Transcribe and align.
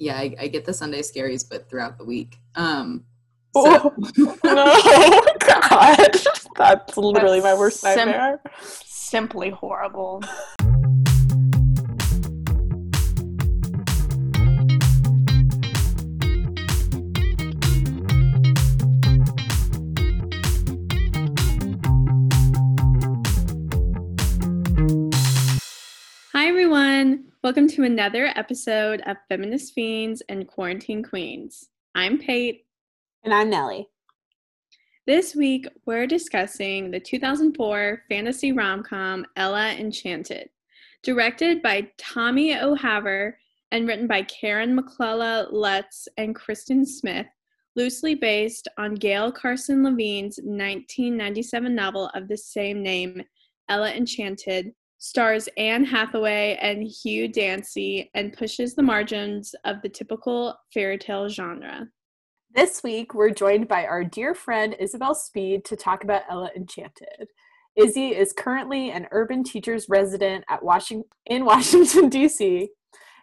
yeah, 0.00 0.16
I, 0.16 0.34
I 0.40 0.48
get 0.48 0.64
the 0.64 0.72
Sunday 0.72 1.02
scaries, 1.02 1.46
but 1.48 1.68
throughout 1.68 1.98
the 1.98 2.04
week. 2.04 2.38
Um, 2.54 3.04
so. 3.54 3.92
oh, 3.94 4.38
no, 4.44 5.20
God, 5.46 6.16
that's 6.56 6.96
literally 6.96 7.40
that's 7.40 7.52
my 7.52 7.58
worst 7.58 7.84
nightmare. 7.84 8.40
Simply 8.62 9.50
horrible. 9.50 10.22
Hi, 26.32 26.46
everyone. 26.46 27.29
Welcome 27.42 27.68
to 27.68 27.84
another 27.84 28.26
episode 28.36 29.00
of 29.06 29.16
Feminist 29.30 29.72
Fiends 29.72 30.22
and 30.28 30.46
Quarantine 30.46 31.02
Queens. 31.02 31.70
I'm 31.94 32.18
Pate. 32.18 32.66
And 33.24 33.32
I'm 33.32 33.48
Nellie. 33.48 33.88
This 35.06 35.34
week, 35.34 35.66
we're 35.86 36.06
discussing 36.06 36.90
the 36.90 37.00
2004 37.00 38.02
fantasy 38.10 38.52
rom 38.52 38.82
com 38.82 39.24
Ella 39.36 39.70
Enchanted, 39.70 40.50
directed 41.02 41.62
by 41.62 41.90
Tommy 41.96 42.58
O'Haver 42.58 43.38
and 43.72 43.88
written 43.88 44.06
by 44.06 44.20
Karen 44.24 44.78
McCullah 44.78 45.50
Lutz 45.50 46.08
and 46.18 46.34
Kirsten 46.34 46.84
Smith, 46.84 47.26
loosely 47.74 48.14
based 48.14 48.68
on 48.76 48.94
Gail 48.96 49.32
Carson 49.32 49.82
Levine's 49.82 50.36
1997 50.42 51.74
novel 51.74 52.10
of 52.14 52.28
the 52.28 52.36
same 52.36 52.82
name, 52.82 53.22
Ella 53.70 53.92
Enchanted, 53.92 54.74
stars 55.00 55.48
Anne 55.56 55.82
Hathaway 55.82 56.58
and 56.60 56.86
Hugh 56.86 57.26
Dancy, 57.26 58.10
and 58.14 58.34
pushes 58.34 58.74
the 58.74 58.82
margins 58.82 59.54
of 59.64 59.80
the 59.82 59.88
typical 59.88 60.54
fairy 60.72 60.98
tale 60.98 61.26
genre. 61.26 61.88
This 62.54 62.82
week, 62.82 63.14
we're 63.14 63.30
joined 63.30 63.66
by 63.66 63.86
our 63.86 64.04
dear 64.04 64.34
friend 64.34 64.76
Isabelle 64.78 65.14
Speed 65.14 65.64
to 65.64 65.76
talk 65.76 66.04
about 66.04 66.24
Ella 66.30 66.50
Enchanted. 66.54 67.28
Izzy 67.76 68.08
is 68.08 68.34
currently 68.34 68.90
an 68.90 69.06
urban 69.10 69.42
teacher's 69.42 69.88
resident 69.88 70.44
at 70.50 70.62
Washington 70.62 71.08
in 71.24 71.46
Washington 71.46 72.08
D.C., 72.10 72.68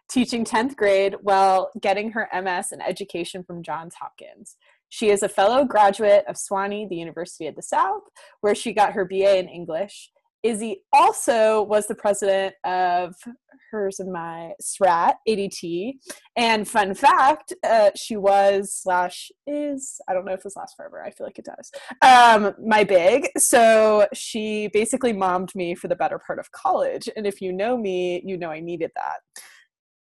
teaching 0.10 0.46
10th 0.46 0.76
grade 0.78 1.16
while 1.22 1.70
getting 1.80 2.12
her 2.12 2.28
MS 2.34 2.72
in 2.72 2.82
education 2.82 3.44
from 3.44 3.62
Johns 3.62 3.94
Hopkins. 3.96 4.56
She 4.90 5.10
is 5.10 5.22
a 5.22 5.30
fellow 5.30 5.64
graduate 5.64 6.24
of 6.28 6.38
Sewanee, 6.38 6.90
the 6.90 6.96
University 6.96 7.46
of 7.46 7.56
the 7.56 7.62
South, 7.62 8.04
where 8.42 8.56
she 8.56 8.74
got 8.74 8.94
her 8.94 9.06
BA 9.06 9.38
in 9.38 9.48
English 9.48 10.10
Izzy 10.44 10.84
also 10.94 11.64
was 11.64 11.88
the 11.88 11.96
president 11.96 12.56
of 12.64 13.16
hers 13.72 14.00
and 14.00 14.12
my 14.12 14.54
SRAT 14.62 15.16
ADT. 15.28 15.94
And 16.36 16.68
fun 16.68 16.94
fact, 16.94 17.54
uh, 17.64 17.92
she 17.96 18.18
was 18.18 18.74
slash 18.74 19.30
is 19.46 20.00
I 20.08 20.14
don't 20.14 20.26
know 20.26 20.34
if 20.34 20.44
this 20.44 20.56
lasts 20.56 20.76
forever. 20.76 21.04
I 21.04 21.12
feel 21.12 21.28
like 21.28 21.40
it 21.40 21.46
does. 21.46 21.72
Um, 22.02 22.54
my 22.66 22.84
big. 22.84 23.28
So 23.38 24.08
she 24.14 24.70
basically 24.74 25.14
mommed 25.14 25.54
me 25.56 25.76
for 25.76 25.88
the 25.88 25.96
better 25.96 26.20
part 26.20 26.40
of 26.40 26.52
college. 26.52 27.10
And 27.16 27.26
if 27.26 27.42
you 27.42 27.54
know 27.54 27.78
me, 27.78 28.22
you 28.26 28.38
know 28.38 28.50
I 28.50 28.60
needed 28.60 28.92
that. 28.96 29.18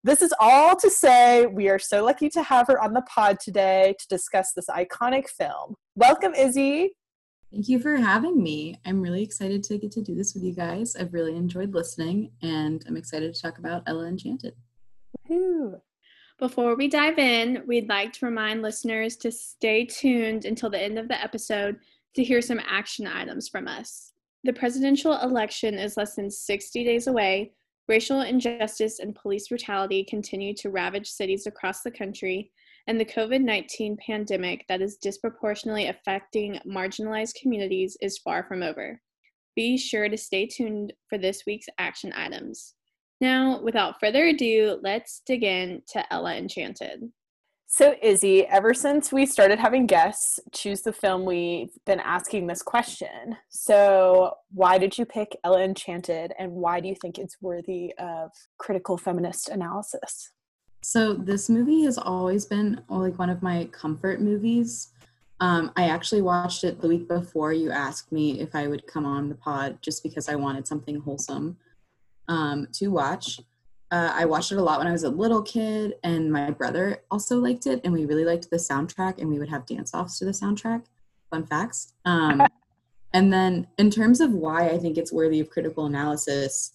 This 0.03 0.21
is 0.21 0.33
all 0.39 0.75
to 0.75 0.89
say 0.89 1.47
we 1.47 1.67
are 1.69 1.79
so 1.79 2.05
lucky 2.05 2.29
to 2.29 2.43
have 2.43 2.67
her 2.67 2.79
on 2.81 2.93
the 2.93 3.01
pod 3.03 3.39
today 3.39 3.95
to 3.99 4.07
discuss 4.07 4.53
this 4.53 4.67
iconic 4.67 5.27
film. 5.27 5.75
Welcome, 5.95 6.35
Izzy. 6.35 6.91
Thank 7.51 7.69
you 7.69 7.79
for 7.79 7.95
having 7.95 8.41
me. 8.41 8.79
I'm 8.85 9.01
really 9.01 9.23
excited 9.23 9.63
to 9.63 9.77
get 9.77 9.91
to 9.91 10.01
do 10.01 10.13
this 10.13 10.33
with 10.33 10.43
you 10.43 10.53
guys. 10.53 10.95
I've 10.95 11.13
really 11.13 11.35
enjoyed 11.35 11.73
listening, 11.73 12.31
and 12.41 12.83
I'm 12.87 12.97
excited 12.97 13.33
to 13.33 13.41
talk 13.41 13.59
about 13.59 13.83
Ella 13.87 14.07
Enchanted. 14.07 14.53
Woo-hoo. 15.29 15.81
Before 16.37 16.75
we 16.75 16.89
dive 16.89 17.17
in, 17.17 17.63
we'd 17.65 17.87
like 17.87 18.11
to 18.13 18.25
remind 18.25 18.61
listeners 18.61 19.15
to 19.17 19.31
stay 19.31 19.85
tuned 19.85 20.43
until 20.43 20.69
the 20.69 20.81
end 20.81 20.99
of 20.99 21.07
the 21.07 21.21
episode 21.23 21.77
to 22.15 22.23
hear 22.23 22.41
some 22.41 22.59
action 22.67 23.07
items 23.07 23.47
from 23.47 23.69
us. 23.69 24.11
The 24.43 24.51
presidential 24.51 25.17
election 25.21 25.75
is 25.75 25.95
less 25.95 26.15
than 26.15 26.29
60 26.29 26.83
days 26.83 27.07
away. 27.07 27.53
Racial 27.87 28.21
injustice 28.21 28.99
and 28.99 29.15
police 29.15 29.47
brutality 29.47 30.03
continue 30.03 30.53
to 30.55 30.71
ravage 30.71 31.07
cities 31.07 31.47
across 31.47 31.83
the 31.83 31.91
country, 31.91 32.51
and 32.87 32.99
the 32.99 33.05
COVID 33.05 33.41
19 33.41 33.97
pandemic 34.05 34.65
that 34.69 34.81
is 34.81 34.97
disproportionately 34.97 35.87
affecting 35.87 36.59
marginalized 36.67 37.35
communities 37.41 37.97
is 38.01 38.17
far 38.19 38.43
from 38.43 38.63
over. 38.63 39.01
Be 39.55 39.77
sure 39.77 40.09
to 40.09 40.17
stay 40.17 40.45
tuned 40.45 40.93
for 41.09 41.17
this 41.17 41.43
week's 41.47 41.67
action 41.77 42.13
items. 42.15 42.73
Now, 43.21 43.61
without 43.61 43.99
further 43.99 44.25
ado, 44.25 44.79
let's 44.83 45.21
dig 45.25 45.43
in 45.43 45.81
to 45.93 46.13
Ella 46.13 46.35
Enchanted. 46.35 47.11
So, 47.67 47.95
Izzy, 48.01 48.45
ever 48.45 48.73
since 48.73 49.11
we 49.11 49.25
started 49.25 49.57
having 49.57 49.87
guests 49.87 50.39
choose 50.53 50.81
the 50.81 50.93
film, 50.93 51.25
we've 51.25 51.73
been 51.85 51.99
asking 51.99 52.47
this 52.47 52.61
question. 52.61 53.37
So, 53.49 54.35
why 54.51 54.77
did 54.77 54.97
you 54.97 55.05
pick 55.05 55.35
Ella 55.43 55.63
Enchanted, 55.63 56.33
and 56.37 56.51
why 56.51 56.79
do 56.79 56.87
you 56.87 56.95
think 57.01 57.17
it's 57.17 57.37
worthy 57.41 57.93
of 57.97 58.31
critical 58.59 58.97
feminist 58.97 59.49
analysis? 59.49 60.31
So 60.87 61.15
this 61.15 61.49
movie 61.49 61.81
has 61.85 61.97
always 61.97 62.45
been 62.45 62.79
like 62.89 63.17
one 63.17 63.31
of 63.31 63.41
my 63.41 63.67
comfort 63.71 64.21
movies. 64.21 64.89
Um, 65.39 65.71
I 65.75 65.89
actually 65.89 66.21
watched 66.21 66.63
it 66.63 66.79
the 66.79 66.87
week 66.87 67.07
before 67.07 67.53
you 67.53 67.71
asked 67.71 68.11
me 68.11 68.39
if 68.39 68.53
I 68.53 68.67
would 68.67 68.85
come 68.85 69.03
on 69.03 69.27
the 69.27 69.33
pod 69.33 69.79
just 69.81 70.03
because 70.03 70.29
I 70.29 70.35
wanted 70.35 70.67
something 70.67 70.99
wholesome 70.99 71.57
um, 72.27 72.67
to 72.73 72.89
watch. 72.89 73.39
Uh, 73.89 74.11
I 74.13 74.25
watched 74.25 74.51
it 74.51 74.59
a 74.59 74.61
lot 74.61 74.77
when 74.77 74.85
I 74.85 74.91
was 74.91 75.01
a 75.01 75.09
little 75.09 75.41
kid, 75.41 75.95
and 76.03 76.31
my 76.31 76.51
brother 76.51 76.99
also 77.09 77.39
liked 77.39 77.65
it, 77.65 77.81
and 77.83 77.91
we 77.91 78.05
really 78.05 78.23
liked 78.23 78.51
the 78.51 78.57
soundtrack, 78.57 79.17
and 79.17 79.27
we 79.27 79.39
would 79.39 79.49
have 79.49 79.65
dance 79.65 79.91
offs 79.91 80.19
to 80.19 80.25
the 80.25 80.31
soundtrack. 80.31 80.83
Fun 81.31 81.47
facts. 81.47 81.93
Um, 82.05 82.43
and 83.13 83.33
then, 83.33 83.65
in 83.79 83.89
terms 83.89 84.21
of 84.21 84.33
why 84.33 84.69
I 84.69 84.77
think 84.77 84.99
it's 84.99 85.11
worthy 85.11 85.39
of 85.39 85.49
critical 85.49 85.87
analysis, 85.87 86.73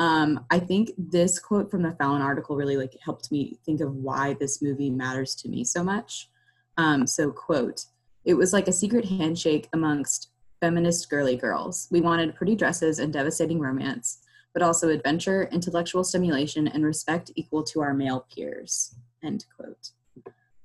um, 0.00 0.46
I 0.50 0.58
think 0.58 0.92
this 0.96 1.38
quote 1.38 1.70
from 1.70 1.82
the 1.82 1.92
Fallon 1.92 2.22
article 2.22 2.56
really 2.56 2.78
like 2.78 2.96
helped 3.04 3.30
me 3.30 3.58
think 3.66 3.82
of 3.82 3.94
why 3.94 4.34
this 4.40 4.62
movie 4.62 4.88
matters 4.88 5.34
to 5.36 5.48
me 5.48 5.62
so 5.62 5.84
much. 5.84 6.30
Um, 6.78 7.06
so, 7.06 7.30
quote, 7.30 7.84
it 8.24 8.32
was 8.32 8.54
like 8.54 8.66
a 8.66 8.72
secret 8.72 9.04
handshake 9.04 9.68
amongst 9.74 10.30
feminist 10.58 11.10
girly 11.10 11.36
girls. 11.36 11.86
We 11.90 12.00
wanted 12.00 12.34
pretty 12.34 12.56
dresses 12.56 12.98
and 12.98 13.12
devastating 13.12 13.60
romance, 13.60 14.22
but 14.54 14.62
also 14.62 14.88
adventure, 14.88 15.50
intellectual 15.52 16.02
stimulation, 16.02 16.66
and 16.66 16.82
respect 16.82 17.30
equal 17.36 17.62
to 17.64 17.82
our 17.82 17.92
male 17.92 18.26
peers. 18.34 18.94
End 19.22 19.44
quote. 19.54 19.90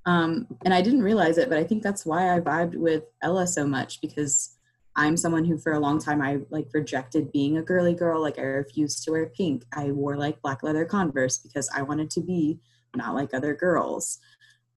Um, 0.06 0.48
and 0.64 0.74
I 0.74 0.82
didn't 0.82 1.04
realize 1.04 1.38
it, 1.38 1.50
but 1.50 1.58
I 1.58 1.66
think 1.66 1.84
that's 1.84 2.06
why 2.06 2.34
I 2.34 2.40
vibed 2.40 2.76
with 2.76 3.04
Ella 3.22 3.48
so 3.48 3.68
much 3.68 4.00
because 4.00 4.55
I'm 4.96 5.18
someone 5.18 5.46
who 5.46 5.58
for 5.58 5.74
a 5.74 5.80
long 5.80 6.00
time 6.00 6.22
I 6.22 6.40
like 6.50 6.68
rejected 6.74 7.32
being 7.32 7.58
a 7.58 7.62
girly 7.62 7.94
girl. 7.94 8.22
Like 8.22 8.40
I 8.40 8.44
refused 8.44 9.04
to 9.04 9.12
wear 9.12 9.28
pink. 9.28 9.66
I 9.74 9.92
wore 9.92 10.18
like 10.18 10.42
black 10.42 10.64
leather 10.64 10.86
Converse 10.86 11.38
because 11.38 11.70
I 11.76 11.82
wanted 11.82 12.10
to 12.12 12.22
be 12.22 12.60
not 12.96 13.16
like 13.16 13.34
other 13.34 13.54
girls. 13.54 14.20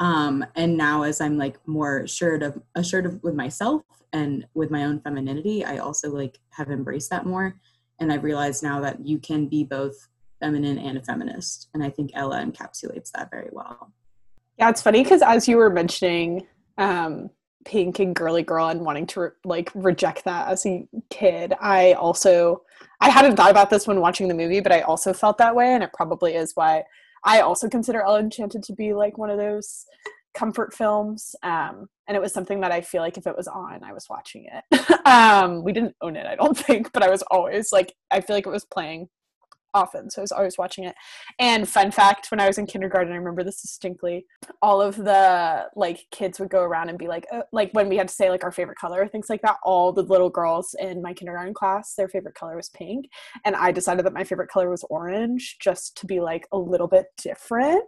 Um, 0.01 0.45
and 0.55 0.77
now 0.77 1.03
as 1.03 1.21
I'm 1.21 1.39
like 1.39 1.57
more 1.67 1.99
assured 1.99 2.43
of 2.43 2.61
assured 2.75 3.07
of 3.07 3.23
with 3.23 3.35
myself 3.35 3.83
and 4.13 4.47
with 4.55 4.71
my 4.71 4.85
own 4.85 5.01
femininity, 5.01 5.65
I 5.65 5.79
also 5.79 6.11
like 6.11 6.39
have 6.51 6.71
embraced 6.71 7.11
that 7.11 7.27
more. 7.27 7.61
And 8.01 8.13
I've 8.13 8.25
realized 8.25 8.63
now 8.63 8.81
that 8.81 9.05
you 9.05 9.19
can 9.19 9.47
be 9.47 9.65
both 9.65 10.09
feminine 10.41 10.79
and 10.79 10.99
a 10.99 11.03
feminist. 11.03 11.69
And 11.75 11.83
I 11.83 11.91
think 11.91 12.13
Ella 12.15 12.45
encapsulates 12.45 13.11
that 13.13 13.31
very 13.31 13.51
well. 13.53 13.93
Yeah, 14.57 14.71
it's 14.71 14.83
funny 14.83 15.03
because 15.03 15.23
as 15.23 15.49
you 15.49 15.57
were 15.57 15.71
mentioning 15.71 16.47
um, 16.79 17.31
pink 17.69 17.99
and 17.99 18.17
girly 18.17 18.43
girl 18.43 18.69
and 18.69 18.81
wanting 18.81 19.07
to 19.07 19.21
re- 19.21 19.29
like 19.45 19.71
reject 19.75 20.25
that 20.25 20.49
as 20.49 20.65
a 20.65 20.89
kid. 21.11 21.53
I 21.61 21.93
also 21.93 22.63
i 23.01 23.09
hadn't 23.09 23.37
thought 23.37 23.51
about 23.51 23.71
this 23.71 23.87
when 23.87 24.01
watching 24.01 24.29
the 24.29 24.35
movie 24.35 24.61
but 24.61 24.73
i 24.73 24.81
also 24.81 25.13
felt 25.13 25.39
that 25.39 25.55
way 25.55 25.73
and 25.73 25.83
it 25.83 25.93
probably 25.93 26.35
is 26.35 26.53
why 26.55 26.83
i 27.25 27.41
also 27.41 27.69
consider 27.69 28.03
ella 28.03 28.21
enchanted 28.21 28.63
to 28.63 28.73
be 28.73 28.93
like 28.93 29.19
one 29.19 29.31
of 29.31 29.39
those 29.39 29.85
comfort 30.35 30.75
films 30.75 31.35
um, 31.43 31.89
and 32.07 32.17
it 32.17 32.21
was 32.21 32.33
something 32.33 32.61
that 32.61 32.73
i 32.73 32.81
feel 32.81 33.03
like 33.03 33.17
if 33.17 33.27
it 33.27 33.37
was 33.37 33.49
on 33.49 33.83
i 33.83 33.93
was 33.93 34.07
watching 34.09 34.47
it. 34.51 34.85
Um, 35.09 35.65
we 35.65 35.73
didn't 35.73 35.97
own 36.03 36.17
it 36.17 36.27
i 36.27 36.35
don't 36.35 36.57
think 36.67 36.93
but 36.93 37.03
i 37.03 37.09
was 37.09 37.23
always 37.31 37.73
like 37.73 37.95
i 38.11 38.21
feel 38.21 38.37
like 38.37 38.47
it 38.47 38.51
was 38.51 38.67
playing 38.67 39.09
often 39.75 40.11
so 40.11 40.21
i 40.21 40.23
was 40.23 40.33
always 40.33 40.59
watching 40.59 40.85
it. 40.85 40.95
And 41.39 41.69
fun 41.69 41.91
fact 41.91 42.31
when 42.31 42.41
i 42.41 42.47
was 42.47 42.59
in 42.59 42.67
kindergarten 42.67 43.13
i 43.13 43.17
remember 43.17 43.45
this 43.45 43.63
distinctly 43.63 44.27
all 44.63 44.81
of 44.81 44.97
the 44.97 45.67
like 45.77 46.07
kids 46.11 46.41
would 46.41 46.51
go 46.51 46.63
around 46.63 46.89
and 46.89 46.99
be 46.99 47.09
like 47.09 47.27
uh, 47.33 47.43
like 47.53 47.71
when 47.73 47.89
we 47.89 47.97
had 47.97 48.09
to 48.09 48.15
say 48.15 48.31
like 48.31 48.45
our 48.45 48.53
favorite 48.53 48.79
color 48.79 49.07
things 49.07 49.29
like 49.29 49.43
that 49.43 49.57
all 49.65 49.93
the 49.93 50.03
little 50.03 50.31
girls 50.31 50.75
in 50.79 51.03
my 51.03 51.13
kindergarten 51.13 51.55
class 51.55 51.95
their 51.95 52.09
favorite 52.09 52.35
color 52.35 52.57
was 52.57 52.71
pink 52.71 53.07
and 53.45 53.55
i 53.57 53.71
decided 53.71 54.05
that 54.05 54.13
my 54.13 54.25
favorite 54.25 54.49
color 54.49 54.71
was 54.71 54.85
orange 54.91 55.57
just 55.61 55.97
to 55.97 56.07
be 56.07 56.21
like 56.21 56.47
a 56.53 56.59
little 56.59 56.87
bit 56.89 57.07
different. 57.23 57.83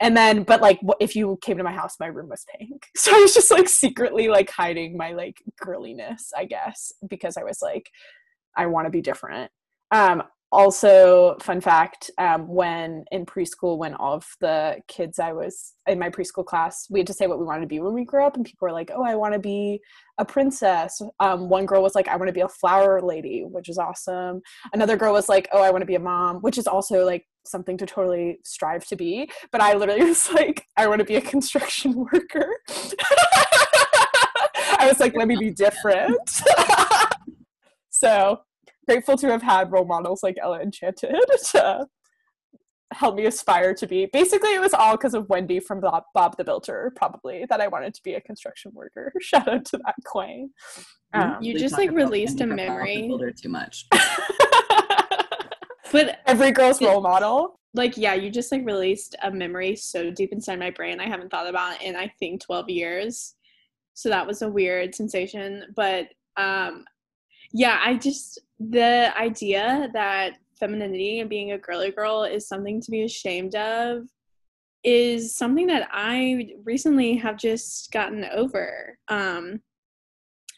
And 0.00 0.16
then 0.16 0.42
but 0.42 0.60
like 0.60 0.80
if 1.00 1.14
you 1.16 1.38
came 1.42 1.58
to 1.58 1.64
my 1.64 1.72
house 1.72 1.96
my 2.00 2.06
room 2.06 2.28
was 2.28 2.44
pink. 2.58 2.86
So 2.96 3.14
i 3.14 3.20
was 3.20 3.34
just 3.34 3.50
like 3.50 3.68
secretly 3.68 4.28
like 4.28 4.50
hiding 4.50 4.96
my 4.96 5.12
like 5.12 5.36
girliness 5.64 6.30
i 6.36 6.44
guess 6.44 6.92
because 7.08 7.36
i 7.36 7.42
was 7.42 7.60
like 7.60 7.90
i 8.56 8.66
want 8.66 8.86
to 8.86 8.90
be 8.90 9.00
different. 9.00 9.50
Um 9.90 10.22
also, 10.52 11.36
fun 11.40 11.62
fact: 11.62 12.10
um, 12.18 12.46
when 12.46 13.06
in 13.10 13.24
preschool, 13.24 13.78
when 13.78 13.94
all 13.94 14.12
of 14.12 14.26
the 14.40 14.76
kids 14.86 15.18
I 15.18 15.32
was 15.32 15.72
in 15.88 15.98
my 15.98 16.10
preschool 16.10 16.44
class, 16.44 16.86
we 16.90 17.00
had 17.00 17.06
to 17.06 17.14
say 17.14 17.26
what 17.26 17.38
we 17.38 17.46
wanted 17.46 17.62
to 17.62 17.66
be 17.66 17.80
when 17.80 17.94
we 17.94 18.04
grew 18.04 18.22
up, 18.22 18.36
and 18.36 18.44
people 18.44 18.66
were 18.66 18.72
like, 18.72 18.90
"Oh, 18.94 19.02
I 19.02 19.14
want 19.14 19.32
to 19.32 19.40
be 19.40 19.80
a 20.18 20.26
princess." 20.26 21.00
Um, 21.20 21.48
one 21.48 21.64
girl 21.64 21.82
was 21.82 21.94
like, 21.94 22.06
"I 22.06 22.16
want 22.16 22.28
to 22.28 22.34
be 22.34 22.42
a 22.42 22.48
flower 22.48 23.00
lady," 23.00 23.44
which 23.44 23.70
is 23.70 23.78
awesome. 23.78 24.42
Another 24.74 24.94
girl 24.94 25.14
was 25.14 25.26
like, 25.26 25.48
"Oh, 25.52 25.62
I 25.62 25.70
want 25.70 25.80
to 25.82 25.86
be 25.86 25.94
a 25.94 26.00
mom," 26.00 26.42
which 26.42 26.58
is 26.58 26.66
also 26.66 27.04
like 27.06 27.24
something 27.46 27.78
to 27.78 27.86
totally 27.86 28.38
strive 28.44 28.86
to 28.88 28.96
be. 28.96 29.30
But 29.52 29.62
I 29.62 29.72
literally 29.72 30.04
was 30.08 30.30
like, 30.32 30.66
"I 30.76 30.86
want 30.86 30.98
to 30.98 31.06
be 31.06 31.16
a 31.16 31.22
construction 31.22 31.94
worker." 31.94 32.54
I 34.78 34.86
was 34.86 35.00
like, 35.00 35.16
"Let 35.16 35.28
me 35.28 35.36
be 35.36 35.50
different." 35.50 36.42
so 37.90 38.42
grateful 38.88 39.16
to 39.16 39.28
have 39.28 39.42
had 39.42 39.72
role 39.72 39.84
models 39.84 40.22
like 40.22 40.36
Ella 40.40 40.60
Enchanted 40.60 41.14
to 41.52 41.86
help 42.92 43.16
me 43.16 43.26
aspire 43.26 43.74
to 43.74 43.86
be. 43.86 44.06
Basically, 44.12 44.54
it 44.54 44.60
was 44.60 44.74
all 44.74 44.96
because 44.96 45.14
of 45.14 45.28
Wendy 45.28 45.60
from 45.60 45.80
Bob, 45.80 46.04
Bob, 46.14 46.36
the 46.36 46.44
Builder, 46.44 46.92
probably 46.96 47.46
that 47.48 47.60
I 47.60 47.68
wanted 47.68 47.94
to 47.94 48.02
be 48.02 48.14
a 48.14 48.20
construction 48.20 48.72
worker. 48.74 49.12
Shout 49.20 49.48
out 49.48 49.64
to 49.66 49.78
that 49.78 49.94
queen. 50.04 50.50
Um, 51.14 51.38
you 51.40 51.58
just 51.58 51.76
like 51.76 51.90
released 51.90 52.40
a 52.40 52.46
memory. 52.46 53.06
Builder 53.08 53.32
too 53.32 53.48
much. 53.48 53.86
but 55.92 56.20
every 56.26 56.52
girl's 56.52 56.80
role 56.80 57.00
model. 57.00 57.58
Like 57.74 57.96
yeah, 57.96 58.14
you 58.14 58.30
just 58.30 58.52
like 58.52 58.64
released 58.64 59.16
a 59.22 59.30
memory 59.30 59.76
so 59.76 60.10
deep 60.10 60.32
inside 60.32 60.58
my 60.58 60.70
brain 60.70 61.00
I 61.00 61.08
haven't 61.08 61.30
thought 61.30 61.46
about 61.46 61.80
in 61.82 61.96
I 61.96 62.12
think 62.18 62.42
twelve 62.42 62.68
years. 62.68 63.34
So 63.94 64.08
that 64.08 64.26
was 64.26 64.42
a 64.42 64.48
weird 64.48 64.94
sensation, 64.94 65.64
but 65.74 66.08
um 66.36 66.84
yeah, 67.52 67.80
I 67.82 67.94
just 67.96 68.40
the 68.58 69.12
idea 69.18 69.88
that 69.92 70.34
femininity 70.58 71.20
and 71.20 71.28
being 71.28 71.52
a 71.52 71.58
girly 71.58 71.90
girl 71.90 72.24
is 72.24 72.46
something 72.46 72.80
to 72.80 72.90
be 72.90 73.02
ashamed 73.02 73.54
of 73.54 74.04
is 74.84 75.36
something 75.36 75.66
that 75.66 75.88
I 75.92 76.54
recently 76.64 77.16
have 77.16 77.36
just 77.36 77.90
gotten 77.92 78.24
over. 78.32 78.98
Um, 79.08 79.60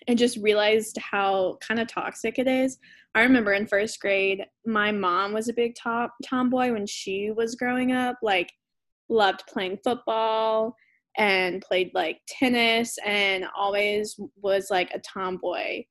and 0.06 0.18
just 0.18 0.36
realized 0.38 0.98
how 0.98 1.56
kind 1.66 1.80
of 1.80 1.88
toxic 1.88 2.38
it 2.38 2.46
is. 2.46 2.78
I 3.14 3.22
remember 3.22 3.52
in 3.52 3.66
first 3.66 4.00
grade, 4.00 4.44
my 4.66 4.92
mom 4.92 5.32
was 5.32 5.48
a 5.48 5.54
big 5.54 5.74
top 5.74 6.14
tomboy 6.22 6.72
when 6.72 6.86
she 6.86 7.30
was 7.30 7.54
growing 7.54 7.92
up, 7.92 8.16
like 8.22 8.52
loved 9.08 9.44
playing 9.46 9.78
football 9.82 10.76
and 11.16 11.62
played 11.62 11.90
like 11.94 12.18
tennis 12.26 12.98
and 13.04 13.46
always 13.56 14.18
was 14.42 14.68
like 14.70 14.90
a 14.92 14.98
tomboy 15.00 15.84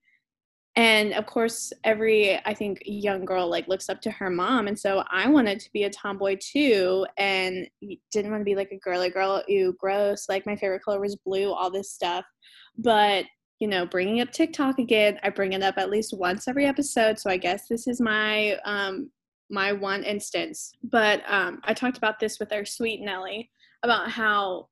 and 0.76 1.14
of 1.14 1.26
course 1.28 1.72
every 1.84 2.40
i 2.46 2.54
think 2.54 2.82
young 2.86 3.26
girl 3.26 3.48
like 3.48 3.68
looks 3.68 3.90
up 3.90 4.02
to 4.02 4.12
her 4.12 4.30
mom. 4.30 4.68
And 4.68 4.80
so 4.80 5.04
i 5.12 5.28
wanted 5.28 5.60
to 5.60 5.72
be 5.72 5.84
a 5.84 5.90
tomboy 5.90 6.38
too. 6.40 7.06
And 7.18 7.68
didn't 8.12 8.32
want 8.32 8.42
to 8.42 8.46
be 8.46 8.56
like 8.56 8.72
a 8.72 8.80
girly 8.80 9.10
girl 9.10 9.44
ew 9.48 9.76
gross. 9.80 10.28
Like 10.30 10.46
my 10.46 10.56
favorite 10.56 10.84
color 10.84 11.00
was 11.00 11.16
blue 11.16 11.52
all 11.52 11.70
this 11.70 11.92
stuff. 11.92 12.26
But 12.78 13.26
you 13.60 13.68
know 13.68 13.86
bringing 13.86 14.20
up 14.20 14.32
tiktok 14.32 14.80
again 14.80 15.20
i 15.24 15.30
bring 15.30 15.54
it 15.54 15.64
up 15.64 15.78
at 15.78 15.90
least 15.90 16.18
once 16.18 16.48
every 16.48 16.66
episode. 16.66 17.20
So 17.20 17.30
i 17.30 17.38
guess 17.38 17.68
this 17.68 17.88
is 17.88 18.02
my 18.02 18.58
um 18.66 19.12
my 19.50 19.74
one 19.74 20.04
instance. 20.04 20.74
But 20.84 21.22
um 21.28 21.60
i 21.66 21.74
talked 21.74 21.98
about 21.98 22.20
this 22.20 22.40
with 22.40 22.52
our 22.52 22.66
sweet 22.66 23.02
nellie 23.02 23.52
about 23.84 24.10
how 24.10 24.70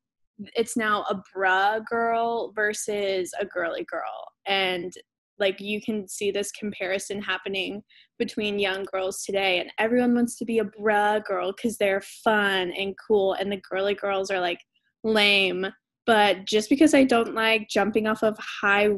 it's 0.56 0.76
now 0.76 1.04
a 1.04 1.22
bra 1.34 1.80
girl 1.80 2.52
versus 2.56 3.32
a 3.40 3.46
girly 3.46 3.84
girl. 3.84 4.32
And 4.48 4.92
like 5.42 5.60
you 5.60 5.82
can 5.82 6.08
see 6.08 6.32
this 6.32 6.52
comparison 6.52 7.22
happening 7.22 7.84
between 8.18 8.60
young 8.60 8.86
girls 8.86 9.24
today 9.24 9.60
and 9.60 9.70
everyone 9.78 10.16
wants 10.16 10.38
to 10.38 10.46
be 10.46 10.60
a 10.60 10.64
bruh 10.64 11.22
girl 11.26 11.52
because 11.52 11.78
they're 11.78 12.04
fun 12.24 12.72
and 12.72 12.96
cool 13.06 13.34
and 13.34 13.52
the 13.52 13.62
girly 13.70 13.96
girls 13.96 14.32
are 14.32 14.40
like 14.40 14.62
lame. 15.04 15.66
But 16.06 16.46
just 16.46 16.70
because 16.70 16.94
i 16.94 17.04
don't 17.04 17.36
like 17.36 17.68
jumping 17.68 18.08
off 18.08 18.24
of 18.24 18.38
high 18.40 18.90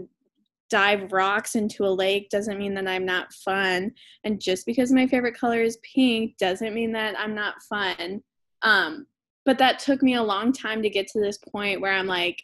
dive 0.69 1.11
rocks 1.11 1.55
into 1.55 1.85
a 1.85 1.87
lake 1.87 2.29
doesn't 2.29 2.57
mean 2.57 2.73
that 2.73 2.87
i'm 2.87 3.05
not 3.05 3.31
fun 3.45 3.91
and 4.23 4.41
just 4.41 4.65
because 4.65 4.91
my 4.91 5.05
favorite 5.05 5.37
color 5.37 5.61
is 5.61 5.77
pink 5.93 6.35
doesn't 6.37 6.73
mean 6.73 6.91
that 6.91 7.17
i'm 7.19 7.35
not 7.35 7.55
fun. 7.69 8.21
Um, 8.63 9.05
but 9.45 9.57
that 9.57 9.79
took 9.79 10.01
me 10.01 10.15
a 10.15 10.23
long 10.23 10.53
time 10.53 10.81
to 10.81 10.89
get 10.89 11.07
to 11.07 11.19
this 11.19 11.37
point 11.37 11.81
where 11.81 11.93
i'm 11.93 12.07
like 12.07 12.41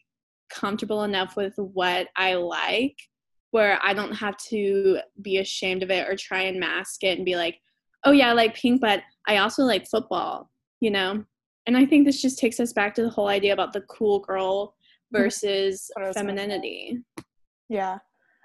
comfortable 0.50 1.04
enough 1.04 1.36
with 1.36 1.54
what 1.58 2.08
i 2.16 2.34
like 2.36 2.98
where 3.52 3.80
I 3.82 3.94
don't 3.94 4.14
have 4.14 4.38
to 4.50 5.00
be 5.22 5.38
ashamed 5.38 5.84
of 5.84 5.92
it 5.92 6.08
or 6.08 6.16
try 6.16 6.44
and 6.44 6.60
mask 6.60 7.04
it 7.04 7.18
and 7.18 7.26
be 7.26 7.36
like, 7.36 7.60
oh 8.04 8.12
yeah, 8.12 8.30
I 8.30 8.34
like 8.34 8.56
pink, 8.56 8.82
but 8.82 9.02
I 9.28 9.38
also 9.38 9.64
like 9.64 9.88
football, 9.88 10.50
you 10.80 10.92
know? 10.92 11.24
And 11.66 11.78
I 11.78 11.86
think 11.86 12.06
this 12.06 12.22
just 12.22 12.40
takes 12.40 12.60
us 12.60 12.74
back 12.74 12.96
to 12.96 13.04
the 13.04 13.10
whole 13.10 13.28
idea 13.28 13.54
about 13.54 13.74
the 13.74 13.82
cool 13.82 14.20
girl 14.20 14.76
versus 15.12 15.90
femininity. 16.14 17.00
Yeah. 17.68 18.00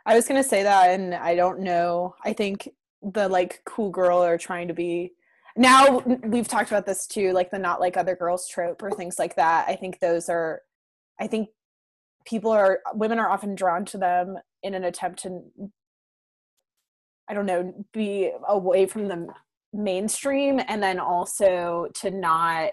I 0.07 0.15
was 0.15 0.27
going 0.29 0.43
to 0.43 0.49
say 0.49 0.63
that 0.63 0.91
and 0.91 1.15
I 1.15 1.35
don't 1.35 1.61
know. 1.61 2.15
I 2.25 2.33
think 2.33 2.69
the 3.03 3.29
like 3.29 3.61
cool 3.65 3.91
girl 3.91 4.23
are 4.23 4.39
trying 4.39 4.69
to 4.69 4.75
be 4.75 5.13
now 5.57 5.99
we've 6.25 6.49
talked 6.49 6.71
about 6.71 6.87
this 6.87 7.07
too 7.07 7.33
like 7.33 7.51
the 7.51 7.59
not 7.59 7.79
like 7.79 7.97
other 7.97 8.17
girls 8.17 8.49
trope 8.49 8.83
or 8.83 8.91
things 8.91 9.19
like 9.19 9.37
that. 9.37 9.69
I 9.69 9.77
think 9.77 10.01
those 10.01 10.29
are 10.29 10.63
I 11.21 11.27
think 11.27 11.49
people 12.25 12.51
are 12.51 12.81
women 12.95 13.19
are 13.19 13.31
often 13.31 13.55
drawn 13.55 13.85
to 13.87 13.99
them 13.99 14.39
in 14.65 14.75
an 14.75 14.85
attempt 14.85 15.23
to 15.23 15.41
i 17.29 17.35
don't 17.35 17.47
know 17.47 17.73
be 17.93 18.31
away 18.49 18.87
from 18.87 19.07
the 19.07 19.27
mainstream 19.73 20.61
and 20.69 20.83
then 20.83 20.99
also 20.99 21.87
to 21.95 22.11
not 22.11 22.71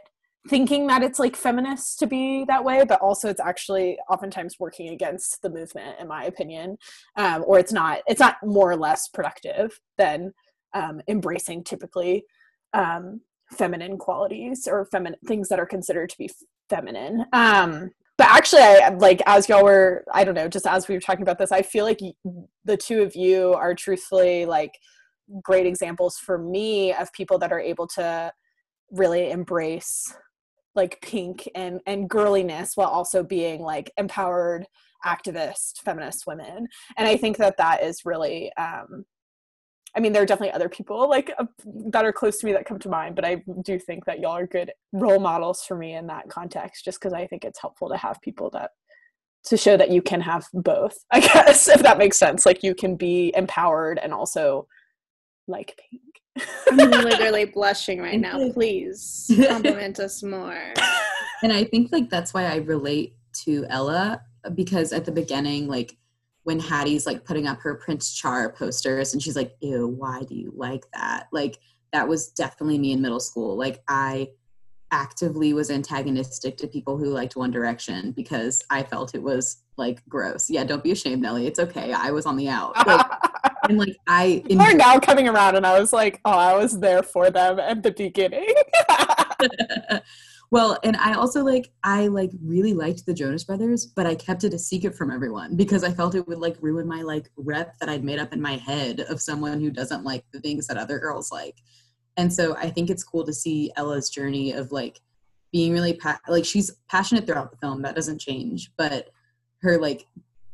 thinking 0.50 0.88
that 0.88 1.04
it's 1.04 1.20
like 1.20 1.36
feminist 1.36 2.00
to 2.00 2.08
be 2.08 2.44
that 2.46 2.64
way 2.64 2.84
but 2.88 3.00
also 3.00 3.30
it's 3.30 3.40
actually 3.40 3.98
oftentimes 4.10 4.56
working 4.60 4.90
against 4.90 5.40
the 5.44 5.50
movement 5.50 6.00
in 6.00 6.08
my 6.08 6.26
opinion 6.26 6.78
um, 7.18 7.44
or 7.46 7.60
it's 7.60 7.72
not 7.72 8.00
it's 8.08 8.20
not 8.20 8.38
more 8.44 8.72
or 8.72 8.76
less 8.76 9.08
productive 9.08 9.80
than 10.00 10.34
um, 10.74 11.00
embracing 11.08 11.64
typically 11.64 12.24
um, 12.74 13.22
feminine 13.52 13.98
qualities 13.98 14.68
or 14.68 14.86
feminine 14.86 15.20
things 15.28 15.50
that 15.50 15.60
are 15.60 15.66
considered 15.66 16.10
to 16.10 16.18
be 16.18 16.30
feminine. 16.70 17.26
Um, 17.34 17.92
but 18.18 18.28
actually 18.28 18.62
i 18.62 18.90
like 19.00 19.22
as 19.26 19.50
y'all 19.50 19.64
were 19.64 20.04
i 20.14 20.24
don't 20.24 20.36
know 20.36 20.48
just 20.48 20.68
as 20.68 20.88
we 20.88 20.96
were 20.96 21.02
talking 21.02 21.22
about 21.22 21.38
this 21.38 21.52
i 21.52 21.62
feel 21.62 21.86
like 21.86 22.00
the 22.66 22.78
two 22.78 23.02
of 23.02 23.16
you 23.16 23.54
are 23.54 23.74
truthfully 23.74 24.46
like 24.46 24.72
great 25.42 25.66
examples 25.66 26.18
for 26.18 26.38
me 26.38 26.94
of 26.94 27.12
people 27.14 27.38
that 27.38 27.52
are 27.52 27.60
able 27.60 27.88
to 27.88 28.32
really 28.92 29.32
embrace 29.32 30.14
like 30.76 31.02
pink 31.02 31.50
and 31.56 31.80
and 31.86 32.10
girliness 32.10 32.72
while 32.76 32.88
also 32.88 33.24
being 33.24 33.62
like 33.62 33.92
empowered 33.98 34.66
activist 35.06 35.80
feminist 35.84 36.28
women. 36.28 36.68
And 36.98 37.08
i 37.08 37.18
think 37.18 37.38
that 37.38 37.58
that 37.58 37.84
is 37.84 38.02
really 38.06 38.52
um 38.54 39.06
I 39.96 40.00
mean, 40.00 40.14
there 40.14 40.24
are 40.24 40.26
definitely 40.26 40.54
other 40.54 40.70
people 40.70 41.10
like 41.10 41.32
uh, 41.38 41.46
that 41.88 42.06
are 42.06 42.14
close 42.14 42.40
to 42.40 42.46
me 42.46 42.54
that 42.54 42.66
come 42.66 42.80
to 42.80 42.90
mind, 42.90 43.16
but 43.16 43.26
I 43.26 43.44
do 43.64 43.78
think 43.78 44.06
that 44.06 44.20
y'all 44.20 44.38
are 44.38 44.48
good 44.48 44.72
role 44.94 45.20
models 45.20 45.64
for 45.64 45.78
me 45.78 45.96
in 45.96 46.08
that 46.08 46.30
context, 46.30 46.86
just 46.86 47.00
because 47.00 47.14
I 47.14 47.28
think 47.28 47.44
it's 47.44 47.60
helpful 47.60 47.90
to 47.90 47.98
have 47.98 48.22
people 48.22 48.50
that 48.52 48.72
to 49.46 49.58
show 49.58 49.76
that 49.76 49.90
you 49.92 50.02
can 50.02 50.22
have 50.22 50.46
both. 50.54 50.98
I 51.12 51.20
guess 51.20 51.68
if 51.68 51.82
that 51.84 51.98
makes 51.98 52.18
sense, 52.18 52.46
like 52.46 52.64
you 52.64 52.74
can 52.74 52.96
be 52.96 53.34
empowered 53.36 54.00
and 54.02 54.14
also 54.14 54.68
like 55.48 55.78
pink. 55.90 56.48
I'm 56.70 56.78
literally 56.78 57.46
blushing 57.54 58.00
right 58.00 58.20
now. 58.20 58.52
Please 58.52 59.30
compliment 59.48 60.00
us 60.00 60.24
more. 60.24 60.74
And 61.44 61.52
I 61.52 61.66
think 61.66 61.92
like 61.92 62.10
that's 62.10 62.34
why 62.34 62.46
I 62.46 62.58
relate 62.58 63.16
to 63.44 63.66
Ella 63.70 64.22
because 64.56 64.94
at 64.94 65.06
the 65.06 65.12
beginning, 65.12 65.68
like 65.68 65.98
when 66.44 66.60
Hattie's 66.60 67.06
like 67.06 67.24
putting 67.24 67.48
up 67.48 67.60
her 67.62 67.76
Prince 67.76 68.14
Char 68.14 68.52
posters 68.52 69.14
and 69.14 69.22
she's 69.22 69.36
like, 69.36 69.56
ew, 69.62 69.88
why 69.88 70.24
do 70.24 70.36
you 70.36 70.52
like 70.56 70.86
that? 70.94 71.28
Like, 71.32 71.60
that 71.94 72.08
was 72.08 72.30
definitely 72.30 72.78
me 72.78 72.94
in 72.94 73.02
middle 73.02 73.20
school. 73.20 73.56
Like, 73.58 73.84
I 73.88 74.30
actively 74.92 75.54
was 75.54 75.70
antagonistic 75.72 76.58
to 76.58 76.68
people 76.68 76.98
who 76.98 77.06
liked 77.06 77.36
One 77.36 77.52
Direction 77.52 78.12
because 78.12 78.64
I 78.70 78.84
felt 78.84 79.16
it 79.16 79.22
was 79.22 79.64
like 79.78 80.02
gross. 80.10 80.50
Yeah, 80.50 80.64
don't 80.64 80.84
be 80.84 80.92
ashamed, 80.92 81.22
Nellie. 81.22 81.48
It's 81.48 81.60
okay. 81.60 81.94
I 81.94 82.12
was 82.12 82.26
on 82.26 82.38
the 82.38 82.50
out. 82.50 82.76
Like, 82.86 83.06
and 83.70 83.78
like 83.78 83.96
I 84.08 84.44
People 84.48 84.66
are 84.66 84.74
now 84.74 85.00
coming 85.00 85.28
around 85.28 85.56
and 85.56 85.66
I 85.66 85.80
was 85.80 85.94
like, 85.94 86.20
oh, 86.26 86.32
I 86.32 86.56
was 86.56 86.80
there 86.80 87.04
for 87.04 87.30
them 87.30 87.60
at 87.60 87.84
the 87.84 87.92
beginning. 87.92 88.54
Well, 90.52 90.78
and 90.84 90.98
I 90.98 91.14
also 91.14 91.46
like 91.46 91.72
I 91.82 92.08
like 92.08 92.32
really 92.44 92.74
liked 92.74 93.06
the 93.06 93.14
Jonas 93.14 93.46
Brothers, 93.46 93.86
but 93.86 94.06
I 94.06 94.16
kept 94.16 94.44
it 94.44 94.54
a 94.54 94.60
secret 94.60 94.96
from 94.96 95.10
everyone 95.10 95.56
because 95.56 95.82
I 95.86 95.92
felt 95.92 96.14
it 96.14 96.28
would 96.28 96.40
like 96.40 96.58
ruin 96.60 96.88
my 96.88 97.04
like 97.04 97.30
rep 97.38 97.80
that 97.80 97.88
I'd 97.88 98.04
made 98.04 98.20
up 98.20 98.34
in 98.34 98.42
my 98.42 98.58
head 98.58 99.00
of 99.00 99.22
someone 99.22 99.62
who 99.62 99.72
doesn't 99.72 100.04
like 100.04 100.26
the 100.34 100.42
things 100.42 100.68
that 100.68 100.76
other 100.76 101.00
girls 101.00 101.32
like. 101.32 101.56
And 102.18 102.32
so 102.34 102.58
I 102.58 102.70
think 102.70 102.90
it's 102.90 103.04
cool 103.04 103.26
to 103.26 103.34
see 103.34 103.72
Ella's 103.78 104.10
journey 104.10 104.52
of 104.52 104.74
like 104.74 105.00
being 105.54 105.72
really 105.72 105.94
pa- 105.94 106.20
like 106.28 106.44
she's 106.44 106.70
passionate 106.90 107.26
throughout 107.26 107.52
the 107.52 107.58
film 107.58 107.82
that 107.84 107.96
doesn't 107.96 108.20
change, 108.20 108.72
but 108.78 109.10
her 109.62 109.78
like 109.78 110.06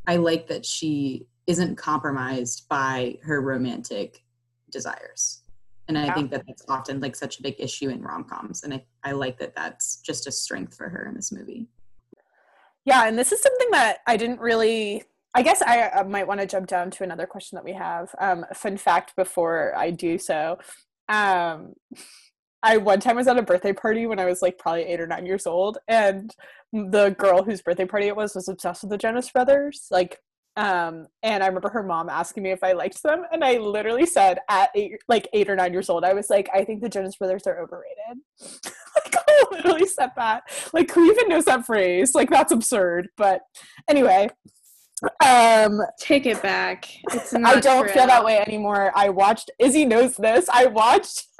I 0.06 0.18
like 0.18 0.48
that 0.50 0.64
she 0.64 1.26
isn't 1.48 1.76
compromised 1.76 2.70
by 2.70 3.18
her 3.24 3.42
romantic 3.42 4.24
desires. 4.70 5.42
And 5.88 5.98
I 5.98 6.06
Yeah. 6.06 6.14
think 6.14 6.32
that 6.32 6.44
that's 6.48 6.66
often 6.68 7.00
like 7.00 7.16
such 7.16 7.40
a 7.40 7.42
big 7.42 7.56
issue 7.60 7.90
in 7.90 8.02
rom 8.02 8.26
coms. 8.26 8.64
And 8.64 8.74
I, 8.74 8.86
I 9.04 9.12
like 9.14 9.40
that 9.40 9.56
that's 9.56 9.98
just 10.02 10.28
a 10.28 10.32
strength 10.32 10.76
for 10.76 10.90
her 10.90 11.08
in 11.08 11.16
this 11.16 11.32
movie. 11.32 11.68
Yeah, 12.86 13.06
and 13.08 13.18
this 13.18 13.32
is 13.32 13.42
something 13.42 13.68
that 13.72 14.00
I 14.08 14.18
didn't 14.18 14.40
really. 14.40 15.04
I 15.36 15.44
guess 15.44 15.62
I 15.62 15.90
uh, 15.90 16.04
might 16.04 16.26
want 16.26 16.40
to 16.40 16.48
jump 16.48 16.68
down 16.68 16.90
to 16.92 17.04
another 17.04 17.28
question 17.28 17.58
that 17.58 17.66
we 17.66 17.74
have. 17.74 18.10
Um, 18.20 18.46
fun 18.56 18.76
fact 18.78 19.16
before 19.16 19.74
I 19.78 19.92
do 19.92 20.18
so. 20.18 20.58
Um, 21.10 21.74
I 22.64 22.78
one 22.78 23.00
time 23.00 23.18
was 23.18 23.28
at 23.28 23.38
a 23.38 23.44
birthday 23.44 23.74
party 23.74 24.08
when 24.08 24.20
I 24.20 24.26
was 24.26 24.42
like 24.42 24.58
probably 24.58 24.84
eight 24.84 25.00
or 25.00 25.08
nine 25.08 25.26
years 25.26 25.46
old, 25.46 25.78
and 25.88 26.34
the 26.74 27.10
girl 27.20 27.44
whose 27.44 27.62
birthday 27.62 27.86
party 27.86 28.08
it 28.08 28.16
was 28.16 28.36
was 28.36 28.48
obsessed 28.48 28.84
with 28.84 28.90
the 28.90 28.98
Jonas 28.98 29.30
Brothers. 29.30 29.88
Like, 29.92 30.20
um, 30.58 31.06
and 31.22 31.44
I 31.44 31.48
remember 31.48 31.70
her 31.70 31.84
mom 31.84 32.10
asking 32.10 32.44
me 32.44 32.52
if 32.52 32.64
I 32.64 32.74
liked 32.74 33.02
them, 33.04 33.24
and 33.32 33.44
I 33.44 33.58
literally 33.58 34.08
said 34.08 34.40
at 34.50 34.72
eight, 34.76 34.94
like 35.08 35.30
eight 35.32 35.50
or 35.50 35.56
nine 35.56 35.72
years 35.72 35.90
old, 35.90 36.04
I 36.04 36.14
was 36.14 36.30
like, 36.30 36.50
I 36.54 36.66
think 36.66 36.82
the 36.82 36.90
Jonas 36.90 37.16
Brothers 37.16 37.44
are 37.46 37.62
overrated. 37.62 38.24
like, 39.06 39.16
I 39.16 39.44
literally 39.52 39.86
said 39.86 40.10
that. 40.18 40.44
Like, 40.74 40.92
who 40.92 41.10
even 41.12 41.30
knows 41.30 41.46
that 41.46 41.66
phrase? 41.66 42.16
Like, 42.16 42.32
that's 42.32 42.52
absurd. 42.52 43.10
But 43.18 43.42
anyway, 43.88 44.30
um, 45.24 45.80
Take 46.00 46.26
it 46.26 46.42
back. 46.42 46.90
It's 47.12 47.34
I 47.34 47.60
don't 47.60 47.84
true. 47.84 47.94
feel 47.94 48.08
that 48.08 48.26
way 48.26 48.40
anymore. 48.40 48.92
I 48.96 49.10
watched. 49.10 49.52
Izzy 49.60 49.86
knows 49.86 50.18
this. 50.18 50.50
I 50.50 50.66
watched. 50.66 51.28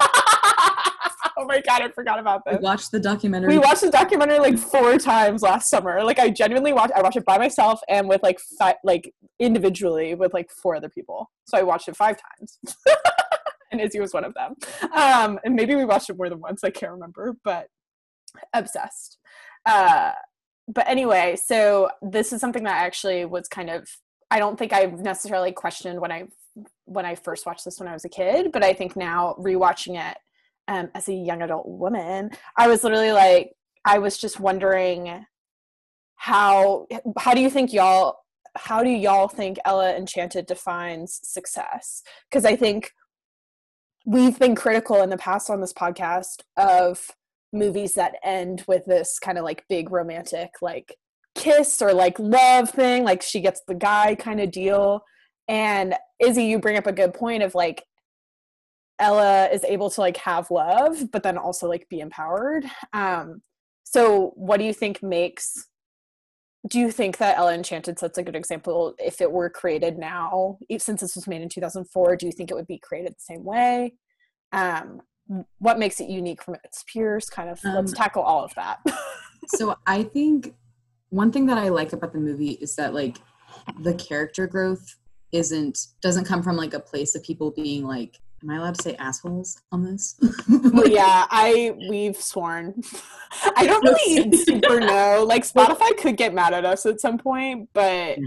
oh 1.38 1.44
my 1.44 1.60
god, 1.60 1.82
I 1.82 1.88
forgot 1.88 2.18
about 2.18 2.42
I 2.46 2.56
We 2.56 2.58
watched 2.58 2.90
the 2.90 3.00
documentary. 3.00 3.54
We 3.54 3.58
watched 3.58 3.82
the 3.82 3.90
documentary 3.90 4.38
like 4.38 4.58
four 4.58 4.98
times 4.98 5.42
last 5.42 5.70
summer. 5.70 6.02
Like 6.02 6.18
I 6.18 6.30
genuinely 6.30 6.72
watched. 6.72 6.92
I 6.94 7.02
watched 7.02 7.16
it 7.16 7.24
by 7.24 7.38
myself 7.38 7.80
and 7.88 8.08
with 8.08 8.22
like 8.22 8.38
five, 8.58 8.76
like 8.84 9.14
individually 9.38 10.14
with 10.14 10.34
like 10.34 10.50
four 10.50 10.76
other 10.76 10.88
people. 10.88 11.30
So 11.46 11.56
I 11.56 11.62
watched 11.62 11.88
it 11.88 11.96
five 11.96 12.16
times. 12.38 12.58
and 13.72 13.80
Izzy 13.80 14.00
was 14.00 14.12
one 14.12 14.24
of 14.24 14.34
them. 14.34 14.54
Um, 14.92 15.38
and 15.44 15.54
maybe 15.54 15.74
we 15.74 15.84
watched 15.84 16.10
it 16.10 16.16
more 16.16 16.28
than 16.28 16.40
once. 16.40 16.64
I 16.64 16.70
can't 16.70 16.92
remember, 16.92 17.36
but 17.44 17.68
obsessed. 18.52 19.18
Uh, 19.64 20.12
but 20.66 20.86
anyway, 20.88 21.36
so 21.42 21.90
this 22.02 22.32
is 22.32 22.40
something 22.40 22.64
that 22.64 22.82
actually 22.82 23.24
was 23.24 23.48
kind 23.48 23.70
of. 23.70 23.88
I 24.30 24.38
don't 24.38 24.58
think 24.58 24.74
I've 24.74 25.00
necessarily 25.00 25.52
questioned 25.52 26.00
when 26.00 26.12
I 26.12 26.24
when 26.84 27.06
I 27.06 27.14
first 27.14 27.46
watched 27.46 27.64
this 27.64 27.78
when 27.78 27.88
I 27.88 27.92
was 27.92 28.04
a 28.04 28.08
kid, 28.08 28.50
but 28.52 28.64
I 28.64 28.72
think 28.72 28.96
now 28.96 29.36
rewatching 29.38 29.98
it 29.98 30.18
um, 30.68 30.90
as 30.94 31.08
a 31.08 31.14
young 31.14 31.42
adult 31.42 31.66
woman, 31.66 32.30
I 32.56 32.68
was 32.68 32.84
literally 32.84 33.12
like, 33.12 33.52
I 33.84 33.98
was 33.98 34.18
just 34.18 34.38
wondering 34.38 35.24
how 36.16 36.86
how 37.16 37.32
do 37.32 37.40
you 37.40 37.48
think 37.48 37.72
y'all 37.72 38.18
how 38.56 38.82
do 38.82 38.90
y'all 38.90 39.28
think 39.28 39.56
Ella 39.64 39.94
Enchanted 39.96 40.46
defines 40.46 41.20
success? 41.22 42.02
Because 42.28 42.44
I 42.44 42.56
think 42.56 42.92
we've 44.04 44.38
been 44.38 44.54
critical 44.54 45.02
in 45.02 45.10
the 45.10 45.16
past 45.16 45.48
on 45.48 45.60
this 45.60 45.72
podcast 45.72 46.42
of 46.56 47.10
movies 47.52 47.94
that 47.94 48.16
end 48.24 48.64
with 48.66 48.84
this 48.86 49.18
kind 49.18 49.38
of 49.38 49.44
like 49.44 49.64
big 49.68 49.90
romantic 49.90 50.50
like 50.60 50.94
kiss 51.34 51.80
or 51.80 51.94
like 51.94 52.18
love 52.18 52.68
thing, 52.70 53.04
like 53.04 53.22
she 53.22 53.40
gets 53.40 53.62
the 53.66 53.74
guy 53.74 54.14
kind 54.14 54.40
of 54.40 54.50
deal. 54.50 55.02
And 55.46 55.94
Izzy, 56.18 56.44
you 56.44 56.58
bring 56.58 56.76
up 56.76 56.86
a 56.86 56.92
good 56.92 57.14
point 57.14 57.42
of 57.42 57.54
like 57.54 57.84
Ella 58.98 59.48
is 59.52 59.64
able 59.64 59.90
to 59.90 60.00
like 60.00 60.16
have 60.18 60.50
love, 60.50 61.10
but 61.12 61.22
then 61.22 61.38
also 61.38 61.68
like 61.68 61.88
be 61.88 62.00
empowered. 62.00 62.64
Um, 62.92 63.42
so 63.84 64.32
what 64.34 64.58
do 64.58 64.64
you 64.64 64.72
think 64.74 65.02
makes 65.02 65.68
do 66.68 66.78
you 66.80 66.90
think 66.90 67.18
that 67.18 67.38
Ella 67.38 67.54
Enchanted 67.54 67.98
sets 67.98 68.18
a 68.18 68.22
good 68.22 68.34
example 68.34 68.94
if 68.98 69.20
it 69.20 69.30
were 69.30 69.48
created 69.48 69.96
now, 69.96 70.58
since 70.78 71.00
this 71.00 71.14
was 71.14 71.26
made 71.26 71.40
in 71.40 71.48
2004, 71.48 72.16
do 72.16 72.26
you 72.26 72.32
think 72.32 72.50
it 72.50 72.54
would 72.54 72.66
be 72.66 72.78
created 72.78 73.12
the 73.12 73.20
same 73.20 73.44
way? 73.44 73.94
Um, 74.52 75.00
what 75.58 75.78
makes 75.78 76.00
it 76.00 76.08
unique 76.08 76.42
from 76.42 76.56
its 76.64 76.84
peers? 76.92 77.30
Kind 77.30 77.48
of 77.48 77.60
let's 77.64 77.92
Um, 77.92 77.96
tackle 77.96 78.22
all 78.22 78.44
of 78.44 78.54
that. 78.54 78.80
so 79.54 79.76
I 79.86 80.02
think 80.02 80.54
one 81.10 81.30
thing 81.30 81.46
that 81.46 81.58
I 81.58 81.68
like 81.68 81.92
about 81.92 82.12
the 82.12 82.18
movie 82.18 82.52
is 82.60 82.74
that 82.76 82.92
like 82.92 83.18
the 83.80 83.94
character 83.94 84.46
growth 84.46 84.96
isn't 85.32 85.78
doesn't 86.02 86.24
come 86.24 86.42
from 86.42 86.56
like 86.56 86.74
a 86.74 86.80
place 86.80 87.14
of 87.14 87.22
people 87.22 87.50
being 87.50 87.84
like 87.84 88.18
am 88.42 88.50
I 88.50 88.56
allowed 88.56 88.74
to 88.76 88.82
say 88.82 88.94
assholes 88.96 89.60
on 89.72 89.82
this? 89.84 90.16
well, 90.48 90.88
yeah, 90.88 91.26
I 91.30 91.74
we've 91.88 92.16
sworn. 92.16 92.80
I 93.56 93.66
don't 93.66 93.82
really 93.84 94.36
super 94.36 94.80
know. 94.80 95.24
Like 95.26 95.44
Spotify 95.44 95.96
could 95.98 96.16
get 96.16 96.34
mad 96.34 96.52
at 96.54 96.64
us 96.64 96.86
at 96.86 97.00
some 97.00 97.18
point, 97.18 97.68
but 97.72 98.18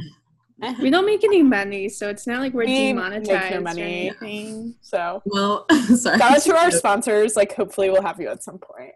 We 0.80 0.89
don't 0.91 1.06
make 1.08 1.24
any 1.24 1.41
money, 1.41 1.89
so 1.89 2.10
it's 2.10 2.27
not 2.27 2.39
like 2.39 2.53
we're 2.53 2.65
We 2.65 2.94
make 2.94 2.96
no 2.96 3.10
demonetized 3.10 3.80
or 3.80 3.82
anything. 3.82 4.75
so 4.82 5.22
Well, 5.25 5.65
sorry. 5.96 6.20
shout 6.20 6.22
out 6.22 6.41
to 6.44 6.56
our 6.58 6.72
sponsors. 6.84 7.36
Like 7.36 7.56
hopefully 7.56 7.89
we'll 7.89 8.03
have 8.03 8.20
you 8.20 8.27
at 8.30 8.44
some 8.44 8.60
point. 8.60 8.94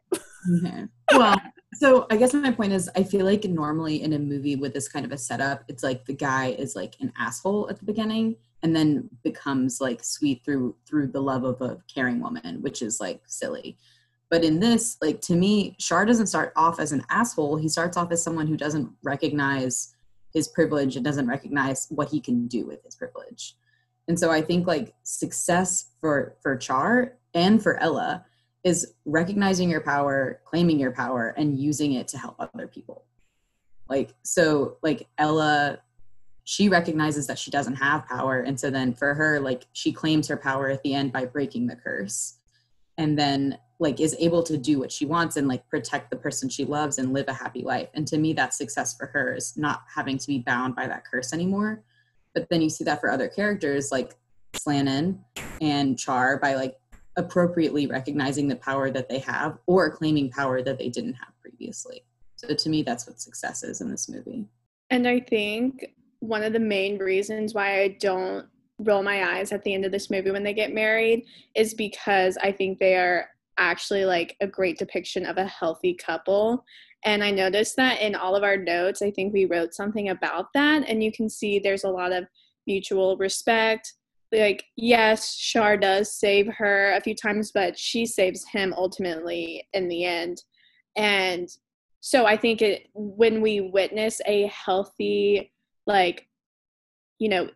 Okay. 0.64 0.84
Well, 1.14 1.36
so 1.74 2.06
I 2.12 2.18
guess 2.18 2.34
my 2.36 2.52
point 2.52 2.72
is, 2.72 2.90
I 2.96 3.04
feel 3.04 3.26
like 3.26 3.44
normally 3.46 4.02
in 4.04 4.14
a 4.14 4.20
movie 4.20 4.56
with 4.56 4.74
this 4.74 4.88
kind 4.88 5.06
of 5.06 5.12
a 5.12 5.18
setup, 5.18 5.64
it's 5.68 5.82
like 5.84 6.06
the 6.06 6.14
guy 6.14 6.50
is 6.50 6.76
like 6.76 6.96
an 7.02 7.12
asshole 7.18 7.68
at 7.70 7.80
the 7.80 7.86
beginning, 7.86 8.36
and 8.66 8.76
then 8.76 9.08
becomes 9.24 9.80
like 9.80 10.04
sweet 10.04 10.42
through 10.44 10.76
through 10.88 11.06
the 11.06 11.22
love 11.22 11.44
of 11.44 11.62
a 11.62 11.78
caring 11.94 12.20
woman, 12.20 12.64
which 12.64 12.82
is 12.82 13.00
like 13.00 13.22
silly. 13.28 13.78
But 14.32 14.44
in 14.44 14.60
this, 14.60 14.98
like 15.04 15.22
to 15.22 15.36
me, 15.36 15.76
Char 15.78 16.04
doesn't 16.04 16.26
start 16.26 16.52
off 16.56 16.80
as 16.80 16.92
an 16.92 17.04
asshole. 17.12 17.58
He 17.58 17.70
starts 17.70 17.96
off 17.96 18.12
as 18.12 18.24
someone 18.24 18.48
who 18.48 18.58
doesn't 18.58 18.90
recognize 19.04 19.94
his 20.34 20.48
privilege 20.48 20.96
and 20.96 21.06
doesn't 21.06 21.28
recognize 21.28 21.86
what 21.92 22.10
he 22.10 22.20
can 22.20 22.48
do 22.48 22.66
with 22.66 22.84
his 22.84 22.96
privilege. 22.96 23.56
And 24.08 24.20
so 24.20 24.32
I 24.32 24.42
think 24.42 24.66
like 24.66 24.96
success 25.04 25.92
for 26.02 26.36
for 26.42 26.58
Char 26.58 27.20
and 27.36 27.62
for 27.62 27.78
Ella 27.78 28.26
is 28.64 28.96
recognizing 29.06 29.70
your 29.70 29.82
power, 29.82 30.40
claiming 30.44 30.80
your 30.80 30.92
power, 30.92 31.36
and 31.38 31.60
using 31.60 31.94
it 31.94 32.08
to 32.08 32.18
help 32.18 32.36
other 32.40 32.66
people. 32.66 33.06
Like, 33.88 34.16
so, 34.24 34.78
like, 34.82 35.08
Ella, 35.20 35.78
she 36.46 36.70
recognizes 36.70 37.28
that 37.28 37.40
she 37.40 37.52
doesn't 37.52 37.76
have 37.76 38.08
power. 38.08 38.42
And 38.42 38.58
so 38.60 38.70
then 38.70 38.94
for 38.94 39.16
her, 39.16 39.40
like, 39.40 39.66
she 39.74 39.92
claims 39.92 40.28
her 40.28 40.38
power 40.38 40.70
at 40.70 40.84
the 40.84 40.94
end 40.94 41.12
by 41.12 41.26
breaking 41.26 41.68
the 41.68 41.76
curse 41.76 42.38
and 42.98 43.18
then, 43.18 43.58
like, 43.80 44.00
is 44.00 44.16
able 44.20 44.44
to 44.44 44.56
do 44.56 44.80
what 44.80 44.92
she 44.92 45.06
wants 45.06 45.38
and, 45.38 45.48
like, 45.48 45.68
protect 45.68 46.12
the 46.12 46.16
person 46.16 46.48
she 46.48 46.64
loves 46.64 47.00
and 47.00 47.14
live 47.14 47.28
a 47.28 47.34
happy 47.34 47.64
life. 47.64 47.90
And 47.96 48.08
to 48.08 48.20
me, 48.20 48.34
that's 48.34 48.58
success 48.58 48.96
for 48.96 49.08
her 49.08 49.34
is 49.34 49.58
not 49.58 49.82
having 49.94 50.20
to 50.20 50.28
be 50.28 50.38
bound 50.38 50.76
by 50.76 50.88
that 50.88 51.04
curse 51.04 51.34
anymore. 51.34 51.84
But 52.36 52.48
then 52.50 52.62
you 52.62 52.70
see 52.70 52.84
that 52.84 53.02
for 53.02 53.10
other 53.10 53.28
characters 53.28 53.92
like 53.92 54.14
Slannen 54.54 55.18
and 55.62 55.98
Char 55.98 56.38
by, 56.38 56.54
like, 56.54 56.78
appropriately 57.18 57.88
recognizing 57.88 58.48
the 58.48 58.56
power 58.58 58.92
that 58.92 59.10
they 59.10 59.20
have 59.20 59.58
or 59.66 59.90
claiming 59.90 60.30
power 60.30 60.62
that 60.62 60.78
they 60.78 60.90
didn't 60.90 61.14
have 61.14 61.34
previously. 61.42 62.04
So 62.36 62.54
to 62.54 62.70
me, 62.70 62.84
that's 62.84 63.08
what 63.08 63.20
success 63.20 63.64
is 63.64 63.82
in 63.82 63.90
this 63.90 64.08
movie. 64.08 64.46
And 64.92 65.08
I 65.08 65.22
think 65.22 65.95
one 66.28 66.44
of 66.44 66.54
the 66.54 66.60
main 66.60 66.98
reasons 66.98 67.54
why 67.54 67.82
I 67.82 67.98
don't 68.00 68.48
roll 68.80 69.04
my 69.04 69.38
eyes 69.38 69.52
at 69.52 69.64
the 69.64 69.74
end 69.74 69.86
of 69.86 69.92
this 69.92 70.10
movie 70.10 70.32
when 70.32 70.44
they 70.44 70.54
get 70.54 70.74
married 70.74 71.26
is 71.56 71.74
because 71.74 72.38
I 72.42 72.52
think 72.52 72.80
they 72.80 72.96
are 72.96 73.30
actually 73.58 74.06
like 74.06 74.36
a 74.42 74.48
great 74.48 74.78
depiction 74.78 75.26
of 75.26 75.38
a 75.38 75.46
healthy 75.46 75.94
couple. 75.94 76.66
And 77.06 77.24
I 77.24 77.32
noticed 77.32 77.76
that 77.78 78.02
in 78.02 78.16
all 78.16 78.36
of 78.36 78.44
our 78.44 78.58
notes, 78.58 79.02
I 79.02 79.12
think 79.12 79.34
we 79.34 79.46
wrote 79.46 79.74
something 79.74 80.10
about 80.10 80.48
that. 80.54 80.90
And 80.90 81.04
you 81.04 81.12
can 81.12 81.30
see 81.30 81.60
there's 81.60 81.84
a 81.84 81.90
lot 81.90 82.12
of 82.12 82.26
mutual 82.68 83.16
respect. 83.18 83.94
Like, 84.32 84.66
yes, 84.76 85.36
Char 85.38 85.78
does 85.78 86.12
save 86.12 86.48
her 86.58 86.94
a 86.94 87.02
few 87.02 87.16
times, 87.16 87.52
but 87.54 87.78
she 87.78 88.06
saves 88.06 88.46
him 88.46 88.74
ultimately 88.76 89.68
in 89.74 89.88
the 89.88 90.04
end. 90.04 90.44
And 90.98 91.48
so 92.02 92.26
I 92.26 92.38
think 92.38 92.62
it 92.62 92.88
when 92.94 93.42
we 93.42 93.62
witness 93.62 94.20
a 94.26 94.48
healthy, 94.48 95.52
like, 95.86 96.28
you 97.20 97.30
know, 97.30 97.50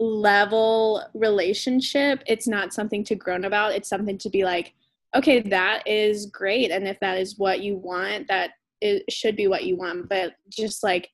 level 0.00 1.04
relationship, 1.14 2.22
it's 2.26 2.46
not 2.46 2.72
something 2.72 3.02
to 3.04 3.14
groan 3.14 3.44
about. 3.44 3.72
It's 3.72 3.88
something 3.88 4.18
to 4.18 4.30
be 4.30 4.44
like, 4.44 4.74
okay, 5.14 5.40
that 5.40 5.82
is 5.86 6.26
great. 6.26 6.70
And 6.70 6.86
if 6.86 7.00
that 7.00 7.18
is 7.18 7.38
what 7.38 7.60
you 7.62 7.76
want, 7.76 8.28
that 8.28 8.50
it 8.80 9.10
should 9.10 9.36
be 9.36 9.48
what 9.48 9.64
you 9.64 9.76
want. 9.76 10.08
But 10.08 10.34
just 10.50 10.84
like, 10.84 11.10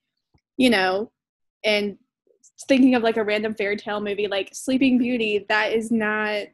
you 0.57 0.71
know, 0.71 1.11
and 1.65 1.97
thinking 2.69 2.95
of 2.95 3.03
like 3.03 3.17
a 3.17 3.25
random 3.25 3.55
fairy 3.55 3.77
tale 3.77 4.01
movie 4.01 4.29
like 4.29 4.51
Sleeping 4.53 4.99
Beauty, 4.99 5.47
that 5.49 5.73
is 5.73 5.91
not 5.91 6.47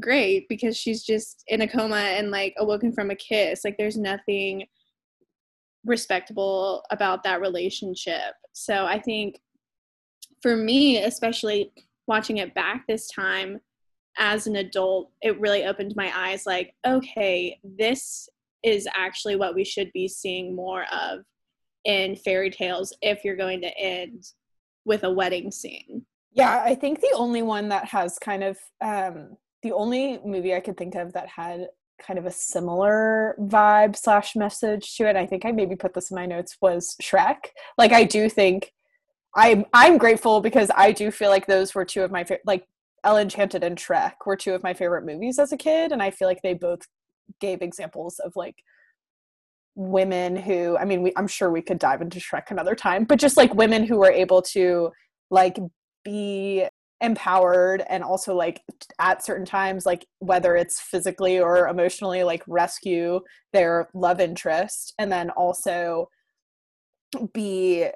great 0.00 0.48
because 0.48 0.76
she's 0.76 1.02
just 1.02 1.42
in 1.46 1.62
a 1.62 1.68
coma 1.68 1.96
and 1.96 2.30
like 2.30 2.54
awoken 2.58 2.92
from 2.92 3.10
a 3.10 3.16
kiss. 3.16 3.64
Like 3.64 3.78
there's 3.78 3.96
nothing 3.96 4.66
respectable 5.84 6.82
about 6.90 7.22
that 7.22 7.40
relationship. 7.40 8.34
So 8.58 8.86
I 8.86 8.98
think 8.98 9.38
for 10.40 10.56
me, 10.56 11.02
especially 11.02 11.72
watching 12.06 12.38
it 12.38 12.54
back 12.54 12.86
this 12.86 13.06
time 13.08 13.60
as 14.16 14.46
an 14.46 14.56
adult, 14.56 15.10
it 15.20 15.38
really 15.38 15.64
opened 15.64 15.92
my 15.94 16.10
eyes 16.16 16.46
like, 16.46 16.74
okay, 16.86 17.60
this 17.62 18.30
is 18.62 18.88
actually 18.96 19.36
what 19.36 19.54
we 19.54 19.62
should 19.62 19.92
be 19.92 20.08
seeing 20.08 20.56
more 20.56 20.86
of 20.90 21.20
in 21.84 22.16
fairy 22.16 22.48
tales 22.48 22.94
if 23.02 23.24
you're 23.24 23.36
going 23.36 23.60
to 23.60 23.78
end 23.78 24.24
with 24.86 25.04
a 25.04 25.10
wedding 25.10 25.50
scene. 25.50 26.06
Yeah, 26.32 26.62
I 26.64 26.76
think 26.76 27.02
the 27.02 27.14
only 27.14 27.42
one 27.42 27.68
that 27.68 27.84
has 27.84 28.18
kind 28.18 28.42
of 28.42 28.56
um, 28.80 29.36
the 29.62 29.72
only 29.72 30.18
movie 30.24 30.54
I 30.54 30.60
could 30.60 30.78
think 30.78 30.94
of 30.94 31.12
that 31.12 31.28
had 31.28 31.66
kind 32.04 32.18
of 32.18 32.26
a 32.26 32.30
similar 32.30 33.36
vibe 33.40 33.96
slash 33.96 34.36
message 34.36 34.96
to 34.96 35.08
it. 35.08 35.16
I 35.16 35.26
think 35.26 35.44
I 35.44 35.52
maybe 35.52 35.76
put 35.76 35.94
this 35.94 36.10
in 36.10 36.14
my 36.14 36.26
notes 36.26 36.56
was 36.60 36.96
Shrek. 37.02 37.36
Like 37.78 37.92
I 37.92 38.04
do 38.04 38.28
think 38.28 38.72
I'm 39.34 39.64
I'm 39.72 39.98
grateful 39.98 40.40
because 40.40 40.70
I 40.74 40.92
do 40.92 41.10
feel 41.10 41.30
like 41.30 41.46
those 41.46 41.74
were 41.74 41.84
two 41.84 42.02
of 42.02 42.10
my 42.10 42.24
favorite 42.24 42.46
like 42.46 42.64
Ella 43.04 43.22
Enchanted 43.22 43.62
and 43.62 43.76
Shrek 43.76 44.14
were 44.24 44.36
two 44.36 44.54
of 44.54 44.62
my 44.62 44.74
favorite 44.74 45.04
movies 45.04 45.38
as 45.38 45.52
a 45.52 45.56
kid 45.56 45.92
and 45.92 46.02
I 46.02 46.10
feel 46.10 46.26
like 46.26 46.42
they 46.42 46.54
both 46.54 46.80
gave 47.40 47.62
examples 47.62 48.18
of 48.18 48.32
like 48.34 48.56
women 49.74 50.36
who 50.36 50.76
I 50.78 50.84
mean 50.84 51.02
we, 51.02 51.12
I'm 51.16 51.28
sure 51.28 51.50
we 51.50 51.62
could 51.62 51.78
dive 51.78 52.00
into 52.00 52.18
Shrek 52.18 52.50
another 52.50 52.74
time 52.74 53.04
but 53.04 53.18
just 53.18 53.36
like 53.36 53.54
women 53.54 53.84
who 53.84 53.98
were 53.98 54.10
able 54.10 54.42
to 54.42 54.90
like 55.30 55.58
be 56.02 56.66
empowered 57.00 57.82
and 57.90 58.02
also 58.02 58.34
like 58.34 58.62
at 58.98 59.24
certain 59.24 59.44
times 59.44 59.84
like 59.84 60.06
whether 60.20 60.56
it's 60.56 60.80
physically 60.80 61.38
or 61.38 61.68
emotionally 61.68 62.24
like 62.24 62.42
rescue 62.46 63.20
their 63.52 63.88
love 63.92 64.18
interest 64.18 64.94
and 64.98 65.12
then 65.12 65.28
also 65.30 66.08
be 67.34 67.86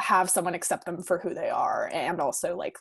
have 0.00 0.30
someone 0.30 0.54
accept 0.54 0.86
them 0.86 1.02
for 1.02 1.18
who 1.18 1.34
they 1.34 1.50
are 1.50 1.90
and 1.92 2.20
also 2.20 2.56
like 2.56 2.76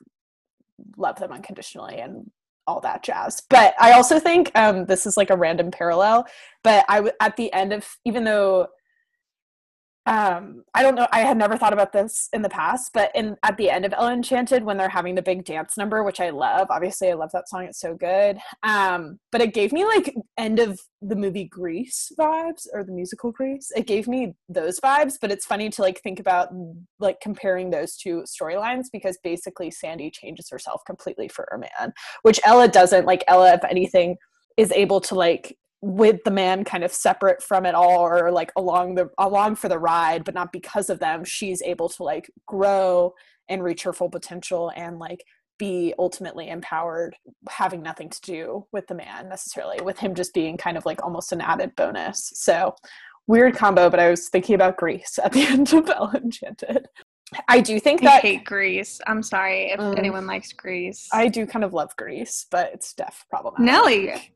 love 0.97 1.17
them 1.17 1.31
unconditionally 1.31 1.97
and 1.97 2.29
all 2.65 2.79
that 2.81 3.03
jazz. 3.03 3.41
But 3.49 3.75
I 3.79 3.93
also 3.93 4.19
think 4.19 4.51
um, 4.55 4.85
this 4.85 5.05
is 5.05 5.17
like 5.17 5.29
a 5.29 5.37
random 5.37 5.71
parallel. 5.71 6.25
But 6.63 6.85
I 6.87 6.97
w- 6.97 7.13
at 7.19 7.35
the 7.35 7.51
end 7.53 7.73
of 7.73 7.87
even 8.05 8.23
though 8.23 8.67
um 10.05 10.63
i 10.73 10.83
don't 10.83 10.95
know 10.95 11.07
i 11.11 11.19
had 11.19 11.37
never 11.37 11.55
thought 11.55 11.73
about 11.73 11.93
this 11.93 12.27
in 12.33 12.41
the 12.41 12.49
past 12.49 12.91
but 12.93 13.09
in 13.15 13.37
at 13.43 13.55
the 13.57 13.69
end 13.69 13.85
of 13.85 13.93
ella 13.93 14.11
enchanted 14.11 14.63
when 14.63 14.77
they're 14.77 14.89
having 14.89 15.15
the 15.15 15.21
big 15.21 15.45
dance 15.45 15.77
number 15.77 16.03
which 16.03 16.19
i 16.19 16.29
love 16.29 16.67
obviously 16.69 17.09
i 17.09 17.13
love 17.13 17.31
that 17.31 17.47
song 17.47 17.63
it's 17.63 17.79
so 17.79 17.95
good 17.95 18.37
um 18.63 19.17
but 19.31 19.41
it 19.41 19.53
gave 19.53 19.71
me 19.71 19.85
like 19.85 20.13
end 20.37 20.59
of 20.59 20.79
the 21.01 21.15
movie 21.15 21.45
grease 21.45 22.11
vibes 22.17 22.65
or 22.73 22.83
the 22.83 22.91
musical 22.91 23.31
grease. 23.31 23.71
It 23.75 23.87
gave 23.87 24.07
me 24.07 24.35
those 24.47 24.79
vibes 24.79 25.17
but 25.19 25.31
it's 25.31 25.45
funny 25.45 25.69
to 25.69 25.81
like 25.81 26.01
think 26.01 26.19
about 26.19 26.49
like 26.99 27.19
comparing 27.21 27.69
those 27.69 27.95
two 27.97 28.23
storylines 28.23 28.85
because 28.91 29.17
basically 29.23 29.69
sandy 29.71 30.09
changes 30.09 30.49
herself 30.49 30.81
completely 30.85 31.27
for 31.27 31.45
a 31.53 31.59
man 31.59 31.93
which 32.21 32.39
ella 32.45 32.67
doesn't 32.67 33.05
like 33.05 33.23
ella 33.27 33.53
if 33.53 33.63
anything 33.65 34.15
is 34.57 34.71
able 34.71 35.01
to 35.01 35.15
like 35.15 35.57
with 35.85 36.23
the 36.23 36.31
man 36.31 36.63
kind 36.63 36.81
of 36.85 36.93
separate 36.93 37.43
from 37.43 37.65
it 37.65 37.75
all 37.75 37.99
or 37.99 38.31
like 38.31 38.53
along 38.55 38.95
the 38.95 39.09
along 39.17 39.53
for 39.53 39.67
the 39.67 39.77
ride 39.77 40.23
but 40.23 40.33
not 40.33 40.49
because 40.53 40.89
of 40.89 40.97
them 40.99 41.25
she's 41.25 41.61
able 41.61 41.89
to 41.89 42.03
like 42.03 42.31
grow 42.45 43.13
and 43.49 43.61
reach 43.61 43.83
her 43.83 43.91
full 43.91 44.09
potential 44.09 44.71
and 44.77 44.97
like 44.97 45.21
be 45.59 45.93
ultimately 45.99 46.47
empowered 46.49 47.17
having 47.49 47.81
nothing 47.83 48.09
to 48.09 48.21
do 48.21 48.65
with 48.71 48.87
the 48.87 48.95
man 48.95 49.27
necessarily 49.27 49.77
with 49.83 49.99
him 49.99 50.15
just 50.15 50.33
being 50.33 50.55
kind 50.55 50.77
of 50.77 50.85
like 50.85 51.03
almost 51.03 51.33
an 51.33 51.41
added 51.41 51.75
bonus 51.75 52.31
so 52.33 52.73
weird 53.27 53.53
combo 53.53 53.89
but 53.89 53.99
i 53.99 54.09
was 54.09 54.29
thinking 54.29 54.55
about 54.55 54.77
grease 54.77 55.19
at 55.21 55.33
the 55.33 55.41
end 55.47 55.73
of 55.73 55.89
ella 55.89 56.13
enchanted 56.15 56.87
i 57.49 57.59
do 57.59 57.77
think 57.77 58.01
I 58.03 58.05
that 58.05 58.21
hate 58.21 58.45
Grease. 58.45 59.01
I'm 59.05 59.21
sorry 59.21 59.71
if 59.71 59.81
Mm. 59.81 59.97
anyone 59.97 60.25
likes 60.27 60.53
Grease. 60.53 61.09
i 61.11 61.27
do 61.27 61.45
kind 61.45 61.65
of 61.65 61.73
love 61.73 61.93
Grease, 61.97 62.45
but 62.49 62.71
it's 62.73 62.93
def 62.93 63.25
problematic 63.29 63.65
Nellie, 63.65 64.31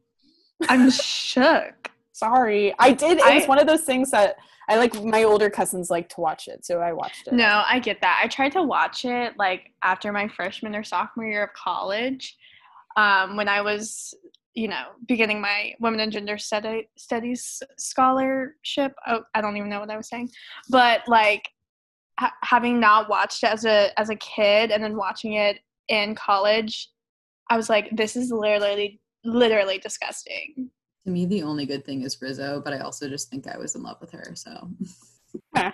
I'm 0.70 0.90
shook. 0.90 1.92
sorry 2.14 2.74
i 2.80 2.92
did 2.92 3.20
it 3.20 3.36
was 3.36 3.44
I- 3.44 3.48
one 3.48 3.60
of 3.60 3.68
those 3.68 3.84
things 3.84 4.10
that 4.12 4.38
i 4.70 4.76
like 4.78 4.94
my 5.04 5.24
older 5.24 5.50
cousins 5.50 5.90
like 5.92 6.10
to 6.10 6.20
watch 6.22 6.48
it 6.48 6.66
so 6.66 6.80
i 6.80 6.92
watched 6.92 7.28
it 7.28 7.34
No, 7.34 7.64
I 7.68 7.80
get 7.80 8.02
that. 8.02 8.20
I 8.24 8.28
tried 8.28 8.54
to 8.54 8.64
watch 8.64 9.06
it 9.06 9.34
like 9.38 9.72
after 9.84 10.12
my 10.12 10.28
freshman 10.28 10.76
or 10.76 10.84
sophomore 10.84 11.28
year 11.28 11.44
of 11.46 11.54
college, 11.54 12.36
um, 12.96 13.38
when 13.38 13.48
I 13.48 13.62
was, 13.62 14.14
you 14.56 14.68
know, 14.68 14.86
beginning 15.08 15.40
my 15.40 15.76
women 15.80 16.00
and 16.00 16.12
gender 16.12 16.38
study, 16.40 16.90
studies 16.98 17.62
scholarship. 17.78 18.94
Oh, 19.06 19.22
I 19.36 19.42
don't 19.42 19.56
even 19.58 19.70
know 19.70 19.80
what 19.80 19.92
I 19.92 19.98
was 19.98 20.10
saying, 20.10 20.30
but 20.70 21.02
like 21.08 21.48
ha- 22.20 22.34
having 22.44 22.80
not 22.80 23.10
watched 23.10 23.44
it 23.44 23.52
as 23.52 23.66
a 23.66 23.92
as 24.00 24.10
a 24.10 24.16
kid 24.16 24.72
and 24.72 24.84
then 24.84 24.98
watching 24.98 25.34
it 25.34 25.60
in 25.90 26.16
college, 26.16 26.90
I 27.50 27.56
was 27.58 27.70
like, 27.70 27.90
this 27.96 28.16
is 28.16 28.32
literally 28.32 29.00
literally 29.28 29.78
disgusting. 29.78 30.72
To 31.06 31.12
me, 31.12 31.26
the 31.26 31.44
only 31.44 31.66
good 31.66 31.86
thing 31.86 32.04
is 32.04 32.22
Rizzo, 32.22 32.62
but 32.64 32.74
I 32.74 32.80
also 32.80 33.08
just 33.08 33.30
think 33.30 33.48
I 33.48 33.58
was 33.58 33.76
in 33.76 33.84
love 33.84 33.98
with 34.02 34.12
her. 34.12 34.34
So 34.36 34.70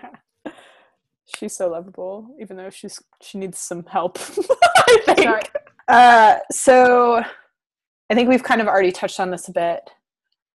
she's 1.38 1.56
so 1.56 1.70
lovable, 1.70 2.36
even 2.42 2.58
though 2.58 2.70
she's 2.70 3.02
she 3.22 3.38
needs 3.38 3.60
some 3.60 3.86
help. 3.86 4.18
I 4.78 5.02
think. 5.06 5.20
Sorry. 5.20 5.42
Uh, 5.88 6.38
so 6.52 7.24
I 8.10 8.16
think 8.16 8.30
we've 8.30 8.44
kind 8.44 8.62
of 8.62 8.68
already 8.68 8.92
touched 8.92 9.20
on 9.20 9.32
this 9.32 9.48
a 9.48 9.52
bit. 9.54 9.89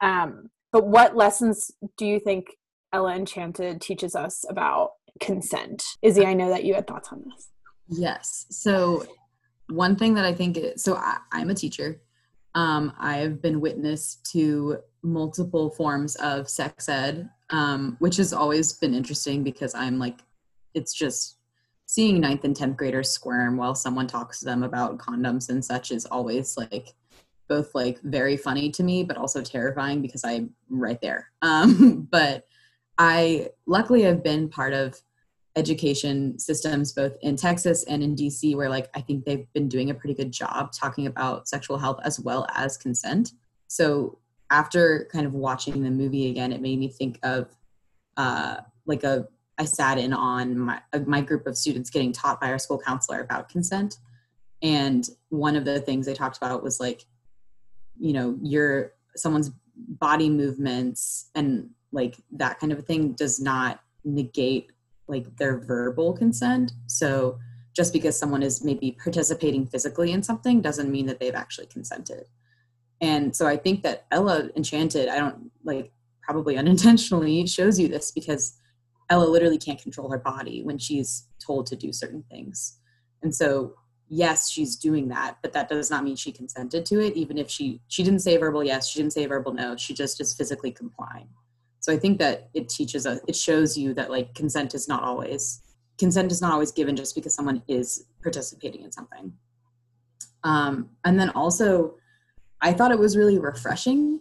Um, 0.01 0.51
but 0.73 0.87
what 0.87 1.17
lessons 1.17 1.71
do 1.97 2.07
you 2.07 2.21
think 2.21 2.49
Ella 2.93 3.15
Enchanted 3.15 3.81
teaches 3.81 4.15
us 4.15 4.45
about 4.49 4.91
consent? 5.21 5.83
Izzy, 6.03 6.27
I 6.27 6.35
know 6.35 6.51
that 6.51 6.65
you 6.65 6.75
had 6.75 6.87
thoughts 6.87 7.09
on 7.13 7.25
this. 7.25 7.49
Yes. 7.89 8.47
So 8.51 9.07
one 9.69 9.97
thing 9.97 10.15
that 10.15 10.25
I 10.25 10.35
think 10.35 10.57
is 10.57 10.83
so 10.83 10.97
I, 10.97 11.19
I'm 11.33 11.51
a 11.51 11.55
teacher. 11.55 12.01
Um, 12.57 12.95
I've 12.99 13.43
been 13.43 13.61
witness 13.61 14.17
to 14.33 14.79
multiple 15.03 15.71
forms 15.71 16.17
of 16.17 16.49
sex 16.49 16.89
ed, 16.89 17.29
um, 17.51 17.97
which 18.01 18.17
has 18.17 18.33
always 18.33 18.73
been 18.73 18.95
interesting 18.95 19.45
because 19.45 19.75
I'm 19.75 19.99
like, 19.99 20.21
it's 20.73 20.95
just 20.95 21.37
seeing 21.85 22.19
ninth 22.19 22.45
and 22.45 22.57
tenth 22.57 22.79
graders 22.79 23.11
squirm 23.11 23.59
while 23.59 23.75
someone 23.75 24.07
talks 24.07 24.41
to 24.41 24.47
them 24.47 24.63
about 24.63 24.99
condoms 24.99 25.51
and 25.51 25.63
such 25.63 25.93
is 25.93 26.07
always 26.07 26.57
like 26.57 26.95
both 27.47 27.75
like 27.75 28.01
very 28.01 28.39
funny 28.39 28.71
to 28.71 28.83
me, 28.83 29.05
but 29.05 29.19
also 29.19 29.43
terrifying 29.43 30.01
because 30.01 30.25
I'm 30.25 30.51
right 30.71 31.01
there. 31.01 31.31
Um, 31.43 32.09
but 32.11 32.49
I 32.99 33.51
luckily 33.67 34.03
have 34.03 34.25
been 34.25 34.49
part 34.49 34.73
of 34.73 34.99
education 35.57 36.39
systems 36.39 36.93
both 36.93 37.17
in 37.23 37.35
Texas 37.35 37.85
and 37.85 38.03
in 38.03 38.15
DC 38.15 38.55
where 38.55 38.69
like 38.69 38.89
I 38.95 39.01
think 39.01 39.25
they've 39.25 39.51
been 39.55 39.69
doing 39.69 39.91
a 39.91 39.95
pretty 39.95 40.15
good 40.15 40.31
job 40.31 40.71
talking 40.73 41.07
about 41.07 41.49
sexual 41.49 41.79
health 41.79 41.99
as 42.05 42.21
well 42.21 42.47
as 42.55 42.77
consent. 42.77 43.33
So 43.67 44.19
after 44.51 45.09
kind 45.11 45.27
of 45.27 45.35
watching 45.35 45.83
the 45.83 45.91
movie 45.91 46.31
again 46.31 46.53
it 46.53 46.61
made 46.61 46.79
me 46.79 46.89
think 46.89 47.19
of 47.23 47.57
uh 48.17 48.59
like 48.87 49.03
a 49.03 49.27
I 49.59 49.65
sat 49.65 49.97
in 49.97 50.13
on 50.13 50.59
my 50.59 50.81
uh, 50.93 51.01
my 51.07 51.23
group 51.23 51.47
of 51.47 51.57
students 51.57 51.91
getting 51.91 52.13
taught 52.13 52.41
by 52.41 52.51
our 52.51 52.59
school 52.59 52.79
counselor 52.79 53.21
about 53.21 53.49
consent 53.49 53.99
and 54.63 55.09
one 55.31 55.57
of 55.57 55.65
the 55.65 55.81
things 55.81 56.07
they 56.07 56.15
talked 56.15 56.37
about 56.37 56.63
was 56.63 56.79
like 56.79 57.07
you 57.99 58.13
know 58.13 58.39
your 58.43 58.93
someone's 59.17 59.51
body 59.77 60.29
movements 60.29 61.31
and 61.35 61.71
like 61.93 62.17
that 62.33 62.61
kind 62.61 62.73
of 62.73 62.85
thing 62.85 63.13
does 63.13 63.41
not 63.41 63.81
negate 64.05 64.71
like 65.09 65.37
their 65.37 65.59
verbal 65.59 66.13
consent. 66.13 66.73
So 66.87 67.39
just 67.75 67.93
because 67.93 68.19
someone 68.19 68.43
is 68.43 68.65
maybe 68.65 68.97
participating 69.03 69.67
physically 69.67 70.13
in 70.13 70.23
something 70.23 70.61
doesn't 70.61 70.91
mean 70.91 71.07
that 71.07 71.21
they've 71.21 71.35
actually 71.35 71.67
consented. 71.67 72.25
And 73.01 73.37
so 73.37 73.47
I 73.47 73.57
think 73.57 73.83
that 73.83 74.07
Ella 74.11 74.49
Enchanted, 74.57 75.09
I 75.09 75.19
don't 75.19 75.51
like 75.65 75.93
probably 76.23 76.57
unintentionally 76.59 77.47
shows 77.47 77.79
you 77.79 77.89
this 77.89 78.11
because 78.11 78.59
Ella 79.11 79.25
literally 79.25 79.59
can't 79.59 79.81
control 79.81 80.11
her 80.11 80.19
body 80.19 80.63
when 80.63 80.79
she's 80.79 81.27
told 81.39 81.67
to 81.67 81.77
do 81.77 81.93
certain 81.93 82.25
things. 82.31 82.79
And 83.23 83.35
so 83.35 83.75
yes, 84.09 84.51
she's 84.51 84.77
doing 84.77 85.09
that, 85.09 85.39
but 85.43 85.53
that 85.53 85.69
does 85.69 85.91
not 85.91 86.05
mean 86.05 86.17
she 86.17 86.33
consented 86.33 86.87
to 86.87 87.01
it, 87.01 87.15
even 87.15 87.39
if 87.39 87.51
she 87.51 87.81
she 87.89 88.03
didn't 88.03 88.21
say 88.21 88.37
verbal 88.37 88.65
yes, 88.65 88.89
she 88.89 89.01
didn't 89.01 89.13
say 89.13 89.27
verbal 89.27 89.53
no, 89.53 89.77
she 89.77 89.95
just 89.95 90.21
is 90.21 90.35
physically 90.35 90.71
complying. 90.71 91.29
So 91.87 91.93
I 91.93 91.99
think 91.99 92.19
that 92.19 92.49
it 92.53 92.69
teaches 92.69 93.07
us, 93.07 93.21
it 93.29 93.37
shows 93.37 93.79
you 93.79 93.95
that 93.95 94.11
like 94.11 94.35
consent 94.35 94.75
is 94.75 94.89
not 94.89 95.05
always 95.05 95.63
consent 95.99 96.33
is 96.33 96.43
not 96.43 96.51
always 96.51 96.73
given 96.73 96.97
just 96.97 97.15
because 97.15 97.33
someone 97.33 97.63
is 97.69 98.07
participating 98.25 98.83
in 98.83 98.91
something. 98.91 99.33
Um, 100.43 100.91
and 101.05 101.17
then 101.17 101.31
also, 101.31 101.95
I 102.61 102.73
thought 102.73 102.91
it 102.91 102.99
was 102.99 103.17
really 103.17 103.39
refreshing 103.39 104.19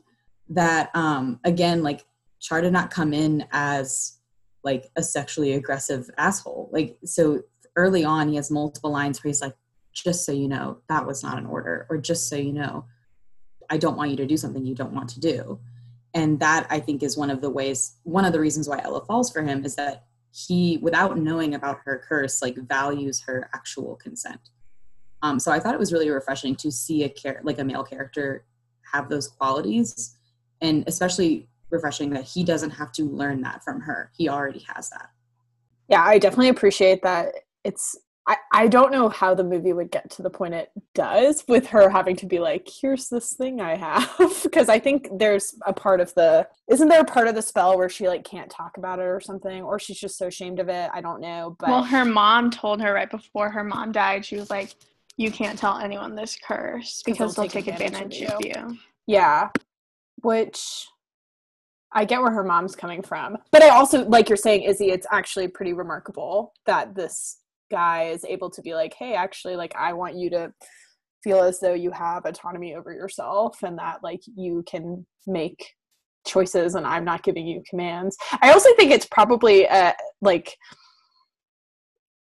that 0.49 0.91
um, 0.93 1.39
again, 1.43 1.81
like 1.81 2.05
Char 2.39 2.61
did 2.61 2.71
not 2.71 2.91
come 2.91 3.15
in 3.15 3.47
as 3.51 4.19
like 4.63 4.91
a 4.95 5.01
sexually 5.01 5.53
aggressive 5.53 6.07
asshole. 6.19 6.69
Like 6.71 6.99
so 7.03 7.41
early 7.75 8.05
on, 8.05 8.29
he 8.29 8.35
has 8.35 8.51
multiple 8.51 8.91
lines 8.91 9.23
where 9.23 9.29
he's 9.29 9.41
like, 9.41 9.55
"Just 9.91 10.23
so 10.23 10.31
you 10.31 10.47
know, 10.47 10.81
that 10.87 11.07
was 11.07 11.23
not 11.23 11.39
an 11.39 11.47
order," 11.47 11.87
or 11.89 11.97
"Just 11.97 12.29
so 12.29 12.35
you 12.35 12.53
know, 12.53 12.85
I 13.71 13.77
don't 13.77 13.97
want 13.97 14.11
you 14.11 14.17
to 14.17 14.27
do 14.27 14.37
something 14.37 14.63
you 14.63 14.75
don't 14.75 14.93
want 14.93 15.09
to 15.09 15.19
do." 15.19 15.59
And 16.15 16.39
that 16.39 16.65
i 16.71 16.79
think 16.79 17.03
is 17.03 17.15
one 17.15 17.29
of 17.29 17.41
the 17.41 17.49
ways 17.49 17.97
one 18.03 18.25
of 18.25 18.33
the 18.33 18.39
reasons 18.39 18.67
why 18.67 18.81
ella 18.83 19.05
falls 19.05 19.31
for 19.31 19.43
him 19.43 19.63
is 19.63 19.75
that 19.75 20.05
he 20.31 20.77
without 20.81 21.17
knowing 21.17 21.53
about 21.53 21.79
her 21.85 22.03
curse 22.09 22.41
like 22.41 22.57
values 22.57 23.21
her 23.21 23.49
actual 23.53 23.95
consent. 23.95 24.49
Um, 25.21 25.39
so 25.39 25.51
i 25.51 25.59
thought 25.59 25.73
it 25.73 25.79
was 25.79 25.93
really 25.93 26.09
refreshing 26.09 26.55
to 26.57 26.71
see 26.71 27.03
a 27.03 27.09
char- 27.09 27.41
like 27.43 27.59
a 27.59 27.63
male 27.63 27.83
character 27.83 28.45
have 28.91 29.09
those 29.09 29.27
qualities. 29.27 30.15
And 30.61 30.83
especially 30.87 31.47
refreshing 31.69 32.09
that 32.11 32.23
he 32.23 32.43
doesn't 32.43 32.71
have 32.71 32.91
to 32.93 33.03
learn 33.03 33.41
that 33.41 33.63
from 33.63 33.81
her. 33.81 34.11
He 34.15 34.29
already 34.29 34.65
has 34.73 34.89
that. 34.89 35.09
Yeah, 35.89 36.03
I 36.03 36.17
definitely 36.17 36.49
appreciate 36.49 37.01
that 37.03 37.33
it's 37.63 37.95
I, 38.27 38.37
I 38.51 38.67
don't 38.67 38.91
know 38.91 39.07
how 39.07 39.35
the 39.35 39.43
movie 39.43 39.73
would 39.73 39.91
get 39.91 40.09
to 40.11 40.23
the 40.23 40.31
point 40.31 40.55
it 40.55 40.71
does 40.95 41.43
with 41.47 41.67
her 41.67 41.89
having 41.89 42.15
to 42.17 42.25
be 42.25 42.39
like, 42.39 42.67
here's 42.81 43.07
this 43.07 43.33
thing 43.33 43.61
I 43.61 43.75
have. 43.75 44.11
because 44.43 44.67
I 44.67 44.79
think 44.79 45.09
there's 45.13 45.55
a 45.65 45.73
part 45.73 45.99
of 45.99 46.13
the 46.15 46.47
isn't 46.67 46.87
there 46.87 47.01
a 47.01 47.05
part 47.05 47.27
of 47.27 47.35
the 47.35 47.41
spell 47.41 47.77
where 47.77 47.89
she 47.89 48.07
like 48.07 48.23
can't 48.23 48.49
talk 48.49 48.77
about 48.77 48.97
it 48.97 49.03
or 49.03 49.19
something? 49.19 49.61
Or 49.61 49.77
she's 49.77 49.99
just 49.99 50.17
so 50.17 50.27
ashamed 50.27 50.59
of 50.59 50.69
it. 50.69 50.89
I 50.91 51.01
don't 51.01 51.21
know. 51.21 51.55
But 51.59 51.69
well, 51.69 51.83
her 51.83 52.05
mom 52.05 52.49
told 52.49 52.81
her 52.81 52.93
right 52.93 53.09
before 53.09 53.49
her 53.49 53.63
mom 53.63 53.91
died, 53.91 54.25
she 54.25 54.37
was 54.37 54.49
like, 54.49 54.73
You 55.17 55.29
can't 55.29 55.59
tell 55.59 55.77
anyone 55.77 56.15
this 56.15 56.35
curse 56.43 57.03
because 57.05 57.35
they'll, 57.35 57.47
take, 57.47 57.67
advantage, 57.67 58.21
of, 58.23 58.41
you. 58.43 58.53
of 58.53 58.69
you. 58.71 58.77
Yeah. 59.05 59.49
Which 60.23 60.87
I 61.91 62.05
get 62.05 62.21
where 62.21 62.31
her 62.31 62.43
mom's 62.43 62.75
coming 62.75 63.03
from. 63.03 63.37
But 63.51 63.61
I 63.61 63.69
also, 63.69 64.03
like 64.05 64.29
you're 64.29 64.35
saying, 64.35 64.63
Izzy, 64.63 64.89
it's 64.89 65.05
actually 65.11 65.47
pretty 65.47 65.73
remarkable 65.73 66.53
that 66.65 66.95
this 66.95 67.37
guy 67.71 68.09
is 68.09 68.23
able 68.25 68.49
to 68.51 68.61
be 68.61 68.73
like, 68.73 68.93
hey, 68.93 69.15
actually, 69.15 69.55
like, 69.55 69.75
I 69.75 69.93
want 69.93 70.15
you 70.15 70.29
to 70.31 70.53
feel 71.23 71.41
as 71.41 71.59
though 71.59 71.73
you 71.73 71.91
have 71.91 72.25
autonomy 72.25 72.75
over 72.75 72.93
yourself 72.93 73.63
and 73.63 73.77
that, 73.79 74.03
like, 74.03 74.21
you 74.35 74.63
can 74.67 75.05
make 75.27 75.73
choices 76.25 76.75
and 76.75 76.85
I'm 76.85 77.05
not 77.05 77.23
giving 77.23 77.47
you 77.47 77.63
commands. 77.69 78.17
I 78.41 78.51
also 78.51 78.69
think 78.75 78.91
it's 78.91 79.05
probably, 79.05 79.67
uh, 79.67 79.93
like, 80.21 80.55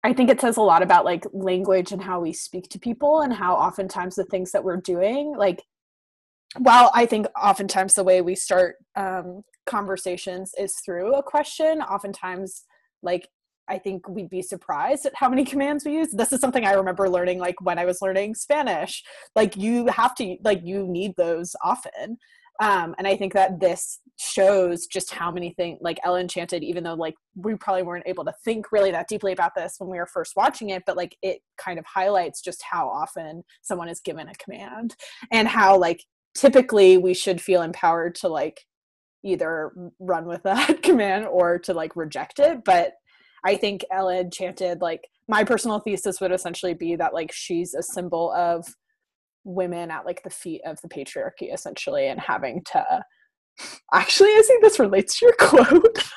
I 0.04 0.12
think 0.12 0.30
it 0.30 0.40
says 0.40 0.56
a 0.56 0.62
lot 0.62 0.82
about 0.82 1.04
like 1.04 1.24
language 1.32 1.92
and 1.92 2.02
how 2.02 2.20
we 2.20 2.32
speak 2.32 2.68
to 2.70 2.78
people 2.80 3.20
and 3.20 3.32
how 3.32 3.54
oftentimes 3.54 4.16
the 4.16 4.24
things 4.24 4.50
that 4.50 4.64
we're 4.64 4.80
doing, 4.80 5.36
like, 5.36 5.62
while 6.58 6.90
I 6.92 7.06
think 7.06 7.26
oftentimes 7.40 7.94
the 7.94 8.04
way 8.04 8.20
we 8.20 8.34
start 8.34 8.76
um, 8.96 9.42
conversations 9.64 10.52
is 10.58 10.74
through 10.84 11.14
a 11.14 11.22
question, 11.22 11.80
oftentimes, 11.80 12.64
like, 13.02 13.28
I 13.68 13.78
think 13.78 14.08
we'd 14.08 14.28
be 14.28 14.42
surprised 14.42 15.06
at 15.06 15.14
how 15.14 15.28
many 15.28 15.44
commands 15.44 15.84
we 15.84 15.94
use. 15.94 16.10
This 16.10 16.32
is 16.32 16.40
something 16.40 16.64
I 16.64 16.72
remember 16.72 17.08
learning 17.08 17.38
like 17.38 17.60
when 17.60 17.78
I 17.78 17.84
was 17.84 18.02
learning 18.02 18.34
Spanish. 18.34 19.02
Like 19.36 19.56
you 19.56 19.86
have 19.86 20.14
to 20.16 20.36
like 20.44 20.60
you 20.64 20.86
need 20.86 21.14
those 21.16 21.54
often. 21.62 22.18
Um, 22.60 22.94
and 22.98 23.06
I 23.08 23.16
think 23.16 23.32
that 23.32 23.60
this 23.60 24.00
shows 24.18 24.86
just 24.86 25.12
how 25.12 25.30
many 25.30 25.54
things 25.54 25.78
like 25.80 25.98
Ella 26.04 26.20
Enchanted, 26.20 26.62
even 26.62 26.84
though 26.84 26.94
like 26.94 27.14
we 27.34 27.54
probably 27.56 27.82
weren't 27.82 28.06
able 28.06 28.24
to 28.24 28.34
think 28.44 28.70
really 28.72 28.90
that 28.90 29.08
deeply 29.08 29.32
about 29.32 29.52
this 29.56 29.76
when 29.78 29.90
we 29.90 29.98
were 29.98 30.06
first 30.06 30.34
watching 30.36 30.70
it, 30.70 30.82
but 30.86 30.96
like 30.96 31.16
it 31.22 31.40
kind 31.56 31.78
of 31.78 31.84
highlights 31.86 32.42
just 32.42 32.62
how 32.62 32.88
often 32.88 33.42
someone 33.62 33.88
is 33.88 34.00
given 34.00 34.28
a 34.28 34.34
command 34.34 34.94
and 35.32 35.48
how 35.48 35.76
like 35.76 36.04
typically 36.34 36.98
we 36.98 37.14
should 37.14 37.40
feel 37.40 37.62
empowered 37.62 38.14
to 38.16 38.28
like 38.28 38.60
either 39.24 39.72
run 39.98 40.26
with 40.26 40.42
that 40.42 40.82
command 40.82 41.26
or 41.26 41.58
to 41.58 41.72
like 41.72 41.96
reject 41.96 42.38
it. 42.38 42.64
But 42.64 42.92
I 43.44 43.56
think 43.56 43.84
Ella 43.90 44.28
chanted 44.30 44.80
like 44.80 45.08
my 45.28 45.44
personal 45.44 45.80
thesis 45.80 46.20
would 46.20 46.32
essentially 46.32 46.74
be 46.74 46.96
that 46.96 47.14
like 47.14 47.32
she's 47.32 47.74
a 47.74 47.82
symbol 47.82 48.32
of 48.32 48.66
women 49.44 49.90
at 49.90 50.06
like 50.06 50.22
the 50.22 50.30
feet 50.30 50.60
of 50.64 50.80
the 50.82 50.88
patriarchy 50.88 51.52
essentially 51.52 52.06
and 52.06 52.20
having 52.20 52.62
to 52.64 52.84
actually 53.92 54.30
I 54.30 54.42
think 54.46 54.62
this 54.62 54.78
relates 54.78 55.18
to 55.18 55.26
your 55.26 55.34
quote. 55.38 56.04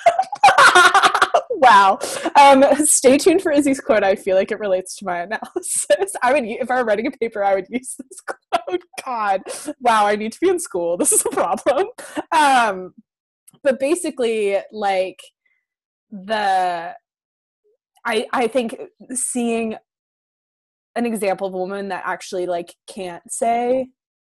wow. 1.65 1.99
Um, 2.39 2.63
stay 2.85 3.17
tuned 3.17 3.41
for 3.41 3.51
Izzy's 3.51 3.79
quote. 3.79 4.03
I 4.03 4.15
feel 4.15 4.35
like 4.35 4.51
it 4.51 4.59
relates 4.59 4.95
to 4.97 5.05
my 5.05 5.21
analysis. 5.21 6.15
I 6.21 6.33
would, 6.33 6.43
if 6.45 6.69
I 6.69 6.75
were 6.75 6.85
writing 6.85 7.07
a 7.07 7.11
paper, 7.11 7.43
I 7.43 7.55
would 7.55 7.67
use 7.69 7.95
this 7.97 8.21
quote. 8.21 8.83
God, 9.05 9.41
wow, 9.79 10.05
I 10.05 10.15
need 10.15 10.31
to 10.33 10.39
be 10.39 10.49
in 10.49 10.59
school. 10.59 10.97
This 10.97 11.11
is 11.11 11.25
a 11.25 11.29
problem. 11.29 11.87
Um, 12.31 12.93
but 13.63 13.79
basically, 13.79 14.57
like 14.71 15.19
the 16.11 16.93
I 18.05 18.27
I 18.31 18.47
think 18.47 18.77
seeing 19.13 19.75
an 20.95 21.05
example 21.05 21.47
of 21.47 21.53
a 21.53 21.57
woman 21.57 21.89
that 21.89 22.03
actually 22.05 22.45
like 22.45 22.73
can't 22.87 23.23
say 23.31 23.89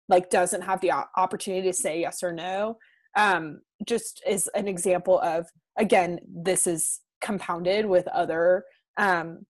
like 0.09 0.31
doesn't 0.31 0.63
have 0.63 0.81
the 0.81 0.93
opportunity 1.17 1.69
to 1.69 1.73
say 1.73 2.01
yes 2.01 2.23
or 2.23 2.33
no 2.33 2.77
um 3.17 3.61
just 3.87 4.23
is 4.27 4.49
an 4.55 4.67
example 4.67 5.21
of 5.21 5.47
again 5.79 6.19
this 6.27 6.67
is 6.67 7.01
compounded 7.21 7.87
with 7.87 8.07
other 8.09 8.65
um 8.97 9.41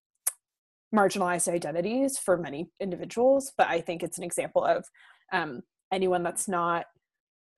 marginalized 0.95 1.49
identities 1.49 2.19
for 2.19 2.37
many 2.37 2.69
individuals 2.81 3.53
but 3.57 3.69
i 3.69 3.81
think 3.81 4.03
it's 4.03 4.19
an 4.19 4.25
example 4.25 4.65
of 4.65 4.85
um 5.33 5.61
anyone 5.93 6.23
that's 6.23 6.49
not 6.49 6.87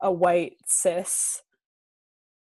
a 0.03 0.11
white 0.11 0.55
cis 0.67 1.43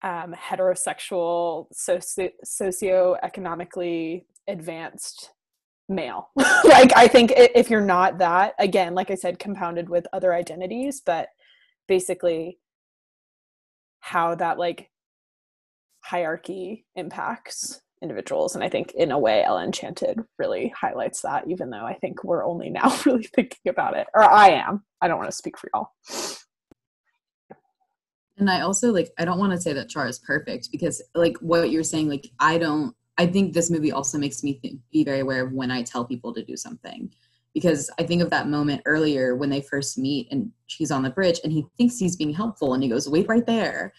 um, 0.04 0.34
heterosexual, 0.34 1.68
socio- 1.72 2.30
socioeconomically 2.46 4.24
advanced 4.48 5.32
male. 5.90 6.30
like, 6.36 6.96
I 6.96 7.08
think 7.08 7.34
if 7.36 7.70
you're 7.70 7.82
not 7.82 8.18
that, 8.20 8.54
again, 8.60 8.94
like 8.96 9.12
I 9.12 9.16
said, 9.16 9.40
compounded 9.40 9.90
with 9.90 10.06
other 10.14 10.34
identities, 10.34 11.02
but 11.06 11.30
basically 11.88 12.60
how 14.00 14.36
that 14.36 14.60
like 14.60 14.90
hierarchy 16.02 16.86
impacts 16.96 17.82
individuals. 18.02 18.54
And 18.54 18.64
I 18.64 18.70
think 18.70 18.92
in 18.94 19.12
a 19.12 19.18
way, 19.18 19.44
Ella 19.44 19.64
Enchanted 19.64 20.20
really 20.38 20.74
highlights 20.80 21.22
that, 21.22 21.48
even 21.48 21.70
though 21.70 21.86
I 21.86 21.94
think 21.94 22.24
we're 22.24 22.46
only 22.46 22.70
now 22.72 22.96
really 23.06 23.24
thinking 23.24 23.70
about 23.70 23.98
it. 23.98 24.08
Or 24.14 24.24
I 24.24 24.50
am. 24.50 24.84
I 25.02 25.08
don't 25.08 25.18
want 25.18 25.32
to 25.32 25.36
speak 25.36 25.58
for 25.58 25.70
y'all. 25.74 25.90
And 28.38 28.50
I 28.50 28.62
also 28.62 28.92
like 28.92 29.12
I 29.18 29.26
don't 29.26 29.40
want 29.40 29.52
to 29.52 29.62
say 29.62 29.74
that 29.74 29.90
Char 29.90 30.08
is 30.08 30.20
perfect 30.20 30.70
because 30.72 31.02
like 31.14 31.38
what 31.40 31.70
you're 31.70 31.84
saying 31.84 32.10
like 32.10 32.30
I 32.40 32.58
don't 32.58 32.96
I 33.18 33.28
think 33.28 33.54
this 33.54 33.70
movie 33.70 33.92
also 33.92 34.18
makes 34.18 34.44
me 34.44 34.54
think, 34.62 34.80
be 34.92 35.04
very 35.04 35.20
aware 35.20 35.46
of 35.46 35.52
when 35.52 35.70
I 35.70 35.84
tell 35.84 36.04
people 36.04 36.34
to 36.34 36.44
do 36.44 36.58
something. 36.58 37.14
Because 37.54 37.92
I 38.00 38.04
think 38.04 38.24
of 38.24 38.32
that 38.32 38.48
moment 38.48 38.82
earlier 38.86 39.36
when 39.36 39.52
they 39.52 39.62
first 39.62 40.00
meet 40.00 40.28
and 40.32 40.52
she's 40.66 40.90
on 40.90 41.04
the 41.04 41.12
bridge 41.12 41.40
and 41.44 41.54
he 41.54 41.68
thinks 41.78 42.00
he's 42.00 42.16
being 42.16 42.34
helpful 42.34 42.74
and 42.74 42.82
he 42.82 42.90
goes 42.90 43.08
wait 43.08 43.28
right 43.28 43.46
there 43.46 43.94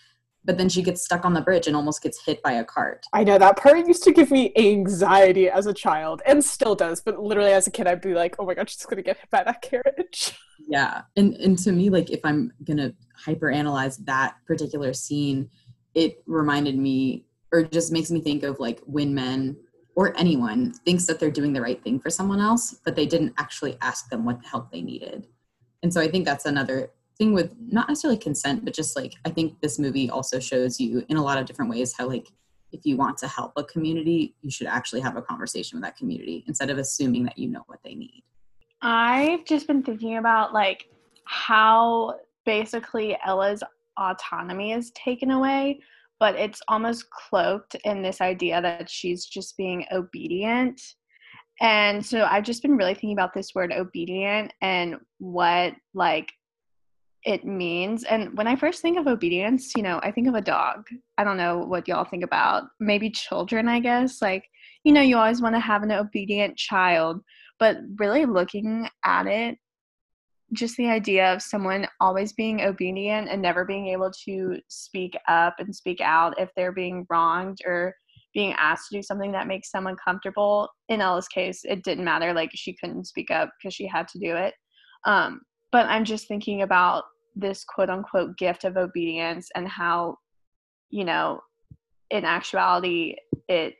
but 0.45 0.59
then 0.59 0.69
she 0.69 0.83
gets 0.83 1.03
stuck 1.03 1.25
on 1.25 1.33
the 1.33 1.41
bridge 1.41 1.67
and 1.67 1.75
almost 1.75 2.03
gets 2.03 2.25
hit 2.25 2.43
by 2.43 2.53
a 2.53 2.65
cart. 2.65 3.07
I 3.13 3.25
know 3.25 3.39
that 3.39 3.57
part 3.57 3.87
used 3.87 4.05
to 4.05 4.13
give 4.13 4.31
me 4.31 4.53
anxiety 4.57 5.49
as 5.49 5.67
a 5.67 5.75
child 5.75 6.23
and 6.27 6.45
still 6.45 6.75
does, 6.75 7.01
but 7.01 7.21
literally 7.21 7.53
as 7.53 7.67
a 7.67 7.71
kid 7.71 7.87
I'd 7.87 8.01
be 8.01 8.15
like, 8.15 8.37
"Oh 8.39 8.47
my 8.47 8.55
god, 8.55 8.69
she's 8.69 8.85
going 8.85 8.97
to 8.97 9.03
get 9.03 9.19
hit 9.19 9.31
by 9.31 9.43
that 9.45 9.63
carriage." 9.63 10.39
Yeah. 10.67 11.03
And 11.17 11.35
and 11.35 11.59
to 11.59 11.73
me 11.73 11.91
like 11.91 12.11
if 12.11 12.21
I'm 12.25 12.51
going 12.65 12.79
to 12.79 12.95
hyperanalyze 13.27 14.03
that 14.07 14.37
particular 14.47 14.95
scene, 14.95 15.51
it 15.95 16.23
reminded 16.27 16.79
me 16.79 17.27
or 17.53 17.65
just 17.65 17.93
makes 17.93 18.11
me 18.11 18.21
think 18.21 18.45
of 18.45 18.59
like 18.61 18.81
when 18.87 19.15
men 19.15 19.57
or 19.97 20.17
anyone 20.19 20.73
thinks 20.85 21.07
that 21.07 21.21
they're 21.21 21.31
doing 21.31 21.53
the 21.53 21.61
right 21.61 21.83
thing 21.83 22.01
for 22.01 22.11
someone 22.11 22.41
else, 22.41 22.77
but 22.85 22.97
they 22.97 23.07
didn't 23.07 23.35
actually 23.39 23.77
ask 23.81 24.09
them 24.09 24.25
what 24.25 24.45
help 24.45 24.71
they 24.71 24.83
needed. 24.83 25.27
And 25.83 25.93
so 25.93 26.01
I 26.01 26.09
think 26.09 26.25
that's 26.25 26.47
another 26.47 26.91
thing 27.19 27.33
with 27.33 27.55
not 27.61 27.89
necessarily 27.89 28.19
consent, 28.19 28.65
but 28.65 28.75
just 28.75 28.97
like 28.97 29.15
I 29.25 29.31
think 29.31 29.61
this 29.61 29.79
movie 29.79 30.11
also 30.11 30.41
shows 30.41 30.81
you 30.81 31.05
in 31.09 31.17
a 31.17 31.23
lot 31.23 31.39
of 31.39 31.47
different 31.47 31.71
ways 31.71 31.95
how 31.97 32.09
like 32.09 32.29
if 32.73 32.85
you 32.85 32.97
want 32.97 33.17
to 33.19 33.29
help 33.29 33.53
a 33.57 33.65
community, 33.65 34.35
you 34.43 34.51
should 34.51 34.67
actually 34.67 35.01
have 35.01 35.17
a 35.17 35.23
conversation 35.23 35.79
with 35.79 35.85
that 35.85 35.97
community 35.97 36.45
instead 36.49 36.71
of 36.71 36.79
assuming 36.79 37.25
that 37.25 37.39
you 37.39 37.49
know 37.49 37.63
what 37.67 37.79
they 37.85 37.95
need. 37.95 38.25
I've 38.83 39.45
just 39.45 39.67
been 39.67 39.83
thinking 39.83 40.17
about 40.17 40.53
like 40.53 40.89
how 41.25 42.17
basically 42.45 43.17
Ella's 43.25 43.63
autonomy 43.97 44.73
is 44.73 44.91
taken 44.91 45.31
away, 45.31 45.81
but 46.19 46.35
it's 46.35 46.61
almost 46.69 47.09
cloaked 47.11 47.77
in 47.85 48.03
this 48.03 48.21
idea 48.21 48.61
that 48.61 48.91
she's 48.91 49.25
just 49.25 49.57
being 49.57 49.87
obedient. 49.93 50.81
And 51.61 52.05
so 52.05 52.25
I've 52.25 52.45
just 52.45 52.63
been 52.63 52.77
really 52.77 52.95
thinking 52.95 53.13
about 53.13 53.33
this 53.33 53.55
word 53.55 53.73
obedient 53.73 54.53
and 54.61 54.97
what 55.19 55.75
like 55.95 56.33
it 57.25 57.45
means. 57.45 58.05
And 58.05 58.37
when 58.37 58.47
I 58.47 58.57
first 58.57 58.83
think 58.83 58.99
of 58.99 59.07
obedience, 59.07 59.73
you 59.77 59.83
know, 59.83 59.99
I 60.03 60.11
think 60.11 60.29
of 60.29 60.35
a 60.35 60.43
dog. 60.43 60.85
I 61.17 61.25
don't 61.25 61.39
know 61.39 61.59
what 61.59 61.89
y'all 61.89 62.05
think 62.05 62.23
about. 62.23 62.65
Maybe 62.81 63.11
children, 63.11 63.67
I 63.67 63.81
guess. 63.81 64.21
Like, 64.21 64.45
you 64.85 64.93
know, 64.93 65.01
you 65.01 65.17
always 65.17 65.41
want 65.41 65.55
to 65.55 65.61
have 65.61 65.83
an 65.83 65.93
obedient 65.93 66.57
child, 66.59 67.23
but 67.59 67.79
really 67.97 68.27
looking 68.27 68.89
at 69.05 69.27
it, 69.27 69.57
just 70.53 70.77
the 70.77 70.89
idea 70.89 71.33
of 71.33 71.41
someone 71.41 71.89
always 72.01 72.35
being 72.35 72.61
obedient 72.61 73.29
and 73.29 73.41
never 73.41 73.65
being 73.65 73.89
able 73.89 74.13
to 74.27 74.59
speak 74.69 75.17
up 75.27 75.55
and 75.59 75.75
speak 75.75 76.01
out 76.03 76.39
if 76.39 76.51
they're 76.55 76.73
being 76.73 77.07
wronged 77.09 77.59
or 77.65 77.95
being 78.35 78.53
asked 78.59 78.91
to 78.91 78.99
do 78.99 79.03
something 79.03 79.33
that 79.33 79.47
makes 79.47 79.71
someone 79.71 79.97
comfortable. 80.05 80.69
In 80.91 81.01
Ella's 81.01 81.29
case, 81.29 81.63
it 81.65 81.83
didn't 81.85 82.05
matter. 82.05 82.35
Like, 82.35 82.51
she 82.53 82.77
couldn't 82.77 83.07
speak 83.07 83.31
up 83.31 83.51
because 83.59 83.73
she 83.75 83.87
had 83.87 84.09
to 84.09 84.19
do 84.19 84.37
it. 84.37 84.53
Um, 85.07 85.41
but 85.73 85.87
I'm 85.87 86.05
just 86.05 86.29
thinking 86.29 86.63
about 86.63 87.05
this 87.37 87.65
quote 87.65 87.91
unquote 87.91 88.37
gift 88.37 88.65
of 88.65 88.77
obedience 88.77 89.49
and 89.55 89.69
how 89.69 90.17
you 90.91 91.05
know 91.05 91.41
in 92.11 92.25
actuality 92.25 93.17
it 93.49 93.75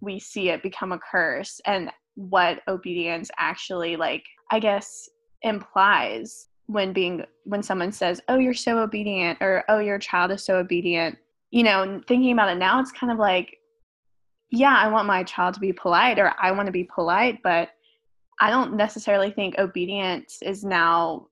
we 0.00 0.18
see 0.18 0.50
it 0.50 0.62
become 0.62 0.92
a 0.92 0.98
curse 0.98 1.60
and 1.66 1.90
what 2.14 2.60
obedience 2.68 3.30
actually 3.38 3.96
like 3.96 4.24
i 4.50 4.58
guess 4.58 5.08
implies 5.42 6.48
when 6.66 6.92
being 6.92 7.24
when 7.44 7.62
someone 7.62 7.90
says 7.90 8.20
oh 8.28 8.38
you're 8.38 8.54
so 8.54 8.78
obedient 8.78 9.38
or 9.40 9.64
oh 9.68 9.78
your 9.78 9.98
child 9.98 10.30
is 10.30 10.44
so 10.44 10.56
obedient 10.56 11.16
you 11.50 11.62
know 11.62 12.00
thinking 12.06 12.32
about 12.32 12.50
it 12.50 12.58
now 12.58 12.78
it's 12.78 12.92
kind 12.92 13.10
of 13.10 13.18
like 13.18 13.58
yeah, 14.52 14.76
I 14.76 14.88
want 14.88 15.06
my 15.06 15.24
child 15.24 15.54
to 15.54 15.60
be 15.60 15.72
polite 15.72 16.18
or 16.18 16.34
I 16.38 16.52
want 16.52 16.66
to 16.66 16.72
be 16.72 16.84
polite, 16.84 17.38
but 17.42 17.70
I 18.38 18.50
don't 18.50 18.76
necessarily 18.76 19.30
think 19.30 19.58
obedience 19.58 20.38
is 20.42 20.62
now 20.62 21.28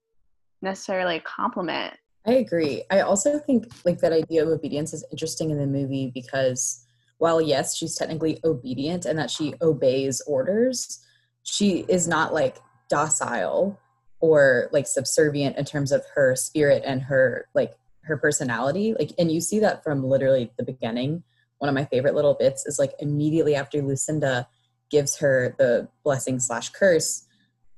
necessarily 0.63 1.17
a 1.17 1.21
compliment. 1.21 1.95
I 2.27 2.33
agree. 2.35 2.85
I 2.91 3.01
also 3.01 3.39
think 3.39 3.67
like 3.85 3.99
that 3.99 4.13
idea 4.13 4.43
of 4.43 4.49
obedience 4.49 4.93
is 4.93 5.05
interesting 5.11 5.51
in 5.51 5.59
the 5.59 5.67
movie 5.67 6.11
because 6.13 6.85
while 7.19 7.41
yes, 7.41 7.77
she's 7.77 7.97
technically 7.97 8.41
obedient 8.45 9.07
and 9.07 9.19
that 9.19 9.31
she 9.31 9.55
obeys 9.63 10.21
orders, 10.27 11.05
she 11.43 11.85
is 11.89 12.07
not 12.07 12.35
like 12.35 12.59
docile 12.89 13.79
or 14.21 14.69
like 14.73 14.87
subservient 14.87 15.57
in 15.57 15.65
terms 15.65 15.93
of 15.93 16.05
her 16.15 16.37
spirit 16.37 16.83
and 16.85 17.03
her 17.03 17.49
like 17.55 17.75
her 18.03 18.17
personality. 18.17 18.95
Like 18.99 19.13
and 19.19 19.33
you 19.33 19.41
see 19.41 19.61
that 19.61 19.83
from 19.83 20.05
literally 20.05 20.51
the 20.59 20.65
beginning. 20.65 21.23
One 21.59 21.69
of 21.69 21.75
my 21.75 21.85
favorite 21.87 22.15
little 22.15 22.35
bits 22.35 22.67
is 22.67 22.79
like 22.79 22.93
immediately 23.01 23.55
after 23.55 23.83
Lucinda 23.83 24.47
gives 24.91 25.19
her 25.19 25.55
the 25.59 25.89
blessing 26.05 26.41
slash 26.41 26.71
curse 26.71 27.27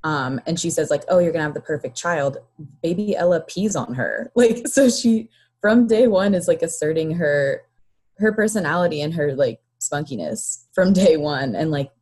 um, 0.04 0.40
and 0.46 0.58
she 0.58 0.70
says 0.70 0.90
like 0.90 1.04
oh 1.08 1.18
you're 1.18 1.32
gonna 1.32 1.44
have 1.44 1.54
the 1.54 1.60
perfect 1.60 1.96
child. 1.96 2.38
Baby 2.82 3.16
ella 3.16 3.40
pees 3.40 3.76
on 3.76 3.94
her. 3.94 4.30
Like 4.36 4.66
so 4.68 4.88
she 4.88 5.28
from 5.60 5.86
day 5.86 6.08
one 6.08 6.34
is 6.34 6.48
like 6.48 6.62
asserting 6.62 7.12
her 7.12 7.62
her 8.18 8.32
personality 8.32 9.00
and 9.00 9.14
her 9.14 9.34
like 9.34 9.60
spunkiness 9.80 10.64
from 10.72 10.92
day 10.92 11.16
one. 11.16 11.54
And 11.54 11.70
like 11.70 11.92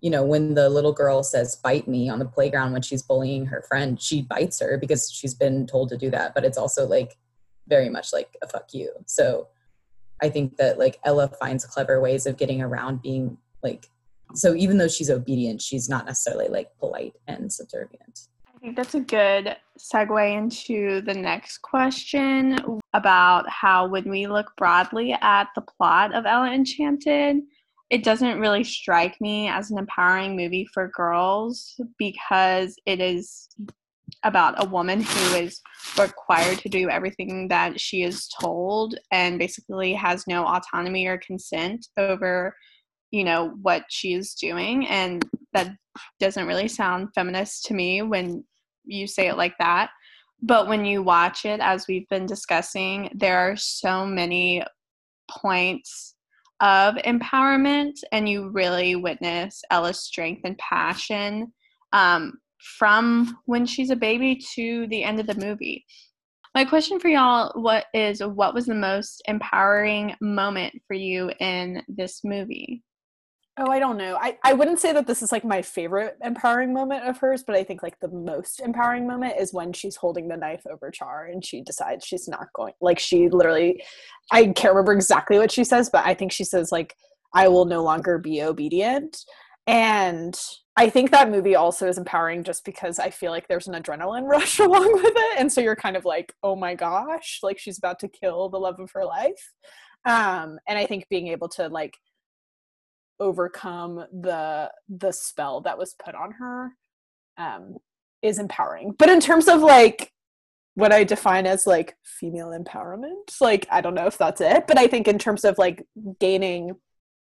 you 0.00 0.10
know 0.10 0.24
when 0.24 0.54
the 0.54 0.70
little 0.70 0.92
girl 0.92 1.22
says 1.22 1.56
bite 1.56 1.88
me 1.88 2.08
on 2.08 2.18
the 2.18 2.24
playground 2.24 2.72
when 2.72 2.82
she's 2.82 3.02
bullying 3.02 3.46
her 3.46 3.62
friend 3.68 4.00
she 4.00 4.22
bites 4.22 4.60
her 4.60 4.78
because 4.78 5.10
she's 5.10 5.34
been 5.34 5.66
told 5.66 5.88
to 5.90 5.96
do 5.96 6.10
that. 6.10 6.34
But 6.34 6.44
it's 6.44 6.58
also 6.58 6.86
like 6.86 7.16
very 7.68 7.88
much 7.88 8.12
like 8.12 8.36
a 8.42 8.48
fuck 8.48 8.72
you. 8.72 8.92
So 9.06 9.48
i 10.22 10.28
think 10.28 10.56
that 10.56 10.78
like 10.78 10.98
ella 11.04 11.28
finds 11.40 11.64
clever 11.64 12.00
ways 12.00 12.26
of 12.26 12.36
getting 12.36 12.60
around 12.60 13.00
being 13.00 13.38
like 13.62 13.88
so 14.34 14.54
even 14.54 14.78
though 14.78 14.88
she's 14.88 15.10
obedient 15.10 15.60
she's 15.60 15.88
not 15.88 16.06
necessarily 16.06 16.48
like 16.48 16.68
polite 16.78 17.14
and 17.28 17.52
subservient. 17.52 18.28
I 18.60 18.64
think 18.64 18.76
that's 18.76 18.94
a 18.94 19.00
good 19.00 19.56
segue 19.78 20.36
into 20.36 21.00
the 21.00 21.14
next 21.14 21.62
question 21.62 22.58
about 22.92 23.48
how, 23.48 23.88
when 23.88 24.10
we 24.10 24.26
look 24.26 24.52
broadly 24.58 25.16
at 25.22 25.48
the 25.54 25.62
plot 25.62 26.14
of 26.14 26.26
Ella 26.26 26.52
Enchanted, 26.52 27.38
it 27.88 28.04
doesn't 28.04 28.38
really 28.38 28.62
strike 28.62 29.18
me 29.18 29.48
as 29.48 29.70
an 29.70 29.78
empowering 29.78 30.36
movie 30.36 30.68
for 30.74 30.88
girls 30.88 31.80
because 31.98 32.76
it 32.84 33.00
is 33.00 33.48
about 34.24 34.62
a 34.62 34.68
woman 34.68 35.00
who 35.00 35.36
is 35.36 35.62
required 35.98 36.58
to 36.58 36.68
do 36.68 36.90
everything 36.90 37.48
that 37.48 37.80
she 37.80 38.02
is 38.02 38.28
told 38.40 38.94
and 39.10 39.38
basically 39.38 39.94
has 39.94 40.26
no 40.26 40.44
autonomy 40.44 41.06
or 41.06 41.16
consent 41.18 41.88
over 41.96 42.54
you 43.10 43.24
know 43.24 43.54
what 43.62 43.84
she 43.88 44.14
is 44.14 44.34
doing 44.34 44.86
and 44.86 45.24
that 45.52 45.74
doesn't 46.18 46.46
really 46.46 46.68
sound 46.68 47.08
feminist 47.14 47.64
to 47.64 47.74
me 47.74 48.02
when 48.02 48.44
you 48.84 49.06
say 49.06 49.28
it 49.28 49.36
like 49.36 49.54
that. 49.58 49.90
But 50.42 50.68
when 50.68 50.84
you 50.84 51.02
watch 51.02 51.44
it 51.44 51.60
as 51.60 51.86
we've 51.86 52.08
been 52.08 52.26
discussing 52.26 53.10
there 53.14 53.38
are 53.38 53.56
so 53.56 54.06
many 54.06 54.62
points 55.30 56.14
of 56.60 56.94
empowerment 56.96 57.94
and 58.12 58.28
you 58.28 58.50
really 58.50 58.94
witness 58.94 59.62
ella's 59.70 60.00
strength 60.00 60.42
and 60.44 60.58
passion 60.58 61.52
um, 61.92 62.34
from 62.78 63.38
when 63.46 63.64
she's 63.64 63.90
a 63.90 63.96
baby 63.96 64.38
to 64.54 64.86
the 64.88 65.02
end 65.02 65.18
of 65.18 65.26
the 65.26 65.34
movie. 65.46 65.84
My 66.54 66.64
question 66.64 66.98
for 66.98 67.08
y'all 67.08 67.52
what 67.60 67.86
is 67.94 68.22
what 68.22 68.54
was 68.54 68.66
the 68.66 68.74
most 68.74 69.22
empowering 69.26 70.14
moment 70.20 70.74
for 70.86 70.94
you 70.94 71.30
in 71.40 71.82
this 71.88 72.22
movie 72.24 72.82
Oh, 73.58 73.70
I 73.70 73.78
don't 73.78 73.98
know. 73.98 74.16
I, 74.18 74.38
I 74.44 74.52
wouldn't 74.52 74.78
say 74.78 74.92
that 74.92 75.06
this 75.06 75.22
is 75.22 75.32
like 75.32 75.44
my 75.44 75.60
favorite 75.60 76.16
empowering 76.22 76.72
moment 76.72 77.06
of 77.06 77.18
hers, 77.18 77.42
but 77.46 77.56
I 77.56 77.64
think 77.64 77.82
like 77.82 77.98
the 78.00 78.08
most 78.08 78.60
empowering 78.60 79.06
moment 79.06 79.34
is 79.38 79.52
when 79.52 79.72
she's 79.72 79.96
holding 79.96 80.28
the 80.28 80.36
knife 80.36 80.62
over 80.70 80.90
Char 80.90 81.26
and 81.26 81.44
she 81.44 81.60
decides 81.60 82.06
she's 82.06 82.28
not 82.28 82.46
going 82.54 82.72
like 82.80 82.98
she 82.98 83.28
literally 83.28 83.82
I 84.30 84.46
can't 84.46 84.72
remember 84.72 84.92
exactly 84.92 85.36
what 85.36 85.50
she 85.50 85.64
says, 85.64 85.90
but 85.92 86.06
I 86.06 86.14
think 86.14 86.32
she 86.32 86.44
says 86.44 86.72
like 86.72 86.94
I 87.34 87.48
will 87.48 87.64
no 87.64 87.82
longer 87.82 88.18
be 88.18 88.42
obedient. 88.42 89.18
And 89.66 90.38
I 90.76 90.88
think 90.88 91.10
that 91.10 91.30
movie 91.30 91.54
also 91.54 91.86
is 91.86 91.98
empowering 91.98 92.44
just 92.44 92.64
because 92.64 92.98
I 92.98 93.10
feel 93.10 93.30
like 93.30 93.46
there's 93.46 93.68
an 93.68 93.80
adrenaline 93.80 94.24
rush 94.28 94.58
along 94.58 94.92
with 94.94 95.12
it. 95.14 95.38
And 95.38 95.52
so 95.52 95.60
you're 95.60 95.76
kind 95.76 95.96
of 95.96 96.04
like, 96.04 96.32
oh 96.42 96.56
my 96.56 96.74
gosh, 96.74 97.40
like 97.42 97.58
she's 97.58 97.78
about 97.78 97.98
to 98.00 98.08
kill 98.08 98.48
the 98.48 98.58
love 98.58 98.80
of 98.80 98.90
her 98.94 99.04
life. 99.04 99.52
Um, 100.06 100.58
and 100.66 100.78
I 100.78 100.86
think 100.86 101.06
being 101.10 101.28
able 101.28 101.48
to 101.50 101.68
like 101.68 101.94
overcome 103.20 104.04
the 104.12 104.70
the 104.88 105.12
spell 105.12 105.60
that 105.60 105.78
was 105.78 105.94
put 106.02 106.14
on 106.14 106.32
her 106.32 106.72
um 107.38 107.76
is 108.22 108.38
empowering. 108.38 108.94
But 108.98 109.08
in 109.10 109.20
terms 109.20 109.48
of 109.48 109.60
like 109.60 110.12
what 110.74 110.92
i 110.92 111.04
define 111.04 111.46
as 111.46 111.66
like 111.66 111.96
female 112.04 112.48
empowerment 112.48 113.40
like 113.40 113.66
i 113.70 113.80
don't 113.80 113.94
know 113.94 114.06
if 114.06 114.16
that's 114.16 114.40
it 114.40 114.66
but 114.66 114.78
i 114.78 114.86
think 114.86 115.08
in 115.08 115.18
terms 115.18 115.44
of 115.44 115.58
like 115.58 115.84
gaining 116.20 116.74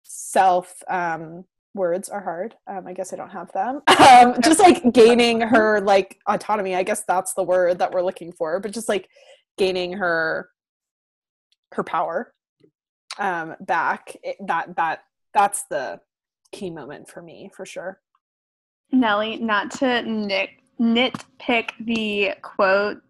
self 0.03 0.83
um 0.89 1.45
words 1.75 2.09
are 2.09 2.21
hard. 2.21 2.55
Um 2.67 2.87
i 2.87 2.93
guess 2.93 3.13
i 3.13 3.15
don't 3.15 3.29
have 3.29 3.51
them. 3.53 3.81
Um 3.99 4.35
just 4.41 4.59
like 4.59 4.91
gaining 4.91 5.41
her 5.41 5.81
like 5.81 6.19
autonomy 6.27 6.75
i 6.75 6.83
guess 6.83 7.03
that's 7.07 7.33
the 7.33 7.43
word 7.43 7.79
that 7.79 7.91
we're 7.91 8.01
looking 8.01 8.31
for 8.31 8.59
but 8.59 8.71
just 8.71 8.89
like 8.89 9.07
gaining 9.57 9.93
her 9.93 10.49
her 11.73 11.83
power 11.83 12.33
um 13.19 13.55
back 13.61 14.15
it, 14.23 14.35
that 14.47 14.75
that 14.77 14.99
that's 15.33 15.63
the 15.69 15.99
key 16.51 16.69
moment 16.69 17.09
for 17.09 17.21
me 17.21 17.49
for 17.55 17.65
sure. 17.65 17.99
Nellie, 18.91 19.37
not 19.37 19.71
to 19.71 20.01
nit, 20.01 20.49
nitpick 20.79 21.71
the 21.79 22.33
quote 22.41 23.01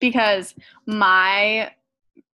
because 0.00 0.54
my 0.86 1.72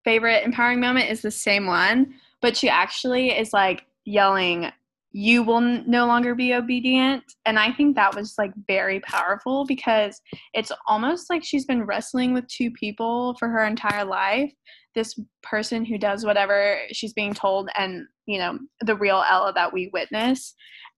favorite 0.04 0.44
empowering 0.44 0.80
moment 0.80 1.10
is 1.10 1.22
the 1.22 1.30
same 1.30 1.66
one, 1.66 2.14
but 2.40 2.56
she 2.56 2.68
actually 2.68 3.30
is 3.30 3.52
like 3.52 3.86
yelling, 4.04 4.70
You 5.10 5.42
will 5.42 5.60
no 5.62 6.06
longer 6.06 6.34
be 6.34 6.54
obedient. 6.54 7.24
And 7.46 7.58
I 7.58 7.72
think 7.72 7.96
that 7.96 8.14
was 8.14 8.34
like 8.36 8.52
very 8.68 9.00
powerful 9.00 9.64
because 9.64 10.20
it's 10.52 10.70
almost 10.86 11.30
like 11.30 11.42
she's 11.42 11.64
been 11.64 11.84
wrestling 11.84 12.34
with 12.34 12.46
two 12.46 12.70
people 12.70 13.34
for 13.38 13.48
her 13.48 13.64
entire 13.64 14.04
life 14.04 14.52
this 14.96 15.20
person 15.42 15.84
who 15.84 15.98
does 15.98 16.24
whatever 16.24 16.78
she's 16.90 17.12
being 17.12 17.34
told 17.34 17.68
and 17.76 18.06
you 18.26 18.38
know 18.38 18.58
the 18.80 18.96
real 18.96 19.24
ella 19.28 19.52
that 19.54 19.72
we 19.72 19.90
witness. 19.92 20.54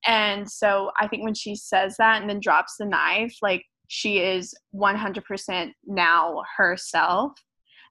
And 0.07 0.49
so 0.49 0.91
i 1.01 1.09
think 1.09 1.25
when 1.25 1.35
she 1.35 1.55
says 1.57 1.97
that 1.99 2.21
and 2.21 2.31
then 2.31 2.41
drops 2.41 2.77
the 2.79 2.87
knife 2.87 3.37
like 3.43 3.65
she 3.89 4.19
is 4.19 4.55
100% 4.75 5.73
now 5.87 6.43
herself. 6.57 7.33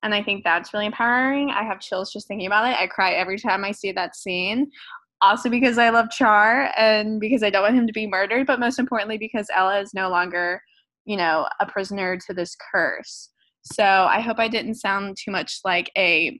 And 0.03 0.13
i 0.13 0.23
think 0.23 0.43
that's 0.43 0.73
really 0.73 0.85
empowering. 0.85 1.49
I 1.49 1.63
have 1.63 1.79
chills 1.79 2.11
just 2.13 2.27
thinking 2.27 2.47
about 2.47 2.69
it. 2.69 2.77
I 2.79 2.87
cry 2.87 3.13
every 3.13 3.39
time 3.39 3.63
i 3.63 3.71
see 3.71 3.91
that 3.93 4.15
scene. 4.15 4.71
Also 5.21 5.49
because 5.49 5.77
i 5.77 5.89
love 5.89 6.09
char 6.11 6.71
and 6.77 7.19
because 7.19 7.43
i 7.43 7.49
don't 7.49 7.63
want 7.63 7.75
him 7.75 7.87
to 7.87 7.93
be 7.93 8.07
murdered 8.07 8.45
but 8.45 8.59
most 8.59 8.77
importantly 8.79 9.17
because 9.17 9.47
ella 9.53 9.79
is 9.79 9.93
no 9.93 10.09
longer 10.09 10.61
you 11.05 11.17
know 11.17 11.47
a 11.59 11.65
prisoner 11.65 12.17
to 12.17 12.33
this 12.33 12.55
curse. 12.71 13.29
So 13.63 13.83
I 13.83 14.21
hope 14.21 14.39
I 14.39 14.47
didn't 14.47 14.75
sound 14.75 15.17
too 15.17 15.31
much 15.31 15.59
like 15.65 15.91
a 15.97 16.39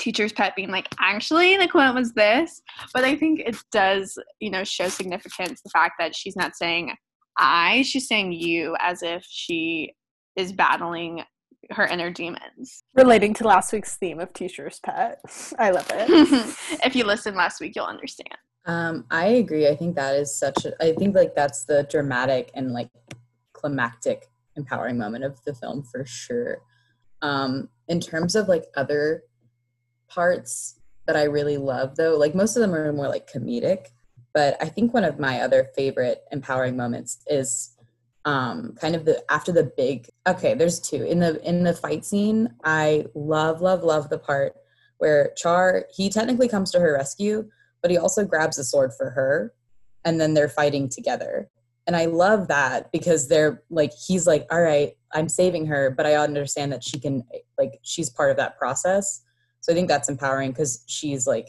teacher's 0.00 0.32
pet 0.32 0.56
being 0.56 0.70
like, 0.70 0.88
actually, 0.98 1.56
the 1.56 1.68
quote 1.68 1.94
was 1.94 2.12
this. 2.12 2.60
But 2.92 3.04
I 3.04 3.14
think 3.14 3.40
it 3.40 3.56
does, 3.70 4.18
you 4.40 4.50
know, 4.50 4.64
show 4.64 4.88
significance 4.88 5.60
the 5.62 5.70
fact 5.70 5.94
that 5.98 6.16
she's 6.16 6.34
not 6.34 6.56
saying 6.56 6.94
I, 7.38 7.82
she's 7.82 8.08
saying 8.08 8.32
you 8.32 8.76
as 8.80 9.02
if 9.02 9.24
she 9.28 9.94
is 10.36 10.52
battling 10.52 11.22
her 11.70 11.86
inner 11.86 12.10
demons. 12.10 12.82
Relating 12.94 13.34
to 13.34 13.44
last 13.44 13.72
week's 13.72 13.96
theme 13.96 14.18
of 14.18 14.32
teacher's 14.32 14.80
pet. 14.80 15.20
I 15.58 15.70
love 15.70 15.86
it. 15.90 16.08
if 16.84 16.96
you 16.96 17.04
listened 17.04 17.36
last 17.36 17.60
week, 17.60 17.74
you'll 17.76 17.84
understand. 17.84 18.36
Um, 18.66 19.06
I 19.10 19.26
agree. 19.26 19.68
I 19.68 19.76
think 19.76 19.96
that 19.96 20.16
is 20.16 20.36
such 20.36 20.64
a, 20.64 20.74
I 20.82 20.92
think 20.92 21.14
like 21.14 21.34
that's 21.34 21.64
the 21.64 21.86
dramatic 21.90 22.50
and 22.54 22.72
like 22.72 22.90
climactic 23.52 24.26
empowering 24.56 24.98
moment 24.98 25.24
of 25.24 25.42
the 25.44 25.54
film 25.54 25.82
for 25.82 26.04
sure. 26.04 26.62
Um, 27.22 27.68
in 27.88 28.00
terms 28.00 28.34
of 28.34 28.48
like 28.48 28.64
other 28.76 29.22
parts 30.10 30.78
that 31.06 31.16
I 31.16 31.24
really 31.24 31.56
love, 31.56 31.96
though, 31.96 32.16
like 32.16 32.34
most 32.34 32.56
of 32.56 32.60
them 32.60 32.74
are 32.74 32.92
more 32.92 33.08
like 33.08 33.30
comedic, 33.30 33.86
but 34.34 34.56
I 34.60 34.66
think 34.66 34.92
one 34.92 35.04
of 35.04 35.18
my 35.18 35.40
other 35.40 35.68
favorite 35.74 36.22
empowering 36.30 36.76
moments 36.76 37.18
is 37.26 37.76
um 38.26 38.74
kind 38.78 38.94
of 38.94 39.06
the 39.06 39.24
after 39.32 39.50
the 39.50 39.72
big 39.78 40.06
okay 40.28 40.52
there's 40.52 40.78
two. 40.78 41.04
In 41.04 41.20
the 41.20 41.42
in 41.48 41.64
the 41.64 41.72
fight 41.72 42.04
scene 42.04 42.50
i 42.64 43.06
love 43.14 43.62
love 43.62 43.82
love 43.82 44.10
the 44.10 44.18
part 44.18 44.52
where 44.98 45.32
char 45.36 45.86
he 45.94 46.10
technically 46.10 46.48
comes 46.48 46.70
to 46.72 46.80
her 46.80 46.92
rescue 46.92 47.48
but 47.80 47.90
he 47.90 47.96
also 47.96 48.26
grabs 48.26 48.58
a 48.58 48.64
sword 48.64 48.92
for 48.92 49.08
her 49.10 49.54
and 50.04 50.20
then 50.20 50.34
they're 50.34 50.48
fighting 50.48 50.88
together. 50.88 51.48
And 51.86 51.96
i 51.96 52.04
love 52.04 52.48
that 52.48 52.92
because 52.92 53.26
they're 53.26 53.62
like 53.68 53.92
he's 54.06 54.26
like 54.26 54.46
all 54.52 54.60
right 54.60 54.92
i'm 55.12 55.28
saving 55.28 55.66
her 55.66 55.90
but 55.90 56.06
i 56.06 56.14
understand 56.14 56.70
that 56.72 56.84
she 56.84 57.00
can 57.00 57.24
like 57.58 57.80
she's 57.82 58.10
part 58.10 58.30
of 58.30 58.36
that 58.36 58.58
process 58.58 59.22
so 59.60 59.72
i 59.72 59.74
think 59.74 59.88
that's 59.88 60.08
empowering 60.08 60.50
because 60.50 60.84
she's 60.86 61.26
like 61.26 61.48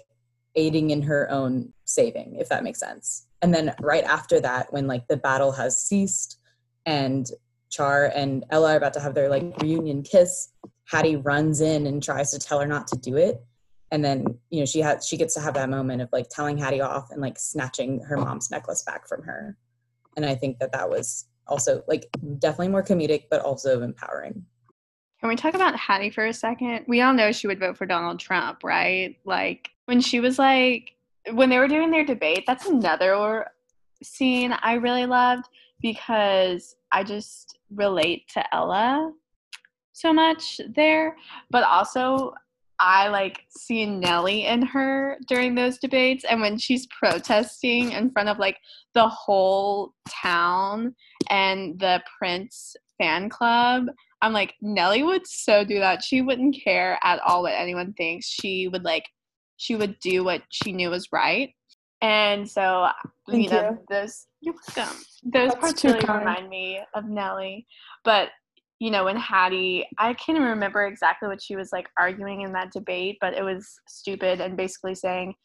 aiding 0.56 0.89
in 0.89 1.02
her 1.04 1.30
own 1.30 1.74
saving, 1.86 2.36
if 2.39 2.50
that 2.50 2.63
makes 2.63 2.80
sense. 2.80 3.28
And 3.41 3.54
then 3.54 3.74
right 3.82 4.04
after 4.04 4.39
that, 4.41 4.71
when 4.71 4.88
like 4.88 5.08
the 5.08 5.17
battle 5.17 5.52
has 5.54 5.82
ceased 5.82 6.39
and 6.86 7.28
Char 7.69 8.12
and 8.13 8.45
Ella 8.50 8.74
are 8.74 8.78
about 8.78 8.93
to 8.93 9.00
have 9.00 9.15
their 9.15 9.30
like 9.30 9.62
reunion 9.62 10.04
kiss, 10.04 10.50
Hattie 10.88 11.15
runs 11.15 11.62
in 11.62 11.88
and 11.88 12.04
tries 12.04 12.32
to 12.32 12.39
tell 12.39 12.60
her 12.60 12.67
not 12.67 12.88
to 12.88 12.97
do 12.97 13.15
it. 13.17 13.41
And 13.91 14.04
then, 14.04 14.26
you 14.50 14.60
know, 14.60 14.65
she 14.65 14.80
has 14.80 15.06
she 15.06 15.17
gets 15.17 15.34
to 15.36 15.41
have 15.41 15.54
that 15.56 15.69
moment 15.69 16.02
of 16.02 16.10
like 16.12 16.28
telling 16.30 16.58
Hattie 16.58 16.82
off 16.82 17.12
and 17.12 17.21
like 17.21 17.39
snatching 17.39 18.02
her 18.02 18.17
mom's 18.17 18.52
necklace 18.52 18.84
back 18.84 19.08
from 19.08 19.24
her. 19.24 19.58
And 20.15 20.26
I 20.26 20.36
think 20.36 20.60
that 20.60 20.71
that 20.74 20.89
was 20.89 21.26
also 21.47 21.84
like 21.88 22.08
definitely 22.39 22.69
more 22.69 22.84
comedic, 22.84 23.26
but 23.30 23.41
also 23.41 23.82
empowering. 23.82 24.45
Can 25.22 25.30
we 25.30 25.36
talk 25.36 25.54
about 25.54 25.76
Hattie 25.76 26.10
for 26.10 26.26
a 26.26 26.34
second? 26.34 26.86
We 26.88 27.02
all 27.02 27.14
know 27.14 27.32
she 27.32 27.46
would 27.46 27.60
vote 27.60 27.78
for 27.78 27.86
Donald 27.86 28.20
Trump, 28.20 28.64
right? 28.64 29.16
Like 29.24 29.70
when 29.86 30.02
she 30.02 30.20
was 30.20 30.40
like, 30.40 30.96
when 31.34 31.50
they 31.50 31.60
were 31.60 31.68
doing 31.68 31.92
their 31.92 32.04
debate, 32.04 32.44
that's 32.48 32.66
another 32.66 33.46
scene 34.02 34.52
I 34.64 34.74
really 34.74 35.06
loved 35.06 35.46
because 35.80 36.76
I 36.92 37.04
just 37.04 37.60
relate 37.70 38.28
to 38.30 38.44
Ella 38.54 39.14
so 39.94 40.12
much 40.12 40.60
there, 40.76 41.16
but 41.52 41.64
also 41.64 42.34
I 42.80 43.10
like 43.10 43.46
seeing 43.50 44.00
Nellie 44.00 44.48
in 44.48 44.64
her 44.64 45.20
during 45.28 45.54
those 45.54 45.78
debates 45.78 46.26
and 46.26 46.42
when 46.42 46.58
she's 46.58 46.88
protesting 46.88 47.92
in 47.92 48.10
front 48.10 48.28
of 48.28 48.40
like 48.40 48.58
the 48.96 49.08
whole 49.08 49.94
town 50.10 50.96
and 51.30 51.80
the 51.80 52.02
Prince 52.18 52.76
fan 52.98 53.30
club. 53.30 53.86
I'm 54.22 54.34
like, 54.34 54.54
Nellie 54.62 55.04
would 55.04 55.26
so 55.26 55.64
do 55.64 55.80
that. 55.80 56.04
She 56.04 56.22
wouldn't 56.22 56.56
care 56.64 57.00
at 57.04 57.20
all 57.20 57.44
what 57.44 57.54
anyone 57.54 57.94
thinks. 57.94 58.28
She 58.28 58.68
would 58.68 58.84
like 58.84 59.06
she 59.58 59.76
would 59.76 60.00
do 60.00 60.24
what 60.24 60.42
she 60.50 60.72
knew 60.72 60.90
was 60.90 61.08
right. 61.12 61.54
And 62.02 62.50
so 62.50 62.88
Thank 63.30 63.44
you 63.44 63.50
know, 63.52 63.70
you. 63.70 63.80
those 63.90 64.26
you're 64.42 64.56
welcome. 64.76 64.98
Those 65.24 65.50
That's 65.50 65.56
parts 65.62 65.84
really 65.84 66.00
kind. 66.00 66.20
remind 66.20 66.50
me 66.50 66.82
of 66.96 67.06
Nellie. 67.06 67.68
But 68.04 68.30
you 68.80 68.90
know, 68.90 69.06
when 69.06 69.18
Hattie, 69.18 69.86
I 70.00 70.16
can't 70.16 70.38
even 70.38 70.50
remember 70.50 70.88
exactly 70.88 71.30
what 71.30 71.42
she 71.42 71.56
was 71.56 71.70
like 71.72 71.88
arguing 72.00 72.42
in 72.42 72.52
that 72.54 72.72
debate, 72.72 73.18
but 73.22 73.36
it 73.36 73.44
was 73.44 73.70
stupid 73.88 74.42
and 74.42 74.58
basically 74.58 74.96
saying, 74.96 75.36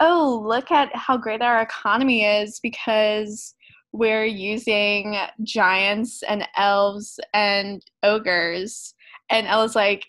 oh, 0.00 0.40
look 0.46 0.70
at 0.70 0.94
how 0.94 1.16
great 1.16 1.42
our 1.42 1.60
economy 1.60 2.24
is 2.24 2.60
because 2.62 3.54
we're 3.94 4.24
using 4.24 5.16
giants 5.44 6.24
and 6.24 6.48
elves 6.56 7.20
and 7.32 7.80
ogres. 8.02 8.92
And 9.30 9.46
Ella's 9.46 9.76
like, 9.76 10.04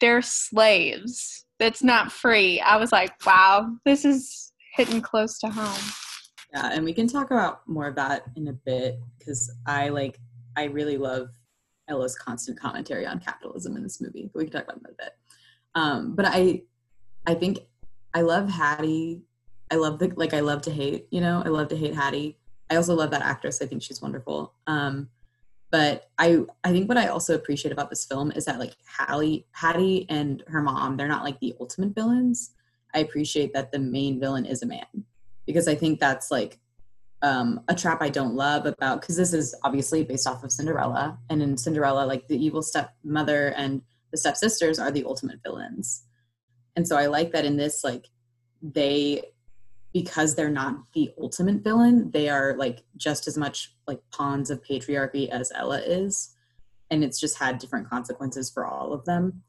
they're 0.00 0.22
slaves. 0.22 1.44
That's 1.58 1.82
not 1.82 2.12
free. 2.12 2.60
I 2.60 2.76
was 2.76 2.92
like, 2.92 3.12
wow, 3.26 3.68
this 3.84 4.04
is 4.04 4.52
hitting 4.76 5.02
close 5.02 5.40
to 5.40 5.48
home. 5.48 5.92
Yeah, 6.52 6.70
and 6.72 6.84
we 6.84 6.94
can 6.94 7.08
talk 7.08 7.32
about 7.32 7.68
more 7.68 7.88
of 7.88 7.96
that 7.96 8.26
in 8.36 8.46
a 8.46 8.52
bit 8.52 9.00
because 9.18 9.52
I 9.66 9.88
like 9.88 10.20
I 10.56 10.64
really 10.64 10.96
love 10.96 11.30
Ella's 11.88 12.16
constant 12.16 12.60
commentary 12.60 13.06
on 13.06 13.18
capitalism 13.18 13.76
in 13.76 13.82
this 13.82 14.00
movie. 14.00 14.30
We 14.36 14.44
can 14.44 14.52
talk 14.52 14.64
about 14.64 14.82
that 14.84 14.90
a 14.90 14.94
bit. 14.94 15.12
Um, 15.74 16.14
but 16.14 16.26
I 16.26 16.62
I 17.26 17.34
think 17.34 17.58
I 18.14 18.20
love 18.20 18.48
Hattie. 18.48 19.22
I 19.68 19.76
love 19.76 19.98
the 19.98 20.12
like 20.14 20.32
I 20.32 20.40
love 20.40 20.62
to 20.62 20.70
hate, 20.70 21.08
you 21.10 21.20
know, 21.20 21.42
I 21.44 21.48
love 21.48 21.68
to 21.68 21.76
hate 21.76 21.94
Hattie. 21.94 22.36
I 22.70 22.76
also 22.76 22.94
love 22.94 23.10
that 23.10 23.22
actress. 23.22 23.60
I 23.60 23.66
think 23.66 23.82
she's 23.82 24.00
wonderful. 24.00 24.54
Um, 24.66 25.08
but 25.70 26.10
I 26.18 26.44
I 26.64 26.72
think 26.72 26.88
what 26.88 26.98
I 26.98 27.08
also 27.08 27.34
appreciate 27.34 27.72
about 27.72 27.90
this 27.90 28.04
film 28.04 28.32
is 28.32 28.44
that 28.44 28.58
like 28.58 28.74
Hattie 28.84 29.46
Hattie 29.52 30.06
and 30.08 30.42
her 30.48 30.62
mom, 30.62 30.96
they're 30.96 31.08
not 31.08 31.24
like 31.24 31.38
the 31.40 31.54
ultimate 31.60 31.94
villains. 31.94 32.52
I 32.94 33.00
appreciate 33.00 33.52
that 33.54 33.70
the 33.70 33.78
main 33.78 34.18
villain 34.18 34.46
is 34.46 34.62
a 34.62 34.66
man 34.66 35.04
because 35.46 35.68
I 35.68 35.74
think 35.74 36.00
that's 36.00 36.30
like 36.30 36.58
um, 37.22 37.60
a 37.68 37.74
trap 37.74 38.02
I 38.02 38.08
don't 38.08 38.34
love 38.34 38.66
about 38.66 39.00
because 39.00 39.16
this 39.16 39.32
is 39.32 39.54
obviously 39.62 40.02
based 40.02 40.26
off 40.26 40.42
of 40.42 40.50
Cinderella, 40.50 41.18
and 41.28 41.42
in 41.42 41.56
Cinderella, 41.56 42.04
like 42.06 42.26
the 42.28 42.42
evil 42.42 42.62
stepmother 42.62 43.48
and 43.56 43.82
the 44.10 44.16
stepsisters 44.16 44.78
are 44.78 44.90
the 44.90 45.04
ultimate 45.04 45.40
villains, 45.42 46.04
and 46.76 46.86
so 46.86 46.96
I 46.96 47.06
like 47.06 47.32
that 47.32 47.44
in 47.44 47.56
this, 47.56 47.84
like 47.84 48.08
they 48.62 49.22
because 49.92 50.34
they're 50.34 50.50
not 50.50 50.76
the 50.92 51.10
ultimate 51.20 51.62
villain, 51.62 52.10
they 52.12 52.28
are 52.28 52.54
like 52.56 52.84
just 52.96 53.26
as 53.26 53.36
much 53.36 53.74
like 53.86 54.00
pawns 54.12 54.50
of 54.50 54.62
patriarchy 54.62 55.28
as 55.28 55.52
Ella 55.54 55.80
is, 55.80 56.36
and 56.90 57.02
it's 57.02 57.18
just 57.18 57.38
had 57.38 57.58
different 57.58 57.88
consequences 57.88 58.50
for 58.50 58.66
all 58.66 58.92
of 58.92 59.04
them. 59.04 59.42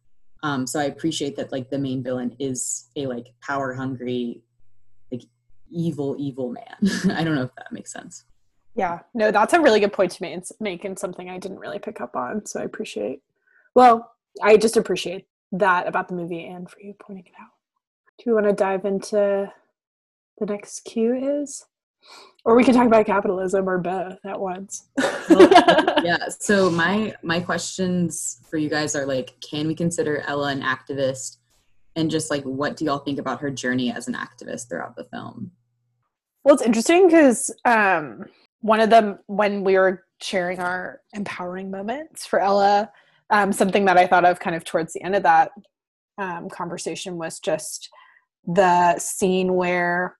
Um, 0.43 0.65
so 0.65 0.79
I 0.79 0.85
appreciate 0.85 1.35
that 1.35 1.51
like 1.51 1.69
the 1.69 1.77
main 1.77 2.01
villain 2.01 2.35
is 2.39 2.89
a 2.95 3.05
like 3.05 3.27
power 3.41 3.73
hungry 3.73 4.41
like 5.11 5.23
evil, 5.69 6.15
evil 6.17 6.51
man. 6.51 6.77
I 7.15 7.23
don't 7.23 7.35
know 7.35 7.43
if 7.43 7.55
that 7.55 7.71
makes 7.71 7.91
sense. 7.91 8.25
Yeah, 8.75 8.99
no, 9.13 9.31
that's 9.31 9.53
a 9.53 9.61
really 9.61 9.81
good 9.81 9.93
point 9.93 10.11
to 10.13 10.47
make, 10.59 10.85
and 10.85 10.97
something 10.97 11.29
I 11.29 11.37
didn't 11.37 11.59
really 11.59 11.79
pick 11.79 11.99
up 11.99 12.15
on. 12.15 12.45
So 12.45 12.61
I 12.61 12.63
appreciate, 12.63 13.21
well, 13.75 14.11
I 14.41 14.55
just 14.55 14.77
appreciate 14.77 15.27
that 15.51 15.87
about 15.87 16.07
the 16.07 16.15
movie 16.15 16.45
and 16.45 16.69
for 16.69 16.79
you 16.79 16.93
pointing 16.99 17.25
it 17.25 17.33
out. 17.39 17.49
Do 18.17 18.23
you 18.29 18.33
want 18.33 18.45
to 18.45 18.53
dive 18.53 18.85
into 18.85 19.51
the 20.41 20.47
next 20.47 20.81
cue 20.81 21.41
is? 21.41 21.65
Or 22.43 22.55
we 22.55 22.63
can 22.63 22.73
talk 22.73 22.87
about 22.87 23.05
capitalism 23.05 23.69
or 23.69 23.77
both 23.77 24.17
at 24.25 24.39
once. 24.39 24.87
yeah. 25.29 26.27
So 26.39 26.71
my 26.71 27.13
my 27.21 27.39
questions 27.39 28.41
for 28.49 28.57
you 28.57 28.67
guys 28.67 28.95
are 28.95 29.05
like, 29.05 29.39
can 29.47 29.67
we 29.67 29.75
consider 29.75 30.23
Ella 30.27 30.49
an 30.51 30.61
activist? 30.61 31.37
And 31.95 32.09
just 32.09 32.31
like, 32.31 32.43
what 32.43 32.75
do 32.75 32.85
y'all 32.85 32.99
think 32.99 33.19
about 33.19 33.41
her 33.41 33.51
journey 33.51 33.93
as 33.93 34.07
an 34.07 34.15
activist 34.15 34.67
throughout 34.67 34.95
the 34.95 35.03
film? 35.05 35.51
Well, 36.43 36.55
it's 36.55 36.63
interesting 36.63 37.07
because 37.07 37.53
um, 37.65 38.25
one 38.61 38.79
of 38.79 38.89
them, 38.89 39.19
when 39.27 39.63
we 39.63 39.77
were 39.77 40.05
sharing 40.21 40.59
our 40.59 41.01
empowering 41.13 41.69
moments 41.69 42.25
for 42.25 42.39
Ella, 42.39 42.89
um, 43.29 43.53
something 43.53 43.85
that 43.85 43.97
I 43.97 44.07
thought 44.07 44.25
of 44.25 44.39
kind 44.39 44.55
of 44.55 44.63
towards 44.63 44.93
the 44.93 45.03
end 45.03 45.15
of 45.15 45.23
that 45.23 45.51
um, 46.17 46.49
conversation 46.49 47.17
was 47.17 47.39
just 47.39 47.89
the 48.45 48.97
scene 48.97 49.53
where 49.53 50.17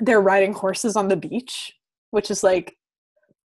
they're 0.00 0.20
riding 0.20 0.52
horses 0.52 0.96
on 0.96 1.08
the 1.08 1.16
beach, 1.16 1.72
which 2.10 2.30
is 2.30 2.42
like 2.42 2.76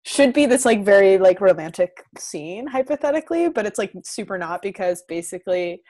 should 0.05 0.33
be 0.33 0.45
this 0.45 0.65
like 0.65 0.83
very 0.83 1.17
like 1.17 1.39
romantic 1.39 2.03
scene 2.17 2.67
hypothetically, 2.67 3.49
but 3.49 3.65
it's 3.65 3.79
like 3.79 3.93
super 4.03 4.37
not 4.37 4.61
because 4.61 5.03
basically 5.07 5.81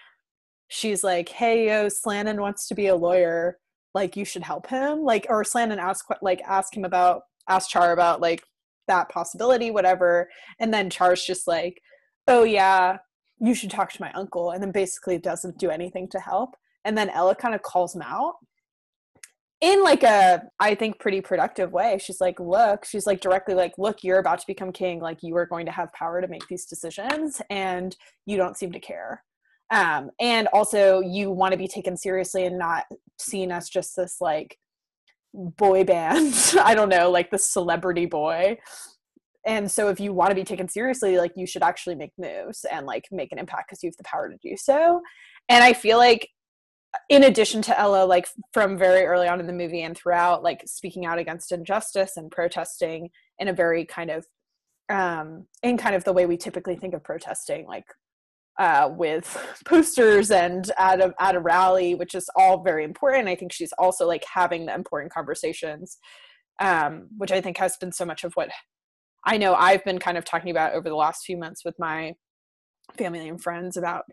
she's 0.67 1.03
like, 1.03 1.29
"Hey, 1.29 1.67
yo, 1.67 1.87
Slannen 1.87 2.39
wants 2.39 2.67
to 2.67 2.75
be 2.75 2.87
a 2.87 2.95
lawyer." 2.95 3.57
like 3.93 4.17
you 4.17 4.25
should 4.25 4.43
help 4.43 4.67
him. 4.67 5.03
Like 5.03 5.27
or 5.29 5.43
Slannen 5.43 5.77
ask 5.77 6.05
like 6.21 6.41
ask 6.41 6.75
him 6.75 6.85
about 6.85 7.23
ask 7.49 7.69
Char 7.69 7.91
about 7.91 8.21
like 8.21 8.43
that 8.87 9.09
possibility 9.09 9.71
whatever. 9.71 10.29
And 10.59 10.73
then 10.73 10.89
Char's 10.89 11.23
just 11.23 11.47
like 11.47 11.81
oh 12.27 12.43
yeah 12.43 12.97
you 13.39 13.53
should 13.53 13.71
talk 13.71 13.91
to 13.91 14.01
my 14.01 14.11
uncle. 14.13 14.51
And 14.51 14.61
then 14.61 14.71
basically 14.71 15.17
doesn't 15.17 15.57
do 15.57 15.69
anything 15.69 16.07
to 16.09 16.19
help. 16.19 16.55
And 16.85 16.97
then 16.97 17.09
Ella 17.09 17.35
kind 17.35 17.55
of 17.55 17.61
calls 17.61 17.95
him 17.95 18.01
out 18.01 18.35
in 19.63 19.81
like 19.81 20.03
a 20.03 20.43
I 20.59 20.75
think 20.75 20.99
pretty 20.99 21.21
productive 21.21 21.71
way. 21.71 21.97
She's 21.97 22.19
like 22.19 22.37
look 22.37 22.83
she's 22.83 23.07
like 23.07 23.21
directly 23.21 23.55
like 23.55 23.73
look 23.77 24.03
you're 24.03 24.19
about 24.19 24.39
to 24.39 24.45
become 24.45 24.73
king. 24.73 24.99
Like 24.99 25.19
you 25.23 25.37
are 25.37 25.45
going 25.45 25.65
to 25.65 25.71
have 25.71 25.91
power 25.93 26.21
to 26.21 26.27
make 26.27 26.45
these 26.49 26.65
decisions 26.65 27.41
and 27.49 27.95
you 28.25 28.35
don't 28.35 28.57
seem 28.57 28.73
to 28.73 28.79
care. 28.79 29.23
Um, 29.71 30.11
and 30.19 30.49
also 30.49 30.99
you 30.99 31.31
want 31.31 31.53
to 31.53 31.57
be 31.57 31.69
taken 31.69 31.95
seriously 31.95 32.45
and 32.45 32.59
not 32.59 32.83
seen 33.17 33.53
as 33.53 33.69
just 33.69 33.95
this 33.95 34.17
like 34.19 34.57
boy 35.33 35.85
band. 35.85 36.35
I 36.61 36.75
don't 36.75 36.89
know 36.89 37.09
like 37.09 37.31
the 37.31 37.39
celebrity 37.39 38.05
boy. 38.05 38.57
And 39.45 39.71
so 39.71 39.87
if 39.87 39.97
you 39.97 40.11
want 40.11 40.31
to 40.31 40.35
be 40.35 40.43
taken 40.43 40.67
seriously 40.67 41.17
like 41.17 41.31
you 41.37 41.47
should 41.47 41.63
actually 41.63 41.95
make 41.95 42.11
moves 42.17 42.65
and 42.69 42.85
like 42.85 43.05
make 43.13 43.31
an 43.31 43.39
impact 43.39 43.69
because 43.69 43.81
you 43.81 43.87
have 43.87 43.95
the 43.95 44.03
power 44.03 44.29
to 44.29 44.37
do 44.43 44.57
so. 44.57 45.01
And 45.47 45.63
i 45.63 45.71
feel 45.71 45.97
like 45.97 46.29
in 47.09 47.23
addition 47.23 47.61
to 47.61 47.77
ella 47.79 48.05
like 48.05 48.27
from 48.51 48.77
very 48.77 49.05
early 49.05 49.27
on 49.27 49.39
in 49.39 49.47
the 49.47 49.53
movie 49.53 49.81
and 49.81 49.97
throughout 49.97 50.43
like 50.43 50.61
speaking 50.65 51.05
out 51.05 51.17
against 51.17 51.51
injustice 51.51 52.17
and 52.17 52.31
protesting 52.31 53.09
in 53.39 53.47
a 53.47 53.53
very 53.53 53.85
kind 53.85 54.11
of 54.11 54.25
um 54.89 55.47
in 55.63 55.77
kind 55.77 55.95
of 55.95 56.03
the 56.03 56.13
way 56.13 56.25
we 56.25 56.37
typically 56.37 56.75
think 56.75 56.93
of 56.93 57.03
protesting 57.03 57.65
like 57.67 57.85
uh, 58.59 58.89
with 58.95 59.35
posters 59.65 60.31
and 60.31 60.71
at 60.77 61.01
a 61.01 61.13
at 61.19 61.35
a 61.35 61.39
rally, 61.39 61.95
which 61.95 62.15
is 62.15 62.29
all 62.35 62.63
very 62.63 62.83
important. 62.83 63.27
I 63.27 63.35
think 63.35 63.51
she's 63.51 63.73
also 63.77 64.07
like 64.07 64.23
having 64.31 64.65
the 64.65 64.73
important 64.73 65.11
conversations, 65.13 65.97
um, 66.59 67.07
which 67.17 67.31
I 67.31 67.41
think 67.41 67.57
has 67.57 67.77
been 67.77 67.91
so 67.91 68.05
much 68.05 68.23
of 68.23 68.33
what 68.33 68.49
I 69.25 69.37
know 69.37 69.55
I've 69.55 69.83
been 69.83 69.99
kind 69.99 70.17
of 70.17 70.25
talking 70.25 70.51
about 70.51 70.73
over 70.73 70.89
the 70.89 70.95
last 70.95 71.25
few 71.25 71.37
months 71.37 71.63
with 71.63 71.75
my 71.79 72.13
family 72.97 73.27
and 73.27 73.41
friends 73.41 73.77
about 73.77 74.03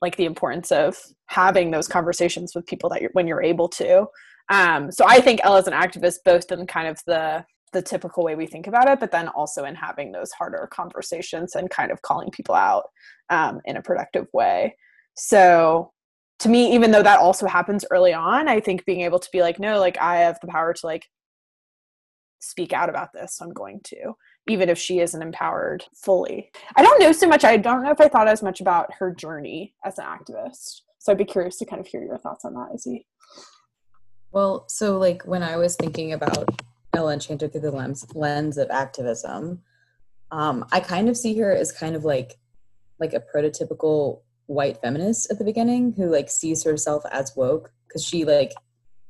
like 0.00 0.16
the 0.16 0.24
importance 0.24 0.72
of 0.72 0.98
having 1.26 1.70
those 1.70 1.88
conversations 1.88 2.54
with 2.54 2.66
people 2.66 2.88
that 2.90 3.02
you're 3.02 3.10
when 3.12 3.26
you're 3.26 3.42
able 3.42 3.68
to. 3.68 4.06
Um, 4.48 4.90
so 4.90 5.04
I 5.06 5.20
think 5.20 5.40
Ella's 5.44 5.68
an 5.68 5.74
activist 5.74 6.18
both 6.24 6.50
in 6.50 6.66
kind 6.66 6.88
of 6.88 7.00
the 7.06 7.44
the 7.72 7.82
typical 7.82 8.24
way 8.24 8.34
we 8.34 8.46
think 8.46 8.66
about 8.66 8.88
it, 8.88 8.98
but 8.98 9.12
then 9.12 9.28
also 9.28 9.64
in 9.64 9.76
having 9.76 10.10
those 10.10 10.32
harder 10.32 10.68
conversations 10.72 11.54
and 11.54 11.70
kind 11.70 11.92
of 11.92 12.02
calling 12.02 12.28
people 12.30 12.54
out 12.54 12.84
um, 13.28 13.60
in 13.64 13.76
a 13.76 13.82
productive 13.82 14.26
way. 14.32 14.74
So 15.14 15.92
to 16.40 16.48
me 16.48 16.74
even 16.74 16.90
though 16.90 17.02
that 17.02 17.20
also 17.20 17.46
happens 17.46 17.84
early 17.90 18.12
on 18.12 18.48
i 18.48 18.58
think 18.58 18.84
being 18.84 19.02
able 19.02 19.18
to 19.18 19.28
be 19.32 19.42
like 19.42 19.60
no 19.60 19.78
like 19.78 19.96
i 19.98 20.16
have 20.16 20.38
the 20.40 20.48
power 20.48 20.72
to 20.72 20.86
like 20.86 21.06
speak 22.40 22.72
out 22.72 22.88
about 22.88 23.12
this 23.12 23.36
so 23.36 23.44
i'm 23.44 23.52
going 23.52 23.80
to 23.84 24.14
even 24.50 24.68
if 24.68 24.78
she 24.78 25.00
isn't 25.00 25.22
empowered 25.22 25.84
fully. 25.94 26.50
I 26.76 26.82
don't 26.82 27.00
know 27.00 27.12
so 27.12 27.28
much 27.28 27.44
i 27.44 27.56
don't 27.56 27.82
know 27.82 27.90
if 27.90 28.00
i 28.00 28.08
thought 28.08 28.28
as 28.28 28.42
much 28.42 28.60
about 28.60 28.92
her 28.94 29.14
journey 29.14 29.74
as 29.84 29.98
an 29.98 30.04
activist. 30.04 30.82
So 30.98 31.12
i'd 31.12 31.18
be 31.18 31.24
curious 31.24 31.56
to 31.58 31.64
kind 31.64 31.80
of 31.80 31.86
hear 31.86 32.02
your 32.02 32.18
thoughts 32.18 32.44
on 32.44 32.54
that 32.54 32.70
izzy. 32.74 33.06
Well, 34.32 34.64
so 34.68 34.96
like 34.98 35.22
when 35.22 35.42
I 35.42 35.56
was 35.56 35.74
thinking 35.74 36.12
about 36.12 36.48
Ella 36.94 37.14
Enchanted 37.14 37.52
through 37.52 37.62
the 37.62 37.72
lens 37.72 38.06
lens 38.14 38.58
of 38.58 38.70
activism, 38.70 39.62
um, 40.30 40.64
I 40.72 40.80
kind 40.80 41.08
of 41.08 41.16
see 41.16 41.36
her 41.38 41.52
as 41.52 41.72
kind 41.72 41.96
of 41.96 42.04
like 42.04 42.38
like 42.98 43.12
a 43.12 43.20
prototypical 43.34 44.20
white 44.46 44.80
feminist 44.80 45.30
at 45.30 45.38
the 45.38 45.44
beginning 45.44 45.92
who 45.92 46.06
like 46.10 46.28
sees 46.28 46.62
herself 46.64 47.04
as 47.10 47.34
woke 47.36 47.72
because 47.86 48.04
she 48.04 48.24
like 48.24 48.52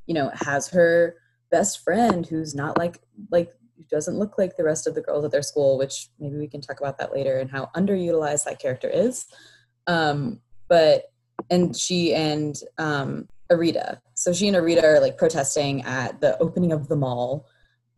you 0.07 0.15
know 0.15 0.31
has 0.35 0.69
her 0.69 1.17
best 1.51 1.83
friend 1.83 2.27
who's 2.27 2.55
not 2.55 2.79
like 2.79 3.01
like 3.31 3.53
who 3.81 3.87
doesn't 3.97 4.19
look 4.19 4.37
like 4.39 4.57
the 4.57 4.65
rest 4.65 4.87
of 4.87 4.95
the 4.95 5.01
girls 5.01 5.25
at 5.25 5.31
their 5.31 5.43
school 5.43 5.79
which 5.79 6.09
maybe 6.19 6.37
we 6.37 6.49
can 6.49 6.61
talk 6.61 6.81
about 6.81 6.99
that 6.99 7.13
later 7.13 7.39
and 7.39 7.51
how 7.51 7.71
underutilized 7.75 8.45
that 8.45 8.61
character 8.61 8.89
is. 8.89 9.27
Um 9.87 10.41
but 10.69 11.05
and 11.49 11.77
she 11.77 12.15
and 12.15 12.57
um 12.79 13.29
areida. 13.51 14.01
So 14.15 14.33
she 14.33 14.49
and 14.49 14.57
areida 14.57 14.85
are 14.85 15.01
like 15.01 15.19
protesting 15.19 15.83
at 15.83 16.21
the 16.21 16.39
opening 16.39 16.73
of 16.73 16.89
the 16.89 16.97
mall. 16.97 17.47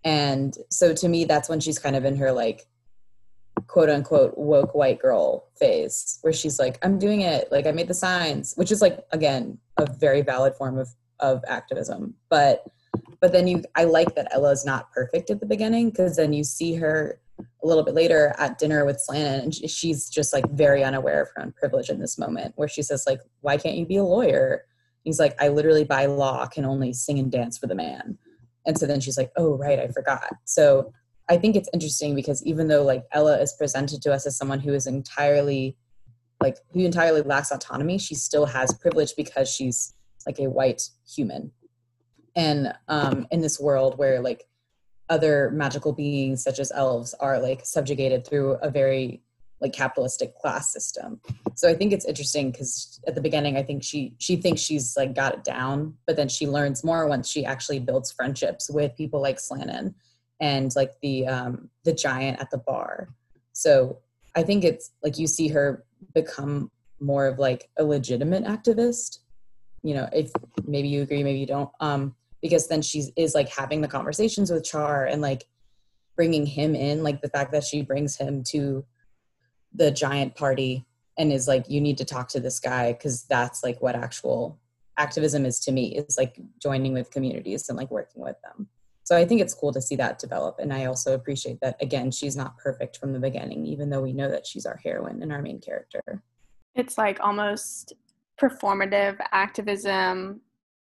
And 0.05 0.55
so 0.71 0.95
to 0.95 1.09
me 1.09 1.25
that's 1.25 1.49
when 1.49 1.61
she's 1.61 1.79
kind 1.79 1.97
of 1.97 2.05
in 2.05 2.17
her 2.17 2.33
like 2.33 2.67
quote 3.67 3.91
unquote 3.91 4.37
woke 4.37 4.75
white 4.75 5.01
girl 5.01 5.49
phase 5.59 6.19
where 6.23 6.33
she's 6.33 6.59
like 6.59 6.79
i'm 6.83 6.99
doing 6.99 7.23
it. 7.23 7.51
Like 7.51 7.67
i 7.67 7.73
made 7.73 7.89
the 7.89 7.95
signs 7.95 8.55
which 8.57 8.71
is 8.71 8.81
like 8.81 9.01
again 9.11 9.59
a 9.77 9.87
very 9.93 10.23
valid 10.23 10.55
form 10.55 10.79
of 10.79 10.89
of 11.21 11.43
activism. 11.47 12.15
But 12.29 12.65
but 13.21 13.33
then 13.33 13.47
you 13.47 13.63
i 13.75 13.85
like 13.85 14.15
that 14.15 14.29
ella's 14.33 14.65
not 14.65 14.91
perfect 14.93 15.31
at 15.31 15.41
the 15.41 15.47
beginning 15.47 15.91
because 15.91 16.17
then 16.17 16.33
you 16.33 16.45
see 16.45 16.75
her 16.75 17.21
a 17.63 17.67
little 17.67 17.85
bit 17.85 17.95
later 17.95 18.35
at 18.39 18.59
dinner 18.59 18.85
with 18.85 19.03
slannen 19.09 19.43
and 19.43 19.55
she's 19.55 20.09
just 20.09 20.33
like 20.33 20.49
very 20.51 20.83
unaware 20.85 21.23
of 21.23 21.29
her 21.35 21.43
own 21.43 21.53
privilege 21.53 21.89
in 21.89 22.01
this 22.01 22.19
moment 22.19 22.53
where 22.57 22.69
she 22.69 22.83
says 22.83 23.05
like 23.07 23.21
why 23.41 23.57
can't 23.57 23.77
you 23.77 23.87
be 23.87 23.97
a 23.97 24.05
lawyer? 24.05 24.65
He's 25.05 25.19
like 25.19 25.41
i 25.41 25.49
literally 25.49 25.85
by 25.85 26.07
law 26.07 26.47
can 26.47 26.65
only 26.65 26.93
sing 26.93 27.19
and 27.19 27.31
dance 27.31 27.59
for 27.59 27.67
the 27.67 27.75
man. 27.75 28.19
And 28.67 28.79
so 28.79 28.87
then 28.87 29.01
she's 29.01 29.19
like 29.19 29.33
oh 29.37 29.57
right 29.57 29.79
i 29.79 29.89
forgot. 29.89 30.35
So 30.45 30.93
I 31.29 31.37
think 31.37 31.57
it's 31.57 31.69
interesting 31.73 32.15
because 32.15 32.45
even 32.45 32.69
though 32.69 32.83
like 32.83 33.05
Ella 33.13 33.41
is 33.41 33.55
presented 33.57 34.03
to 34.03 34.13
us 34.13 34.27
as 34.27 34.37
someone 34.37 34.61
who 34.61 34.75
is 34.75 34.87
entirely 34.87 35.77
like 36.41 36.59
who 36.73 36.81
entirely 36.81 37.23
lacks 37.23 37.53
autonomy, 37.53 37.99
she 37.99 38.17
still 38.17 38.47
has 38.47 38.75
privilege 38.75 39.15
because 39.17 39.49
she's 39.49 39.95
like 40.27 40.41
a 40.41 40.51
white 40.51 40.83
human. 41.09 41.53
And 42.37 42.73
um 42.89 43.27
in 43.31 43.41
this 43.41 43.61
world 43.61 43.99
where 43.99 44.21
like 44.21 44.47
other 45.09 45.51
magical 45.51 45.93
beings 45.93 46.43
such 46.43 46.59
as 46.59 46.73
elves 46.73 47.15
are 47.21 47.39
like 47.39 47.65
subjugated 47.65 48.27
through 48.27 48.53
a 48.63 48.71
very 48.71 49.23
like 49.63 49.73
capitalistic 49.73 50.37
class 50.39 50.73
system. 50.73 51.21
So 51.55 51.69
I 51.69 51.75
think 51.75 51.93
it's 51.93 52.05
interesting 52.05 52.51
because 52.51 53.01
at 53.07 53.15
the 53.15 53.21
beginning 53.21 53.57
I 53.57 53.63
think 53.63 53.85
she 53.85 54.15
she 54.19 54.37
thinks 54.37 54.61
she's 54.61 54.97
like 54.97 55.15
got 55.15 55.35
it 55.35 55.45
down, 55.45 55.95
but 56.07 56.17
then 56.17 56.29
she 56.29 56.47
learns 56.47 56.83
more 56.83 57.07
once 57.07 57.29
she 57.29 57.45
actually 57.45 57.79
builds 57.79 58.11
friendships 58.11 58.69
with 58.69 58.97
people 58.97 59.23
like 59.23 59.39
Slannen 59.39 59.95
and 60.41 60.75
like 60.75 60.93
the 61.01 61.27
um 61.27 61.71
the 61.85 61.93
giant 61.93 62.41
at 62.41 62.51
the 62.51 62.59
bar. 62.59 63.09
So 63.53 63.99
i 64.35 64.43
think 64.43 64.65
it's 64.65 64.93
like 65.03 65.19
you 65.19 65.27
see 65.27 65.49
her 65.49 65.85
become 66.15 66.71
more 67.01 67.27
of 67.27 67.39
like 67.39 67.69
a 67.79 67.85
legitimate 67.85 68.45
activist. 68.45 69.19
You 69.83 69.95
know 69.95 70.09
if 70.13 70.33
maybe 70.67 70.89
you 70.89 71.03
agree 71.03 71.23
maybe 71.23 71.39
you 71.39 71.47
don't. 71.47 71.71
Um 71.81 72.15
because 72.43 72.69
then 72.69 72.83
she 72.83 73.05
is 73.17 73.35
like 73.35 73.49
having 73.49 73.81
the 73.81 73.89
conversations 73.89 74.51
with 74.51 74.65
char 74.65 75.07
and 75.07 75.23
like 75.23 75.45
bringing 76.17 76.45
him 76.45 76.75
in 76.75 77.03
like 77.03 77.23
the 77.23 77.29
fact 77.29 77.53
that 77.53 77.65
she 77.65 77.83
brings 77.83 78.17
him 78.17 78.43
to 78.43 78.85
the 79.75 79.91
giant 79.91 80.35
party 80.35 80.85
and 81.17 81.33
is 81.33 81.49
like 81.49 81.65
you 81.69 81.81
need 81.81 81.97
to 81.99 82.05
talk 82.05 82.29
to 82.29 82.41
this 82.41 82.59
guy 82.59 82.93
because 82.93 83.25
that's 83.25 83.63
like 83.63 83.81
what 83.81 83.95
actual 83.95 84.59
activism 84.99 85.47
is 85.47 85.59
to 85.61 85.73
me 85.73 85.97
is 85.97 86.19
like 86.19 86.39
joining 86.61 86.93
with 86.93 87.11
communities 87.11 87.69
and 87.69 87.79
like 87.79 87.91
working 87.91 88.23
with 88.23 88.37
them. 88.43 88.69
So 89.05 89.17
i 89.17 89.25
think 89.25 89.41
it's 89.41 89.55
cool 89.55 89.73
to 89.73 89.83
see 89.83 89.97
that 89.97 90.19
develop 90.19 90.59
and 90.59 90.73
i 90.73 90.85
also 90.85 91.15
appreciate 91.15 91.61
that 91.61 91.77
again 91.83 92.11
she's 92.11 92.37
not 92.37 92.57
perfect 92.57 92.99
from 92.99 93.13
the 93.13 93.19
beginning 93.19 93.67
even 93.67 93.91
though 93.91 94.01
we 94.01 94.13
know 94.13 94.31
that 94.31 94.47
she's 94.47 94.65
our 94.65 94.81
heroine 94.83 95.23
and 95.23 95.33
our 95.33 95.43
main 95.43 95.61
character. 95.61 96.23
It's 96.75 96.97
like 96.97 97.19
almost 97.21 97.93
performative 98.41 99.19
activism, 99.31 100.41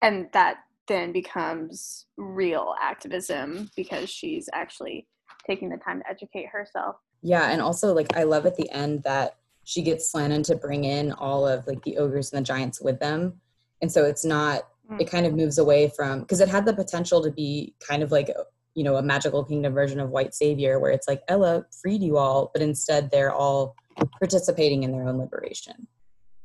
and 0.03 0.29
that 0.33 0.59
then 0.91 1.13
becomes 1.13 2.07
real 2.17 2.75
activism 2.83 3.71
because 3.77 4.11
she's 4.11 4.49
actually 4.53 5.07
taking 5.47 5.69
the 5.69 5.77
time 5.79 6.01
to 6.01 6.11
educate 6.11 6.47
herself. 6.47 6.97
yeah 7.23 7.51
and 7.51 7.63
also 7.63 7.95
like 7.95 8.15
i 8.17 8.23
love 8.23 8.45
at 8.45 8.57
the 8.57 8.71
end 8.71 9.03
that 9.03 9.37
she 9.65 9.83
gets 9.83 10.13
slannen 10.13 10.45
to 10.45 10.57
bring 10.57 10.85
in 10.85 11.13
all 11.13 11.47
of 11.47 11.67
like 11.67 11.83
the 11.85 11.97
ogres 11.97 12.33
and 12.33 12.41
the 12.41 12.45
giants 12.45 12.81
with 12.81 12.99
them 12.99 13.41
and 13.83 13.91
so 13.91 14.05
it's 14.05 14.25
not 14.25 14.63
mm. 14.91 15.01
it 15.01 15.11
kind 15.11 15.27
of 15.27 15.35
moves 15.35 15.59
away 15.59 15.89
from 15.89 16.21
because 16.21 16.41
it 16.41 16.49
had 16.49 16.67
the 16.67 16.75
potential 16.75 17.23
to 17.23 17.31
be 17.31 17.75
kind 17.87 18.03
of 18.03 18.11
like 18.11 18.29
you 18.75 18.85
know 18.85 18.97
a 18.97 19.03
magical 19.03 19.45
kingdom 19.45 19.73
version 19.73 20.01
of 20.01 20.11
white 20.11 20.35
savior 20.35 20.79
where 20.81 20.91
it's 20.91 21.09
like 21.09 21.23
ella 21.29 21.65
freed 21.81 22.03
you 22.03 22.17
all 22.17 22.51
but 22.53 22.63
instead 22.63 23.11
they're 23.11 23.33
all 23.33 23.75
participating 24.19 24.83
in 24.83 24.93
their 24.93 25.07
own 25.07 25.19
liberation 25.19 25.87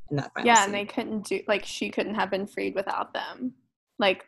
in 0.10 0.18
that 0.18 0.34
final 0.34 0.48
yeah, 0.48 0.56
scene. 0.56 0.66
and 0.66 0.74
they 0.74 0.86
couldn't 0.86 1.26
do 1.26 1.42
like 1.48 1.66
she 1.66 1.90
couldn't 1.90 2.16
have 2.16 2.30
been 2.30 2.48
freed 2.48 2.76
without 2.76 3.14
them, 3.14 3.54
like 4.00 4.26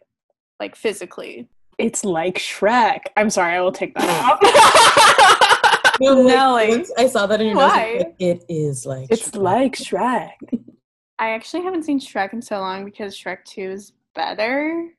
like 0.60 0.76
physically. 0.76 1.48
it's 1.78 2.04
like 2.04 2.36
shrek 2.38 3.02
i'm 3.16 3.30
sorry 3.30 3.54
i 3.56 3.62
will 3.62 3.72
take 3.72 3.94
that 3.96 4.10
out 4.24 5.98
No, 6.00 6.14
like, 6.14 6.28
Nellie. 6.28 6.70
once 6.70 6.92
I 6.96 7.08
saw 7.08 7.26
that 7.26 7.42
in 7.42 7.48
your 7.48 7.56
notes, 7.56 7.74
I 7.74 7.78
Why? 7.78 7.98
like, 7.98 8.16
it 8.20 8.46
is 8.48 8.86
like 8.86 9.08
it's 9.10 9.32
Shrek. 9.32 9.42
like 9.42 9.74
shrek 9.76 10.32
I 11.20 11.30
actually 11.32 11.64
haven't 11.64 11.82
seen 11.84 12.00
Shrek 12.00 12.34
in 12.34 12.42
so 12.44 12.60
long 12.60 12.86
because 12.86 13.18
Shrek 13.18 13.44
Two 13.46 13.72
is 13.72 13.94
better. 14.14 14.90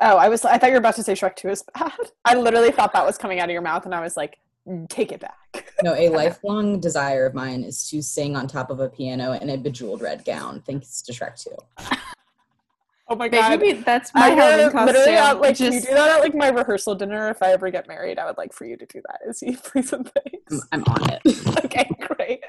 oh 0.00 0.16
i 0.16 0.28
was 0.28 0.44
i 0.44 0.58
thought 0.58 0.66
you 0.66 0.72
were 0.72 0.78
about 0.78 0.94
to 0.96 1.02
say 1.04 1.12
shrek 1.12 1.34
2 1.36 1.48
is 1.48 1.62
bad 1.74 1.92
i 2.24 2.34
literally 2.34 2.70
thought 2.72 2.92
that 2.92 3.04
was 3.06 3.16
coming 3.18 3.38
out 3.40 3.48
of 3.48 3.52
your 3.52 3.62
mouth 3.62 3.84
and 3.84 3.94
i 3.94 4.00
was 4.00 4.16
like 4.16 4.38
"Mm, 4.68 4.88
take 4.88 5.10
it 5.12 5.20
back 5.20 5.72
no 5.82 5.94
a 5.94 6.08
lifelong 6.08 6.78
desire 6.80 7.26
of 7.26 7.34
mine 7.34 7.62
is 7.64 7.88
to 7.90 8.00
sing 8.02 8.36
on 8.36 8.46
top 8.46 8.70
of 8.70 8.78
a 8.80 8.88
piano 8.88 9.32
in 9.32 9.50
a 9.50 9.56
bejeweled 9.56 10.00
red 10.00 10.24
gown 10.24 10.60
thanks 10.66 11.02
to 11.02 11.12
shrek 11.12 11.40
2 11.42 11.50
oh 13.08 13.16
my 13.16 13.28
They 13.28 13.38
god 13.38 13.50
should 13.50 13.60
be, 13.60 13.72
that's 13.72 14.14
my 14.14 14.20
I 14.26 14.28
Halloween 14.30 14.64
would 14.66 14.72
costume. 14.72 14.94
literally 14.96 15.40
like 15.40 15.56
can 15.56 15.72
you 15.72 15.80
do 15.80 15.94
that 15.94 16.10
at 16.10 16.20
like 16.20 16.34
my 16.34 16.48
rehearsal 16.48 16.94
dinner 16.94 17.28
if 17.30 17.42
I 17.42 17.52
ever 17.52 17.70
get 17.70 17.88
married. 17.88 18.18
I 18.18 18.26
would 18.26 18.36
like 18.38 18.52
for 18.52 18.64
you 18.66 18.76
to 18.76 18.86
do 18.86 19.00
that. 19.06 19.20
Is 19.28 19.40
he 19.40 19.56
please 19.56 19.92
and 19.92 20.10
I'm, 20.16 20.22
thanks? 20.30 20.66
I'm 20.72 20.84
on 20.84 21.10
it 21.12 21.20
okay, 21.64 21.88
great. 22.00 22.40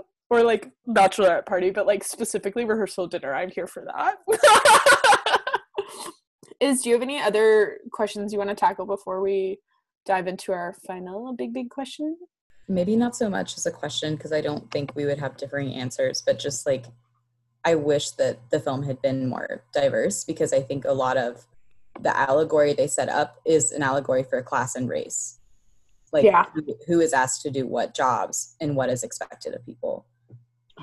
or 0.30 0.42
like 0.42 0.70
bachelorette 0.88 1.46
party, 1.46 1.70
but 1.70 1.86
like 1.86 2.02
specifically 2.04 2.64
rehearsal 2.64 3.06
dinner. 3.06 3.34
I'm 3.34 3.50
here 3.50 3.66
for 3.66 3.84
that. 3.84 4.16
Is 6.60 6.82
do 6.82 6.90
you 6.90 6.94
have 6.94 7.02
any 7.02 7.20
other 7.20 7.78
questions 7.92 8.32
you 8.32 8.38
want 8.38 8.50
to 8.50 8.54
tackle 8.56 8.86
before 8.86 9.20
we 9.20 9.58
dive 10.06 10.26
into 10.28 10.52
our 10.52 10.74
final 10.86 11.34
big 11.34 11.52
big 11.52 11.70
question? 11.70 12.16
maybe 12.68 12.96
not 12.96 13.14
so 13.16 13.28
much 13.28 13.56
as 13.56 13.66
a 13.66 13.70
question 13.70 14.14
because 14.14 14.32
I 14.32 14.40
don't 14.40 14.70
think 14.70 14.94
we 14.94 15.04
would 15.04 15.18
have 15.18 15.36
differing 15.36 15.74
answers, 15.74 16.22
but 16.24 16.38
just 16.38 16.64
like 16.66 16.86
I 17.64 17.74
wish 17.76 18.10
that 18.12 18.38
the 18.50 18.60
film 18.60 18.82
had 18.82 19.00
been 19.02 19.28
more 19.28 19.62
diverse 19.72 20.24
because 20.24 20.52
I 20.52 20.60
think 20.60 20.84
a 20.84 20.92
lot 20.92 21.16
of 21.16 21.46
the 22.00 22.16
allegory 22.16 22.72
they 22.72 22.86
set 22.86 23.08
up 23.08 23.36
is 23.44 23.70
an 23.70 23.82
allegory 23.82 24.22
for 24.24 24.42
class 24.42 24.74
and 24.74 24.88
race. 24.88 25.38
Like 26.12 26.24
Yeah. 26.24 26.46
who- 26.54 26.76
who 26.86 27.00
is 27.00 27.12
asked 27.12 27.42
to 27.42 27.50
do 27.50 27.66
what 27.66 27.94
jobs 27.94 28.56
and 28.60 28.76
what 28.76 28.90
is 28.90 29.02
expected 29.02 29.54
of 29.54 29.64
people. 29.64 30.06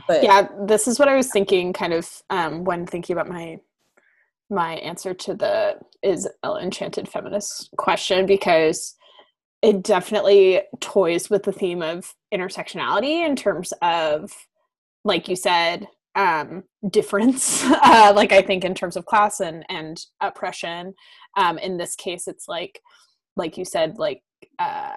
But 0.08 0.24
yeah 0.24 0.48
this 0.68 0.88
is 0.88 1.00
what 1.00 1.08
i 1.10 1.16
was 1.16 1.32
thinking 1.32 1.74
kind 1.74 1.94
of 1.94 2.22
um, 2.30 2.64
when 2.64 2.86
thinking 2.86 3.14
about 3.16 3.28
my 3.28 3.60
my 4.50 4.76
answer 4.76 5.14
to 5.14 5.34
the 5.34 5.78
is 6.04 6.28
enchanted 6.46 7.10
feminist 7.10 7.70
question 7.78 8.26
because 8.26 8.96
it 9.62 9.84
definitely 9.84 10.62
toys 10.80 11.30
with 11.30 11.44
the 11.44 11.52
theme 11.52 11.82
of 11.82 12.14
intersectionality 12.34 13.26
in 13.26 13.36
terms 13.36 13.74
of 13.82 14.32
like 15.04 15.28
you 15.28 15.36
said 15.36 15.88
um 16.16 16.64
difference 16.89 17.64
uh, 17.84 18.12
like 18.16 18.32
i 18.32 18.41
think 18.41 18.64
in 18.64 18.74
terms 18.74 18.95
of 18.95 19.05
class 19.05 19.39
and 19.39 19.64
and 19.70 20.05
oppression 20.22 20.93
um 21.38 21.57
in 21.57 21.78
this 21.78 21.95
case 21.95 22.28
it's 22.28 22.47
like 22.47 22.80
like 23.36 23.57
you 23.57 23.66
said 23.66 23.97
like 23.97 24.22
uh 24.60 24.91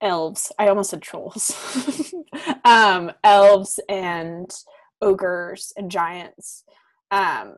elves 0.00 0.52
i 0.58 0.68
almost 0.68 0.90
said 0.90 1.02
trolls 1.02 2.14
um 2.64 3.10
elves 3.24 3.80
and 3.88 4.50
ogres 5.02 5.72
and 5.76 5.90
giants 5.90 6.64
um 7.10 7.56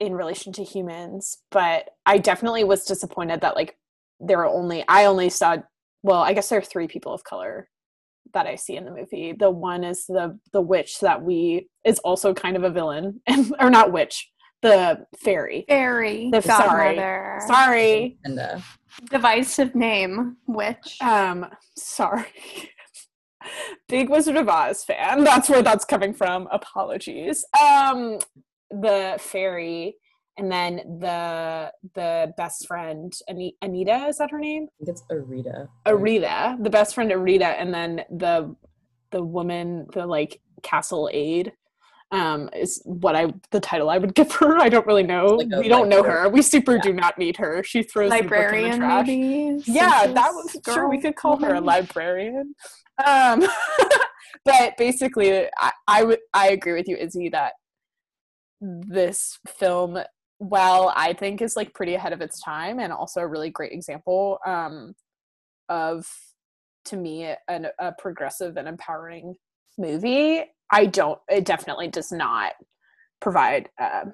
in 0.00 0.14
relation 0.14 0.52
to 0.52 0.62
humans 0.62 1.38
but 1.50 1.90
i 2.06 2.16
definitely 2.18 2.64
was 2.64 2.84
disappointed 2.84 3.40
that 3.40 3.56
like 3.56 3.76
there 4.20 4.38
were 4.38 4.46
only 4.46 4.84
i 4.88 5.04
only 5.04 5.28
saw 5.28 5.56
well 6.02 6.20
i 6.20 6.32
guess 6.32 6.48
there 6.48 6.58
are 6.58 6.62
three 6.62 6.86
people 6.86 7.12
of 7.12 7.24
color 7.24 7.68
that 8.34 8.46
I 8.46 8.54
see 8.56 8.76
in 8.76 8.84
the 8.84 8.90
movie. 8.90 9.34
The 9.38 9.50
one 9.50 9.84
is 9.84 10.06
the 10.06 10.38
the 10.52 10.60
witch 10.60 11.00
that 11.00 11.22
we 11.22 11.68
is 11.84 11.98
also 12.00 12.32
kind 12.34 12.56
of 12.56 12.64
a 12.64 12.70
villain, 12.70 13.20
or 13.60 13.70
not 13.70 13.92
witch, 13.92 14.28
the 14.62 15.06
fairy. 15.18 15.64
Fairy. 15.68 16.30
The 16.32 16.40
sorry, 16.42 16.96
godmother. 16.96 17.40
sorry, 17.46 18.18
And 18.24 18.38
uh, 18.38 18.58
Divisive 19.10 19.74
name, 19.74 20.36
witch. 20.46 20.96
um, 21.00 21.46
sorry. 21.76 22.26
Big 23.88 24.10
Wizard 24.10 24.36
of 24.36 24.48
Oz 24.48 24.84
fan. 24.84 25.24
That's 25.24 25.48
where 25.48 25.62
that's 25.62 25.84
coming 25.84 26.12
from. 26.12 26.48
Apologies. 26.50 27.44
Um, 27.58 28.18
the 28.70 29.16
fairy, 29.20 29.94
and 30.38 30.50
then 30.50 30.76
the 31.00 31.72
the 31.94 32.32
best 32.36 32.66
friend 32.66 33.12
Anita. 33.28 34.06
Is 34.08 34.18
that 34.18 34.30
her 34.30 34.38
name? 34.38 34.68
I 34.80 34.84
think 34.84 34.88
it's 34.88 35.02
Areida. 35.10 35.68
Areida, 35.86 36.56
the 36.60 36.70
best 36.70 36.94
friend 36.94 37.12
Areida, 37.12 37.46
and 37.46 37.74
then 37.74 38.04
the 38.10 38.54
the 39.10 39.22
woman, 39.22 39.86
the 39.92 40.06
like 40.06 40.40
castle 40.62 41.10
aide, 41.12 41.52
um, 42.12 42.48
is 42.56 42.80
what 42.84 43.16
I 43.16 43.32
the 43.50 43.60
title 43.60 43.90
I 43.90 43.98
would 43.98 44.14
give 44.14 44.32
her. 44.32 44.58
I 44.58 44.68
don't 44.68 44.86
really 44.86 45.02
know. 45.02 45.26
Like 45.26 45.48
a 45.52 45.60
we 45.60 45.68
don't 45.68 45.88
know 45.88 46.02
her. 46.02 46.28
We 46.28 46.42
super 46.42 46.78
do 46.78 46.92
not 46.92 47.18
need 47.18 47.36
her. 47.36 47.62
She 47.64 47.82
throws 47.82 48.10
the 48.10 48.18
book 48.18 48.24
in 48.24 48.30
the 48.30 48.36
Librarian, 48.36 48.78
trash. 48.78 49.06
maybe. 49.06 49.62
Yeah, 49.66 50.00
Census 50.00 50.14
that 50.14 50.30
was 50.32 50.56
sure 50.72 50.88
we 50.88 51.00
could 51.00 51.16
call 51.16 51.36
her 51.38 51.54
a 51.54 51.60
librarian. 51.60 52.54
Um, 53.04 53.44
but 54.44 54.76
basically, 54.78 55.46
I, 55.58 55.72
I 55.86 56.04
would 56.04 56.20
I 56.32 56.50
agree 56.50 56.74
with 56.74 56.88
you, 56.88 56.96
Izzy, 56.96 57.28
that 57.30 57.52
this 58.60 59.38
film, 59.46 59.98
well, 60.38 60.92
I 60.96 61.12
think 61.12 61.42
is 61.42 61.56
like 61.56 61.74
pretty 61.74 61.94
ahead 61.94 62.12
of 62.12 62.20
its 62.20 62.40
time, 62.40 62.78
and 62.78 62.92
also 62.92 63.20
a 63.20 63.26
really 63.26 63.50
great 63.50 63.72
example 63.72 64.38
um, 64.46 64.94
of, 65.68 66.06
to 66.86 66.96
me, 66.96 67.34
an, 67.48 67.66
a 67.78 67.92
progressive 67.98 68.56
and 68.56 68.68
empowering 68.68 69.34
movie. 69.76 70.44
I 70.70 70.86
don't. 70.86 71.18
It 71.28 71.44
definitely 71.44 71.88
does 71.88 72.12
not 72.12 72.52
provide 73.20 73.68
uh, 73.80 74.04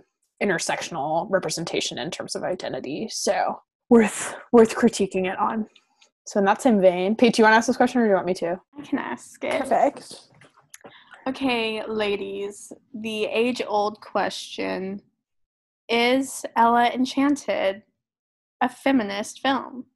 intersectional 0.43 1.27
representation 1.31 1.99
in 1.99 2.11
terms 2.11 2.35
of 2.35 2.43
identity. 2.43 3.09
So 3.11 3.61
worth 3.91 4.35
worth 4.53 4.75
critiquing 4.75 5.31
it 5.31 5.39
on. 5.39 5.67
So 6.27 6.39
in 6.39 6.47
that 6.47 6.63
same 6.63 6.81
vein, 6.81 7.17
Pete, 7.17 7.35
do 7.35 7.43
you 7.43 7.45
want 7.45 7.53
to 7.53 7.59
ask 7.59 7.67
this 7.67 7.77
question 7.77 8.01
or 8.01 8.05
do 8.05 8.09
you 8.09 8.15
want 8.15 8.27
me 8.27 8.35
to? 8.35 8.59
I 8.79 8.83
can 8.83 8.99
ask 8.99 9.45
it. 9.45 9.61
Perfect. 9.61 10.21
Okay, 11.27 11.83
ladies, 11.87 12.73
the 12.95 13.25
age 13.25 13.63
old 13.67 14.01
question 14.01 15.03
Is 15.89 16.45
Ella 16.57 16.89
Enchanted 16.89 17.83
a 18.61 18.69
feminist 18.69 19.41
film? 19.41 19.87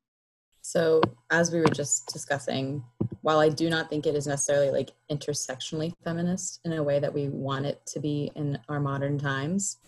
So, 0.61 1.01
as 1.31 1.51
we 1.51 1.61
were 1.61 1.67
just 1.67 2.13
discussing, 2.13 2.85
while 3.23 3.39
I 3.39 3.49
do 3.49 3.71
not 3.71 3.89
think 3.89 4.07
it 4.07 4.15
is 4.15 4.27
necessarily 4.27 4.71
like 4.71 4.91
intersectionally 5.11 5.95
feminist 6.05 6.61
in 6.65 6.75
a 6.75 6.83
way 6.83 6.99
that 6.99 7.13
we 7.13 7.29
want 7.29 7.65
it 7.65 7.81
to 7.87 8.01
be 8.01 8.31
in 8.37 8.59
our 8.69 8.81
modern 8.81 9.19
times, 9.19 9.79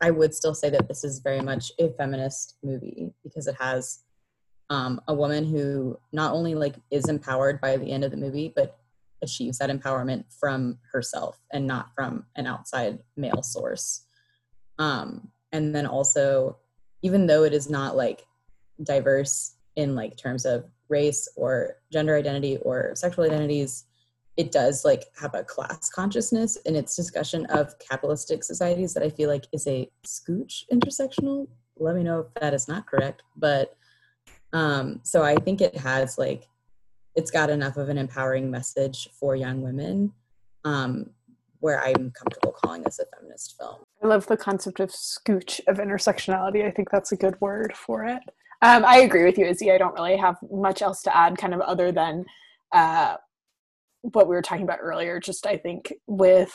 I 0.00 0.10
would 0.10 0.34
still 0.34 0.54
say 0.54 0.70
that 0.70 0.88
this 0.88 1.04
is 1.04 1.18
very 1.18 1.42
much 1.42 1.72
a 1.78 1.90
feminist 1.90 2.56
movie 2.62 3.12
because 3.22 3.46
it 3.46 3.56
has 3.60 4.00
um, 4.70 5.00
a 5.08 5.14
woman 5.14 5.44
who 5.44 5.98
not 6.12 6.32
only 6.32 6.54
like 6.54 6.76
is 6.90 7.08
empowered 7.08 7.60
by 7.60 7.76
the 7.76 7.92
end 7.92 8.04
of 8.04 8.10
the 8.10 8.16
movie, 8.16 8.50
but 8.54 8.78
achieves 9.22 9.58
that 9.58 9.68
empowerment 9.68 10.24
from 10.38 10.78
herself 10.90 11.38
and 11.52 11.66
not 11.66 11.94
from 11.94 12.24
an 12.36 12.46
outside 12.46 13.00
male 13.16 13.42
source. 13.42 14.06
Um, 14.78 15.28
and 15.52 15.74
then 15.74 15.86
also, 15.86 16.58
even 17.02 17.26
though 17.26 17.44
it 17.44 17.52
is 17.52 17.68
not 17.70 17.96
like 17.96 18.24
diverse 18.82 19.56
in 19.76 19.94
like 19.94 20.16
terms 20.16 20.44
of 20.44 20.64
race 20.88 21.28
or 21.36 21.76
gender 21.92 22.16
identity 22.16 22.58
or 22.58 22.92
sexual 22.94 23.24
identities 23.24 23.84
it 24.36 24.52
does 24.52 24.84
like 24.84 25.04
have 25.20 25.34
a 25.34 25.44
class 25.44 25.90
consciousness 25.90 26.56
in 26.64 26.74
its 26.74 26.96
discussion 26.96 27.46
of 27.46 27.78
capitalistic 27.78 28.42
societies 28.42 28.94
that 28.94 29.02
i 29.02 29.08
feel 29.08 29.28
like 29.28 29.46
is 29.52 29.66
a 29.66 29.88
scooch 30.06 30.64
intersectional. 30.72 31.46
Let 31.76 31.96
me 31.96 32.02
know 32.02 32.20
if 32.20 32.34
that 32.40 32.54
is 32.54 32.68
not 32.68 32.86
correct 32.86 33.22
but 33.36 33.76
um 34.52 35.00
so 35.02 35.22
i 35.22 35.34
think 35.34 35.60
it 35.60 35.76
has 35.76 36.18
like 36.18 36.48
it's 37.14 37.30
got 37.30 37.50
enough 37.50 37.76
of 37.76 37.88
an 37.88 37.98
empowering 37.98 38.50
message 38.50 39.08
for 39.12 39.36
young 39.36 39.62
women 39.62 40.12
um 40.64 41.10
where 41.60 41.82
i'm 41.82 42.10
comfortable 42.10 42.52
calling 42.52 42.82
this 42.82 42.98
a 42.98 43.04
feminist 43.16 43.56
film 43.58 43.82
I 44.02 44.06
love 44.06 44.26
the 44.26 44.36
concept 44.36 44.80
of 44.80 44.90
scooch 44.90 45.60
of 45.68 45.76
intersectionality. 45.76 46.64
I 46.66 46.70
think 46.70 46.90
that's 46.90 47.12
a 47.12 47.16
good 47.16 47.38
word 47.40 47.76
for 47.76 48.04
it. 48.04 48.22
Um, 48.62 48.84
I 48.84 48.98
agree 48.98 49.24
with 49.24 49.38
you, 49.38 49.46
Izzy. 49.46 49.70
I 49.70 49.78
don't 49.78 49.94
really 49.94 50.16
have 50.16 50.36
much 50.50 50.82
else 50.82 51.02
to 51.02 51.16
add, 51.16 51.38
kind 51.38 51.54
of 51.54 51.60
other 51.60 51.92
than 51.92 52.24
uh, 52.72 53.16
what 54.02 54.28
we 54.28 54.34
were 54.34 54.42
talking 54.42 54.64
about 54.64 54.78
earlier. 54.80 55.20
Just 55.20 55.46
I 55.46 55.56
think 55.56 55.92
with, 56.06 56.54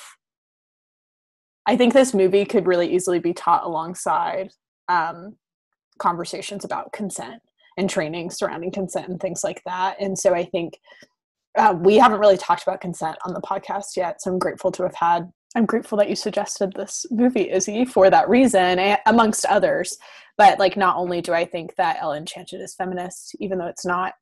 I 1.65 1.75
think 1.75 1.93
this 1.93 2.13
movie 2.13 2.45
could 2.45 2.67
really 2.67 2.93
easily 2.93 3.19
be 3.19 3.33
taught 3.33 3.63
alongside 3.63 4.51
um, 4.87 5.35
conversations 5.99 6.65
about 6.65 6.93
consent 6.93 7.41
and 7.77 7.89
training 7.89 8.29
surrounding 8.29 8.71
consent 8.71 9.09
and 9.09 9.19
things 9.19 9.43
like 9.43 9.61
that. 9.65 9.97
And 9.99 10.17
so 10.17 10.33
I 10.33 10.45
think 10.45 10.79
uh, 11.57 11.75
we 11.77 11.97
haven't 11.97 12.19
really 12.19 12.37
talked 12.37 12.63
about 12.63 12.81
consent 12.81 13.17
on 13.25 13.33
the 13.33 13.41
podcast 13.41 13.97
yet. 13.97 14.21
So 14.21 14.31
I'm 14.31 14.39
grateful 14.39 14.71
to 14.73 14.83
have 14.83 14.95
had 14.95 15.31
I'm 15.55 15.65
grateful 15.65 15.97
that 15.99 16.09
you 16.09 16.15
suggested 16.15 16.73
this 16.73 17.05
movie, 17.09 17.49
Izzy, 17.49 17.85
for 17.85 18.09
that 18.09 18.29
reason, 18.29 18.97
amongst 19.05 19.45
others. 19.45 19.97
But 20.37 20.59
like, 20.59 20.75
not 20.75 20.97
only 20.97 21.21
do 21.21 21.33
I 21.33 21.45
think 21.45 21.75
that 21.77 21.97
Ella 22.01 22.17
Enchanted 22.17 22.59
is 22.59 22.75
feminist, 22.75 23.35
even 23.39 23.57
though 23.57 23.67
it's 23.67 23.85
not 23.85 24.13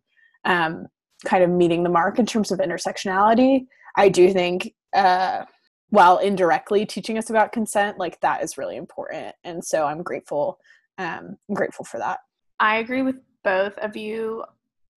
um, 0.45 0.87
kind 1.25 1.43
of 1.43 1.49
meeting 1.49 1.83
the 1.83 1.89
mark 1.89 2.19
in 2.19 2.25
terms 2.25 2.51
of 2.51 2.59
intersectionality, 2.59 3.65
I 3.95 4.09
do 4.09 4.31
think, 4.31 4.73
uh, 4.95 5.45
while 5.89 6.19
indirectly 6.19 6.85
teaching 6.85 7.17
us 7.17 7.29
about 7.29 7.51
consent, 7.51 7.97
like 7.97 8.19
that 8.21 8.43
is 8.43 8.57
really 8.57 8.77
important. 8.77 9.35
And 9.43 9.63
so 9.63 9.85
I'm 9.85 10.03
grateful. 10.03 10.59
Um, 10.97 11.37
I'm 11.49 11.55
grateful 11.55 11.85
for 11.85 11.97
that. 11.99 12.19
I 12.59 12.77
agree 12.77 13.01
with 13.01 13.15
both 13.43 13.77
of 13.79 13.95
you 13.95 14.43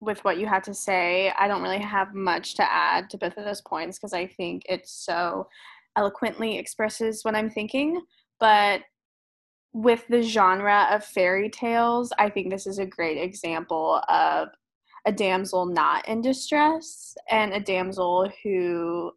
with 0.01 0.23
what 0.25 0.39
you 0.39 0.47
had 0.47 0.63
to 0.65 0.75
say. 0.75 1.33
I 1.39 1.49
don't 1.49 1.63
really 1.63 1.81
have 1.81 2.15
much 2.15 2.55
to 2.57 2.71
add 2.71 3.09
to 3.11 3.19
both 3.19 3.37
of 3.37 3.45
those 3.45 3.63
points 3.63 3.99
because 3.99 4.13
I 4.13 4.27
think 4.27 4.63
it's 4.69 4.93
so 4.93 5.49
eloquently 5.97 6.59
expresses 6.59 7.25
what 7.25 7.35
I'm 7.35 7.51
thinking. 7.51 8.01
But 8.39 8.83
with 9.73 10.07
the 10.09 10.23
genre 10.23 10.89
of 10.91 11.05
fairy 11.05 11.51
tales, 11.51 12.13
I 12.19 12.31
think 12.31 12.51
this 12.51 12.67
is 12.67 12.79
a 12.79 12.87
great 12.87 13.19
example 13.19 14.01
of 14.09 14.49
a 15.07 15.13
damsel 15.13 15.67
not 15.67 16.07
in 16.09 16.21
distress 16.21 17.15
and 17.31 17.53
a 17.53 17.61
damsel 17.61 18.31
who 18.43 19.13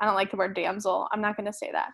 I 0.00 0.06
don't 0.06 0.14
like 0.14 0.30
the 0.30 0.36
word 0.36 0.54
damsel. 0.54 1.06
I'm 1.12 1.20
not 1.20 1.36
going 1.36 1.46
to 1.46 1.52
say 1.52 1.70
that. 1.72 1.90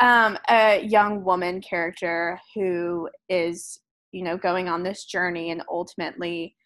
Um, 0.00 0.38
a 0.48 0.82
young 0.82 1.24
woman 1.24 1.60
character 1.60 2.40
who 2.54 3.08
is, 3.28 3.80
you 4.12 4.22
know, 4.22 4.36
going 4.36 4.68
on 4.68 4.82
this 4.82 5.04
journey 5.04 5.50
and 5.50 5.62
ultimately 5.68 6.56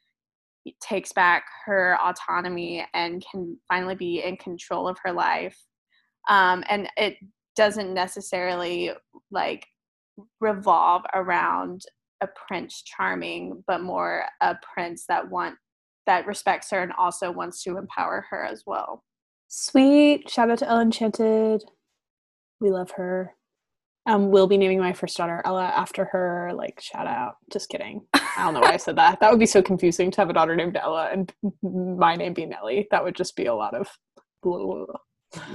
takes 0.83 1.12
back 1.12 1.45
her 1.66 1.99
autonomy 2.01 2.87
and 2.95 3.24
can 3.31 3.59
finally 3.68 3.95
be 3.95 4.22
in 4.22 4.37
control 4.37 4.87
of 4.87 4.99
her 5.05 5.12
life. 5.12 5.59
Um, 6.29 6.64
and 6.68 6.89
it 6.97 7.16
doesn't 7.57 7.93
necessarily 7.93 8.93
like 9.31 9.66
revolve 10.41 11.03
around 11.14 11.83
a 12.20 12.29
prince 12.47 12.83
charming, 12.83 13.62
but 13.66 13.83
more 13.83 14.24
a 14.41 14.57
prince 14.74 15.05
that 15.09 15.29
want 15.31 15.57
that 16.07 16.26
respects 16.26 16.70
her 16.70 16.81
and 16.81 16.93
also 16.97 17.31
wants 17.31 17.62
to 17.62 17.76
empower 17.76 18.24
her 18.31 18.45
as 18.45 18.62
well. 18.66 19.05
Sweet. 19.49 20.29
Shout 20.29 20.51
out 20.51 20.59
to 20.59 20.68
Ella 20.68 20.83
Enchanted. 20.83 21.64
We 22.61 22.70
love 22.70 22.93
her. 22.93 23.35
Um, 24.07 24.31
we'll 24.31 24.47
be 24.47 24.57
naming 24.57 24.79
my 24.79 24.95
first 24.95 25.18
daughter 25.18 25.43
Ella 25.45 25.64
after 25.64 26.07
her. 26.07 26.51
Like, 26.55 26.81
shout 26.81 27.07
out. 27.07 27.35
Just 27.53 27.68
kidding. 27.68 28.07
I 28.14 28.45
don't 28.45 28.55
know 28.55 28.61
why 28.61 28.72
I 28.72 28.76
said 28.79 28.97
that. 28.97 29.20
That 29.20 29.31
would 29.31 29.41
be 29.41 29.47
so 29.47 29.62
confusing 29.62 30.11
to 30.12 30.20
have 30.20 30.31
a 30.31 30.33
daughter 30.33 30.57
named 30.57 30.79
Ella 30.79 31.11
and 31.12 31.33
my 31.62 32.16
name 32.16 32.33
be 32.33 32.47
Nellie. 32.47 32.89
That 32.91 33.05
would 33.05 33.14
just 33.14 33.37
be 33.37 33.47
a 33.47 33.55
lot 33.55 33.74
of. 33.74 33.87
blah, 34.43 34.59
blah, 34.59 34.87
blah. 34.87 34.97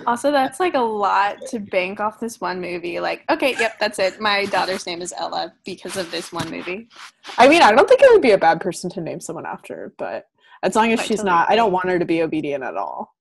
Also, 0.06 0.32
that's 0.32 0.60
like 0.60 0.76
a 0.76 0.80
lot 0.80 1.38
to 1.48 1.60
bank 1.60 2.00
off 2.00 2.20
this 2.20 2.40
one 2.40 2.62
movie. 2.62 3.00
Like, 3.00 3.24
okay, 3.30 3.56
yep, 3.60 3.80
that's 3.80 3.98
it. 3.98 4.22
My 4.22 4.46
daughter's 4.46 4.86
name 4.86 5.02
is 5.02 5.14
Ella 5.18 5.54
because 5.66 5.98
of 5.98 6.12
this 6.12 6.32
one 6.32 6.50
movie. 6.52 6.90
I 7.38 7.48
mean, 7.48 7.62
I 7.62 7.72
don't 7.72 7.88
think 7.88 8.02
it 8.02 8.12
would 8.12 8.22
be 8.22 8.32
a 8.32 8.38
bad 8.38 8.62
person 8.62 8.90
to 8.92 9.02
name 9.02 9.20
someone 9.20 9.46
after, 9.46 9.94
but 9.98 10.26
as 10.62 10.76
long 10.76 10.92
as 10.92 11.00
I 11.00 11.04
she's 11.04 11.18
totally 11.18 11.32
not, 11.32 11.50
I 11.50 11.56
don't 11.56 11.72
want 11.72 11.90
her 11.90 11.98
to 11.98 12.06
be 12.06 12.22
obedient 12.22 12.64
at 12.64 12.78
all. 12.78 13.16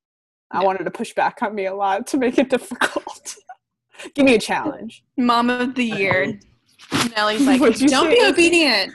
I 0.50 0.62
want 0.62 0.78
her 0.78 0.84
to 0.84 0.90
push 0.90 1.14
back 1.14 1.42
on 1.42 1.54
me 1.54 1.66
a 1.66 1.74
lot 1.74 2.06
to 2.08 2.18
make 2.18 2.38
it 2.38 2.50
difficult. 2.56 3.36
Give 4.14 4.26
me 4.26 4.34
a 4.34 4.38
challenge. 4.38 5.04
Mom 5.16 5.48
of 5.48 5.74
the 5.74 5.84
year. 5.84 6.38
Nellie's 7.16 7.46
like, 7.46 7.60
don't 7.60 7.76
say, 7.88 8.14
be 8.14 8.24
obedient. 8.24 8.92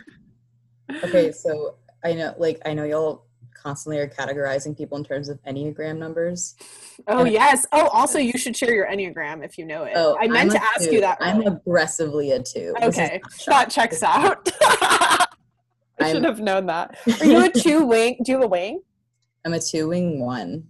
okay 1.03 1.31
so 1.33 1.75
i 2.05 2.13
know 2.13 2.33
like 2.37 2.61
i 2.65 2.73
know 2.73 2.85
y'all 2.85 3.26
constantly 3.61 3.99
are 3.99 4.07
categorizing 4.07 4.75
people 4.77 4.97
in 4.97 5.03
terms 5.03 5.29
of 5.29 5.41
enneagram 5.43 5.97
numbers 5.97 6.55
Oh 7.07 7.19
And- 7.19 7.31
yes. 7.31 7.65
Oh, 7.71 7.87
also, 7.89 8.17
you 8.19 8.37
should 8.37 8.55
share 8.55 8.73
your 8.73 8.87
enneagram 8.87 9.43
if 9.45 9.57
you 9.57 9.65
know 9.65 9.83
it. 9.83 9.93
oh 9.95 10.17
I 10.19 10.27
meant 10.27 10.51
to 10.51 10.61
ask 10.63 10.85
two. 10.89 10.95
you 10.95 11.01
that. 11.01 11.17
i'm 11.21 11.37
earlier. 11.37 11.51
aggressively 11.65 12.31
a 12.31 12.41
two 12.41 12.73
Okay, 12.81 13.21
not 13.47 13.67
that 13.67 13.71
checks 13.71 14.03
out. 14.03 14.49
I 15.99 16.11
should 16.11 16.23
have 16.25 16.39
known 16.39 16.67
that. 16.67 16.95
Are 17.21 17.25
you 17.25 17.43
a 17.45 17.49
two 17.49 17.85
wing? 17.85 18.17
Do 18.23 18.31
you 18.31 18.37
have 18.37 18.45
a 18.45 18.47
wing? 18.47 18.81
i'm 19.45 19.53
a 19.53 19.59
two 19.59 19.87
wing 19.89 20.19
one 20.19 20.67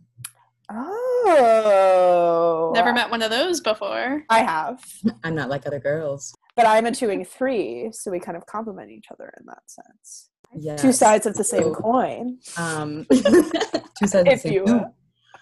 Oh. 0.69 2.71
Never 2.75 2.91
met 2.93 3.09
one 3.09 3.21
of 3.21 3.31
those 3.31 3.61
before. 3.61 4.23
I 4.29 4.39
have. 4.39 4.83
I'm 5.23 5.33
not 5.35 5.49
like 5.49 5.65
other 5.65 5.79
girls. 5.79 6.35
But 6.57 6.65
I'm 6.65 6.85
a 6.85 6.91
two 6.91 7.09
and 7.09 7.25
three, 7.27 7.89
so 7.93 8.11
we 8.11 8.19
kind 8.19 8.35
of 8.35 8.45
complement 8.45 8.91
each 8.91 9.05
other 9.11 9.31
in 9.39 9.45
that 9.45 9.61
sense. 9.67 10.29
Yeah. 10.55 10.75
Two 10.77 10.91
sides 10.91 11.25
of 11.25 11.35
the 11.35 11.43
same 11.43 11.63
So, 11.63 11.73
coin. 11.73 12.39
Um, 12.57 13.05
two 13.11 14.07
sides 14.07 14.15
of 14.15 14.25
the 14.25 14.37
same 14.37 14.53
you 14.53 14.65
coin. 14.65 14.91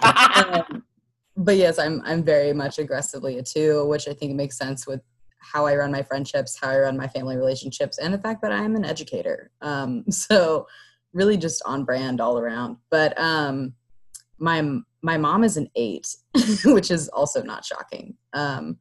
um, 0.01 0.84
but 1.38 1.58
yes, 1.58 1.78
I'm 1.78 2.01
I'm 2.06 2.24
very 2.24 2.53
much 2.53 2.80
aggressively 2.80 3.38
a 3.38 3.43
two, 3.43 3.86
which 3.88 4.08
I 4.08 4.14
think 4.14 4.36
makes 4.36 4.58
sense 4.58 4.88
with 4.88 5.01
how 5.39 5.66
I 5.66 5.76
run 5.76 5.91
my 5.91 6.01
friendships, 6.01 6.58
how 6.60 6.70
I 6.70 6.80
run 6.80 6.97
my 6.97 7.08
family 7.08 7.38
relationships, 7.38 7.97
and 7.97 8.14
the 8.14 8.18
fact 8.18 8.41
that 8.41 8.51
I'm 8.51 8.76
an 8.76 8.86
educator. 8.86 9.51
Um, 9.62 10.06
so 10.10 10.68
really 11.14 11.38
just 11.38 11.62
on 11.66 11.86
brand 11.86 12.20
all 12.20 12.39
around. 12.39 12.78
But 12.89 13.20
um, 13.20 13.74
my 14.38 14.80
my 15.01 15.18
mom 15.18 15.43
is 15.43 15.58
an 15.58 15.70
eight, 15.76 16.16
which 16.66 16.89
is 16.89 17.10
also 17.10 17.43
not 17.43 17.66
shocking. 17.66 18.16
Um, 18.34 18.80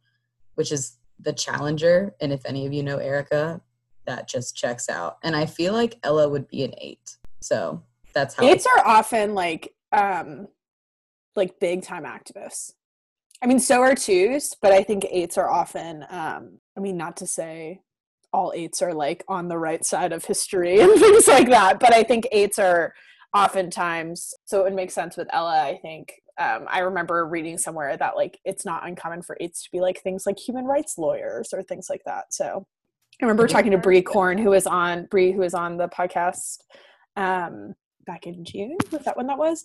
which 0.54 0.70
is 0.70 0.98
the 1.18 1.32
challenger, 1.32 2.14
and 2.20 2.32
if 2.32 2.42
any 2.46 2.66
of 2.66 2.72
you 2.72 2.82
know 2.82 2.98
Erica, 2.98 3.60
that 4.06 4.28
just 4.28 4.56
checks 4.56 4.88
out. 4.88 5.18
And 5.22 5.34
I 5.34 5.46
feel 5.46 5.72
like 5.72 5.98
Ella 6.02 6.28
would 6.28 6.48
be 6.48 6.62
an 6.64 6.74
eight. 6.78 7.16
So 7.40 7.82
that's 8.14 8.34
how 8.34 8.44
Eights 8.44 8.66
are 8.66 8.86
often 8.86 9.34
like 9.34 9.74
um 9.92 10.48
like 11.36 11.58
big 11.60 11.82
time 11.82 12.04
activists. 12.04 12.72
I 13.42 13.46
mean, 13.46 13.58
so 13.58 13.82
are 13.82 13.94
twos, 13.94 14.54
but 14.62 14.72
I 14.72 14.82
think 14.82 15.06
eights 15.10 15.36
are 15.36 15.50
often 15.50 16.04
um 16.08 16.58
I 16.76 16.80
mean 16.80 16.96
not 16.96 17.16
to 17.18 17.26
say 17.26 17.80
all 18.32 18.52
eights 18.54 18.82
are 18.82 18.94
like 18.94 19.24
on 19.28 19.48
the 19.48 19.58
right 19.58 19.84
side 19.84 20.12
of 20.12 20.24
history 20.24 20.80
and 20.80 20.98
things 20.98 21.28
like 21.28 21.48
that, 21.50 21.80
but 21.80 21.94
I 21.94 22.02
think 22.02 22.26
eights 22.32 22.58
are 22.58 22.94
oftentimes 23.34 24.32
so 24.44 24.60
it 24.60 24.64
would 24.64 24.74
make 24.74 24.90
sense 24.90 25.16
with 25.16 25.28
Ella, 25.32 25.62
I 25.62 25.78
think. 25.82 26.12
Um, 26.36 26.66
I 26.68 26.80
remember 26.80 27.26
reading 27.26 27.58
somewhere 27.58 27.96
that 27.96 28.16
like 28.16 28.40
it's 28.44 28.64
not 28.64 28.86
uncommon 28.86 29.22
for 29.22 29.36
eights 29.40 29.62
to 29.64 29.70
be 29.70 29.80
like 29.80 30.00
things 30.02 30.24
like 30.26 30.38
human 30.38 30.64
rights 30.64 30.98
lawyers 30.98 31.50
or 31.52 31.62
things 31.62 31.86
like 31.88 32.02
that. 32.06 32.32
So 32.32 32.66
I 33.20 33.24
remember 33.24 33.46
talking 33.46 33.70
to 33.70 33.78
Bree 33.78 34.02
Corn, 34.02 34.38
who 34.38 34.50
was 34.50 34.66
on 34.66 35.06
Bree, 35.06 35.32
who 35.32 35.40
was 35.40 35.54
on 35.54 35.76
the 35.76 35.88
podcast 35.88 36.58
um, 37.16 37.74
back 38.06 38.26
in 38.26 38.44
June. 38.44 38.76
Was 38.90 39.02
that 39.04 39.16
when 39.16 39.26
that 39.28 39.38
was? 39.38 39.64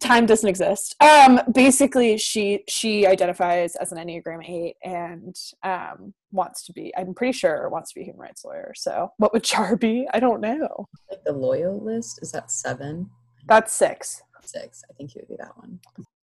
Time 0.00 0.26
doesn't 0.26 0.48
exist. 0.48 0.96
Um, 1.00 1.40
basically, 1.52 2.18
she 2.18 2.64
she 2.68 3.06
identifies 3.06 3.76
as 3.76 3.92
an 3.92 3.98
Enneagram 3.98 4.48
Eight 4.48 4.76
and 4.82 5.36
um, 5.62 6.14
wants 6.32 6.64
to 6.66 6.72
be. 6.72 6.92
I'm 6.96 7.14
pretty 7.14 7.32
sure 7.32 7.68
wants 7.68 7.90
to 7.92 7.94
be 7.96 8.02
a 8.02 8.04
human 8.04 8.20
rights 8.22 8.44
lawyer. 8.44 8.72
So, 8.76 9.12
what 9.18 9.32
would 9.32 9.44
Char 9.44 9.76
be? 9.76 10.06
I 10.12 10.20
don't 10.20 10.40
know. 10.40 10.88
like 11.10 11.22
the 11.24 11.32
loyal 11.32 11.80
list 11.82 12.20
is 12.22 12.32
that 12.32 12.50
seven, 12.50 13.08
That's 13.46 13.72
six. 13.72 14.22
six. 14.44 14.82
I 14.90 14.94
think 14.94 15.12
he 15.12 15.20
would 15.20 15.28
be 15.28 15.36
that 15.36 15.56
one. 15.56 15.78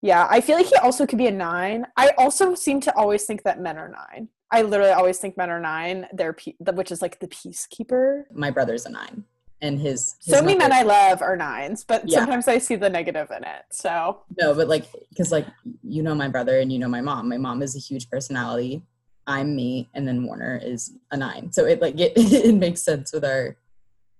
Yeah, 0.01 0.27
I 0.29 0.41
feel 0.41 0.55
like 0.55 0.67
he 0.67 0.75
also 0.77 1.05
could 1.05 1.17
be 1.17 1.27
a 1.27 1.31
nine. 1.31 1.85
I 1.97 2.11
also 2.17 2.55
seem 2.55 2.79
to 2.81 2.95
always 2.97 3.25
think 3.25 3.43
that 3.43 3.59
men 3.59 3.77
are 3.77 3.89
nine. 3.89 4.29
I 4.51 4.63
literally 4.63 4.91
always 4.91 5.17
think 5.17 5.37
men 5.37 5.49
are 5.49 5.59
nine. 5.59 6.07
They're 6.13 6.33
pe- 6.33 6.55
which 6.59 6.91
is 6.91 7.01
like 7.01 7.19
the 7.19 7.27
peacekeeper. 7.27 8.23
My 8.33 8.51
brother's 8.51 8.85
a 8.85 8.89
nine, 8.89 9.23
and 9.61 9.79
his, 9.79 10.15
his 10.23 10.35
So 10.35 10.41
many 10.41 10.57
men 10.57 10.73
I 10.73 10.81
love 10.81 11.21
are 11.21 11.37
nines, 11.37 11.83
but 11.85 12.07
Yeah. 12.07 12.19
sometimes 12.19 12.47
I 12.47 12.57
see 12.57 12.75
the 12.75 12.89
negative 12.89 13.29
in 13.35 13.43
it. 13.43 13.63
So 13.71 14.21
no, 14.39 14.53
but 14.53 14.67
like 14.67 14.85
because 15.09 15.31
like 15.31 15.47
you 15.83 16.03
know 16.03 16.13
my 16.15 16.27
brother 16.27 16.59
and 16.59 16.71
you 16.71 16.79
know 16.79 16.89
my 16.89 17.01
mom. 17.01 17.29
My 17.29 17.37
mom 17.37 17.61
is 17.61 17.75
a 17.75 17.79
huge 17.79 18.09
personality. 18.09 18.83
I'm 19.27 19.55
me, 19.55 19.89
and 19.93 20.05
then 20.07 20.25
Warner 20.25 20.59
is 20.61 20.93
a 21.11 21.17
nine. 21.17 21.51
So 21.51 21.65
it 21.65 21.81
like 21.81 21.99
it 21.99 22.13
it 22.15 22.55
makes 22.55 22.81
sense 22.81 23.13
with 23.13 23.23
our 23.23 23.55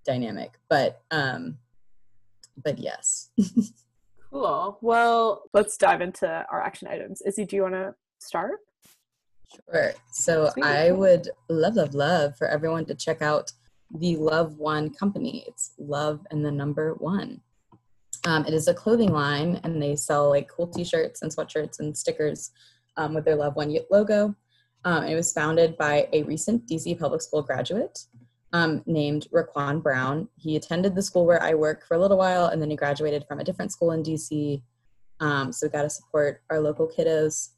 dynamic. 0.06 0.54
But 0.70 1.02
um, 1.12 1.58
but 2.64 2.78
yes, 2.80 3.32
cool. 4.32 4.78
Well, 4.82 5.44
let's 5.54 5.76
dive 5.76 6.00
into 6.00 6.28
our 6.50 6.62
action 6.62 6.88
items. 6.88 7.22
Izzy, 7.22 7.46
do 7.46 7.56
you 7.58 7.64
want 7.64 7.74
to 7.74 7.96
start? 8.20 8.60
Sure. 9.54 9.94
So 10.12 10.50
Sweet. 10.54 10.66
I 10.66 10.92
would 10.92 11.30
love, 11.50 11.76
love, 11.76 11.94
love 11.94 12.38
for 12.38 12.48
everyone 12.48 12.86
to 12.86 12.96
check 12.96 13.22
out 13.22 13.52
the 14.00 14.16
Love 14.16 14.58
One 14.58 14.90
company. 14.90 15.44
It's 15.48 15.74
Love 15.78 16.26
and 16.32 16.46
the 16.46 16.52
number 16.52 16.94
one. 16.96 17.42
Um, 18.26 18.46
it 18.46 18.54
is 18.54 18.68
a 18.68 18.74
clothing 18.74 19.12
line, 19.12 19.60
and 19.64 19.82
they 19.82 19.96
sell 19.96 20.30
like 20.30 20.50
cool 20.50 20.68
T-shirts 20.68 21.22
and 21.22 21.36
sweatshirts 21.36 21.80
and 21.80 21.98
stickers 21.98 22.52
um, 22.98 23.14
with 23.14 23.26
their 23.26 23.36
Love 23.36 23.56
One 23.56 23.76
logo. 23.90 24.36
Um, 24.86 25.04
it 25.06 25.16
was 25.16 25.34
founded 25.34 25.78
by 25.78 26.08
a 26.14 26.24
recent 26.24 26.68
DC 26.68 27.00
public 27.00 27.22
school 27.22 27.42
graduate 27.42 28.06
um, 28.54 28.84
named 28.86 29.28
Raquan 29.34 29.82
Brown. 29.82 30.28
He 30.38 30.56
attended 30.56 30.96
the 30.96 31.02
school 31.02 31.26
where 31.26 31.42
I 31.42 31.54
work 31.54 31.86
for 31.88 31.96
a 31.96 32.00
little 32.00 32.18
while, 32.18 32.48
and 32.48 32.62
then 32.62 32.70
he 32.70 32.76
graduated 32.76 33.26
from 33.28 33.40
a 33.40 33.44
different 33.44 33.72
school 33.72 33.92
in 33.92 34.04
DC. 34.04 34.62
Um, 35.20 35.52
so 35.52 35.68
we 35.68 35.72
got 35.72 35.84
to 35.84 35.90
support 35.90 36.42
our 36.50 36.60
local 36.60 36.88
kiddos. 36.88 37.50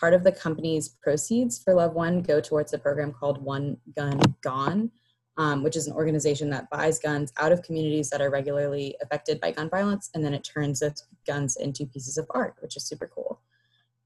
Part 0.00 0.14
of 0.14 0.24
the 0.24 0.32
company's 0.32 0.88
proceeds 0.88 1.58
for 1.58 1.74
Love 1.74 1.92
One 1.92 2.22
go 2.22 2.40
towards 2.40 2.72
a 2.72 2.78
program 2.78 3.12
called 3.12 3.42
One 3.44 3.76
Gun 3.94 4.18
Gone, 4.40 4.90
um, 5.36 5.62
which 5.62 5.76
is 5.76 5.86
an 5.86 5.92
organization 5.92 6.48
that 6.50 6.70
buys 6.70 6.98
guns 6.98 7.34
out 7.36 7.52
of 7.52 7.62
communities 7.62 8.08
that 8.08 8.22
are 8.22 8.30
regularly 8.30 8.96
affected 9.02 9.40
by 9.40 9.52
gun 9.52 9.68
violence, 9.68 10.08
and 10.14 10.24
then 10.24 10.32
it 10.32 10.42
turns 10.42 10.80
those 10.80 11.04
guns 11.26 11.56
into 11.56 11.84
pieces 11.84 12.16
of 12.16 12.26
art, 12.30 12.56
which 12.60 12.78
is 12.78 12.84
super 12.84 13.10
cool. 13.14 13.42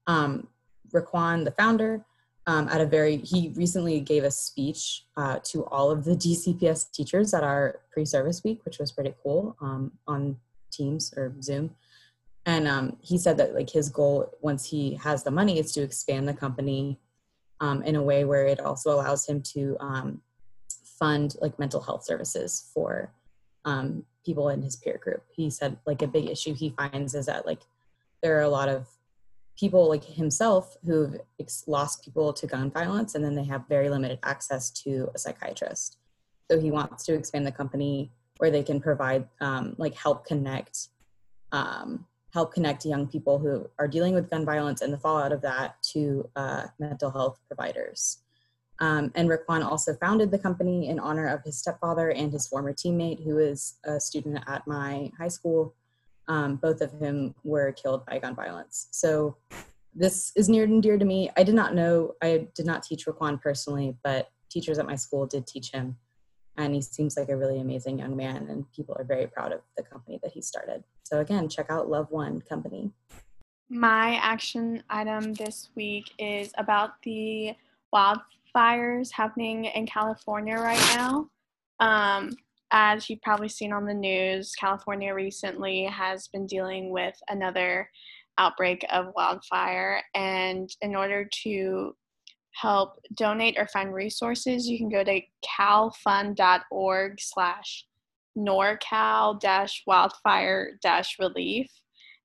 Um, 0.05 0.47
Raquan, 0.93 1.45
the 1.45 1.51
founder, 1.51 2.03
um, 2.45 2.67
at 2.67 2.81
a 2.81 2.85
very 2.85 3.17
he 3.17 3.53
recently 3.55 4.01
gave 4.01 4.25
a 4.25 4.31
speech 4.31 5.05
uh, 5.15 5.39
to 5.45 5.65
all 5.67 5.91
of 5.91 6.03
the 6.03 6.15
DCPS 6.15 6.91
teachers 6.91 7.33
at 7.33 7.43
our 7.43 7.79
pre-service 7.91 8.43
week, 8.43 8.65
which 8.65 8.79
was 8.79 8.91
pretty 8.91 9.13
cool 9.23 9.55
um, 9.61 9.93
on 10.07 10.37
Teams 10.71 11.13
or 11.15 11.33
Zoom 11.41 11.71
and 12.45 12.67
um, 12.67 12.97
he 13.01 13.17
said 13.17 13.37
that 13.37 13.55
like 13.55 13.69
his 13.69 13.89
goal 13.89 14.31
once 14.41 14.69
he 14.69 14.95
has 14.95 15.23
the 15.23 15.31
money 15.31 15.59
is 15.59 15.71
to 15.73 15.81
expand 15.81 16.27
the 16.27 16.33
company 16.33 16.99
um, 17.59 17.81
in 17.83 17.95
a 17.95 18.03
way 18.03 18.23
where 18.25 18.45
it 18.45 18.59
also 18.59 18.91
allows 18.91 19.25
him 19.25 19.41
to 19.41 19.75
um, 19.79 20.21
fund 20.99 21.35
like 21.41 21.57
mental 21.57 21.81
health 21.81 22.03
services 22.03 22.69
for 22.73 23.11
um, 23.65 24.03
people 24.25 24.49
in 24.49 24.61
his 24.61 24.75
peer 24.75 24.97
group. 24.97 25.23
He 25.35 25.49
said 25.49 25.77
like 25.85 26.01
a 26.01 26.07
big 26.07 26.29
issue 26.29 26.53
he 26.53 26.69
finds 26.69 27.15
is 27.15 27.25
that 27.25 27.45
like 27.45 27.61
there 28.21 28.37
are 28.37 28.43
a 28.43 28.49
lot 28.49 28.69
of 28.69 28.87
people 29.57 29.89
like 29.89 30.03
himself 30.03 30.77
who've 30.85 31.19
ex- 31.39 31.63
lost 31.65 32.03
people 32.03 32.33
to 32.33 32.45
gun 32.45 32.69
violence 32.69 33.15
and 33.15 33.23
then 33.23 33.35
they 33.35 33.45
have 33.45 33.67
very 33.67 33.89
limited 33.89 34.19
access 34.23 34.69
to 34.69 35.09
a 35.15 35.17
psychiatrist. 35.17 35.97
So 36.51 36.59
he 36.59 36.69
wants 36.69 37.05
to 37.05 37.13
expand 37.13 37.47
the 37.47 37.51
company 37.51 38.11
where 38.37 38.51
they 38.51 38.63
can 38.63 38.81
provide 38.81 39.27
um, 39.41 39.75
like 39.77 39.95
help 39.95 40.25
connect 40.25 40.89
um, 41.51 42.05
help 42.35 42.53
connect 42.53 42.85
young 42.85 43.07
people 43.07 43.39
who 43.39 43.65
are 43.79 43.87
dealing 43.87 44.13
with 44.13 44.29
gun 44.29 44.43
violence 44.45 44.81
and 44.81 44.91
the 44.91 44.97
fallout 44.97 45.31
of 45.31 45.41
that 45.41 45.81
to 45.81 46.29
uh, 46.35 46.63
mental 46.79 47.09
health 47.09 47.39
providers. 47.47 48.17
Um, 48.81 49.09
and 49.15 49.29
Raquan 49.29 49.63
also 49.63 49.93
founded 49.93 50.31
the 50.31 50.37
company 50.37 50.89
in 50.89 50.99
honor 50.99 51.27
of 51.27 51.41
his 51.45 51.57
stepfather 51.57 52.09
and 52.09 52.33
his 52.33 52.45
former 52.45 52.73
teammate, 52.73 53.23
who 53.23 53.37
is 53.37 53.77
a 53.85 54.01
student 54.01 54.43
at 54.47 54.67
my 54.67 55.09
high 55.17 55.29
school. 55.29 55.73
Um, 56.27 56.55
both 56.55 56.81
of 56.81 56.91
whom 56.99 57.35
were 57.43 57.71
killed 57.71 58.03
by 58.07 58.17
gun 58.17 58.35
violence. 58.35 58.87
So 58.91 59.37
this 59.93 60.31
is 60.35 60.49
near 60.49 60.63
and 60.63 60.81
dear 60.81 60.97
to 60.97 61.05
me. 61.05 61.29
I 61.37 61.43
did 61.43 61.53
not 61.55 61.75
know, 61.75 62.15
I 62.21 62.47
did 62.55 62.65
not 62.65 62.81
teach 62.81 63.05
Raquan 63.05 63.39
personally, 63.39 63.95
but 64.03 64.29
teachers 64.49 64.79
at 64.79 64.87
my 64.87 64.95
school 64.95 65.27
did 65.27 65.45
teach 65.45 65.71
him. 65.71 65.97
And 66.57 66.73
he 66.73 66.81
seems 66.81 67.17
like 67.17 67.29
a 67.29 67.35
really 67.35 67.59
amazing 67.59 67.99
young 67.99 68.15
man, 68.15 68.47
and 68.49 68.71
people 68.71 68.95
are 68.97 69.03
very 69.03 69.27
proud 69.27 69.51
of 69.51 69.61
the 69.75 69.83
company 69.83 70.19
that 70.23 70.31
he 70.31 70.41
started. 70.41 70.83
So, 71.03 71.19
again, 71.19 71.49
check 71.49 71.69
out 71.69 71.89
Love 71.89 72.07
One 72.11 72.41
Company. 72.41 72.91
My 73.69 74.15
action 74.21 74.83
item 74.89 75.33
this 75.33 75.69
week 75.75 76.11
is 76.19 76.51
about 76.57 77.01
the 77.03 77.55
wildfires 77.93 79.11
happening 79.11 79.65
in 79.65 79.85
California 79.85 80.55
right 80.55 80.79
now. 80.95 81.29
Um, 81.79 82.37
as 82.71 83.09
you've 83.09 83.21
probably 83.21 83.49
seen 83.49 83.73
on 83.73 83.85
the 83.85 83.93
news, 83.93 84.53
California 84.53 85.13
recently 85.13 85.85
has 85.85 86.27
been 86.27 86.45
dealing 86.45 86.89
with 86.89 87.15
another 87.29 87.89
outbreak 88.37 88.85
of 88.91 89.13
wildfire. 89.15 90.01
And 90.13 90.69
in 90.81 90.95
order 90.95 91.27
to 91.43 91.95
help 92.61 92.99
donate 93.15 93.57
or 93.57 93.67
find 93.67 93.93
resources, 93.93 94.67
you 94.67 94.77
can 94.77 94.89
go 94.89 95.03
to 95.03 95.21
calfund.org 95.59 97.19
slash 97.19 97.85
norcal 98.37 99.39
dash 99.39 99.83
wildfire 99.87 100.77
dash 100.81 101.15
relief 101.19 101.69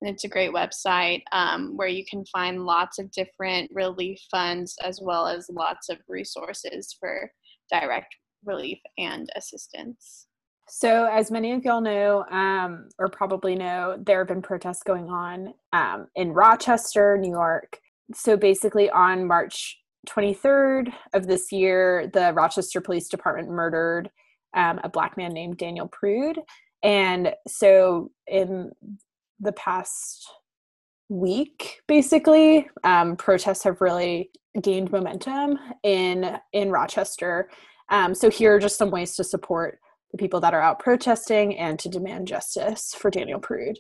and 0.01 0.11
it's 0.11 0.25
a 0.25 0.29
great 0.29 0.53
website 0.53 1.23
um, 1.33 1.77
where 1.77 1.89
you 1.89 2.05
can 2.09 2.25
find 2.27 2.65
lots 2.65 2.99
of 2.99 3.11
different 3.11 3.71
relief 3.73 4.19
funds 4.31 4.77
as 4.83 5.01
well 5.03 5.27
as 5.27 5.51
lots 5.51 5.89
of 5.89 5.99
resources 6.09 6.97
for 6.99 7.31
direct 7.71 8.15
relief 8.45 8.79
and 8.99 9.29
assistance. 9.37 10.27
So, 10.69 11.07
as 11.07 11.31
many 11.31 11.53
of 11.53 11.65
y'all 11.65 11.81
know, 11.81 12.25
um, 12.31 12.89
or 12.99 13.09
probably 13.09 13.57
know, 13.57 13.99
there 14.07 14.19
have 14.19 14.29
been 14.29 14.41
protests 14.41 14.85
going 14.85 15.11
on 15.11 15.53
um, 15.73 16.07
in 16.15 16.33
Rochester, 16.33 17.19
New 17.19 17.33
York. 17.33 17.79
So, 18.15 18.37
basically, 18.37 18.89
on 18.89 19.27
March 19.27 19.80
23rd 20.09 20.93
of 21.15 21.27
this 21.27 21.53
year, 21.53 22.11
the 22.13 22.33
Rochester 22.33 22.81
Police 22.81 23.09
Department 23.09 23.49
murdered 23.49 24.11
um, 24.57 24.81
a 24.83 24.89
black 24.89 25.17
man 25.17 25.33
named 25.33 25.59
Daniel 25.59 25.89
Prude. 25.89 26.39
And 26.83 27.35
so, 27.47 28.11
in 28.27 28.73
the 29.41 29.53
past 29.53 30.27
week 31.11 31.83
basically 31.89 32.69
um, 32.85 33.17
protests 33.17 33.65
have 33.65 33.81
really 33.81 34.31
gained 34.63 34.91
momentum 34.93 35.59
in 35.83 36.39
in 36.53 36.71
rochester 36.71 37.51
um, 37.91 38.15
so 38.15 38.31
here 38.31 38.55
are 38.55 38.61
just 38.61 38.79
some 38.79 38.93
ways 38.93 39.17
to 39.17 39.25
support 39.25 39.81
the 40.13 40.19
people 40.19 40.41
that 40.41 40.55
are 40.55 40.63
out 40.63 40.79
protesting 40.79 41.57
and 41.59 41.79
to 41.81 41.89
demand 41.89 42.29
justice 42.29 42.95
for 42.97 43.11
daniel 43.11 43.41
prude 43.41 43.79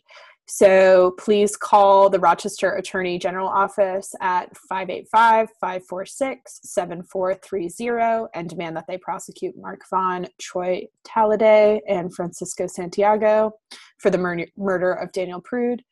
so 0.52 1.12
please 1.16 1.56
call 1.56 2.10
the 2.10 2.18
Rochester 2.18 2.72
Attorney 2.72 3.20
General 3.20 3.48
Office 3.48 4.12
at 4.20 4.56
585 4.56 5.48
546 5.60 6.60
7430 6.64 8.26
and 8.34 8.48
demand 8.48 8.76
that 8.76 8.88
they 8.88 8.98
prosecute 8.98 9.56
Mark 9.56 9.82
Vaughn, 9.88 10.26
Troy 10.40 10.88
Taladay, 11.06 11.78
and 11.86 12.12
Francisco 12.12 12.66
Santiago 12.66 13.52
for 13.98 14.10
the 14.10 14.18
mur- 14.18 14.48
murder 14.56 14.92
of 14.92 15.12
Daniel 15.12 15.40
Prude. 15.40 15.84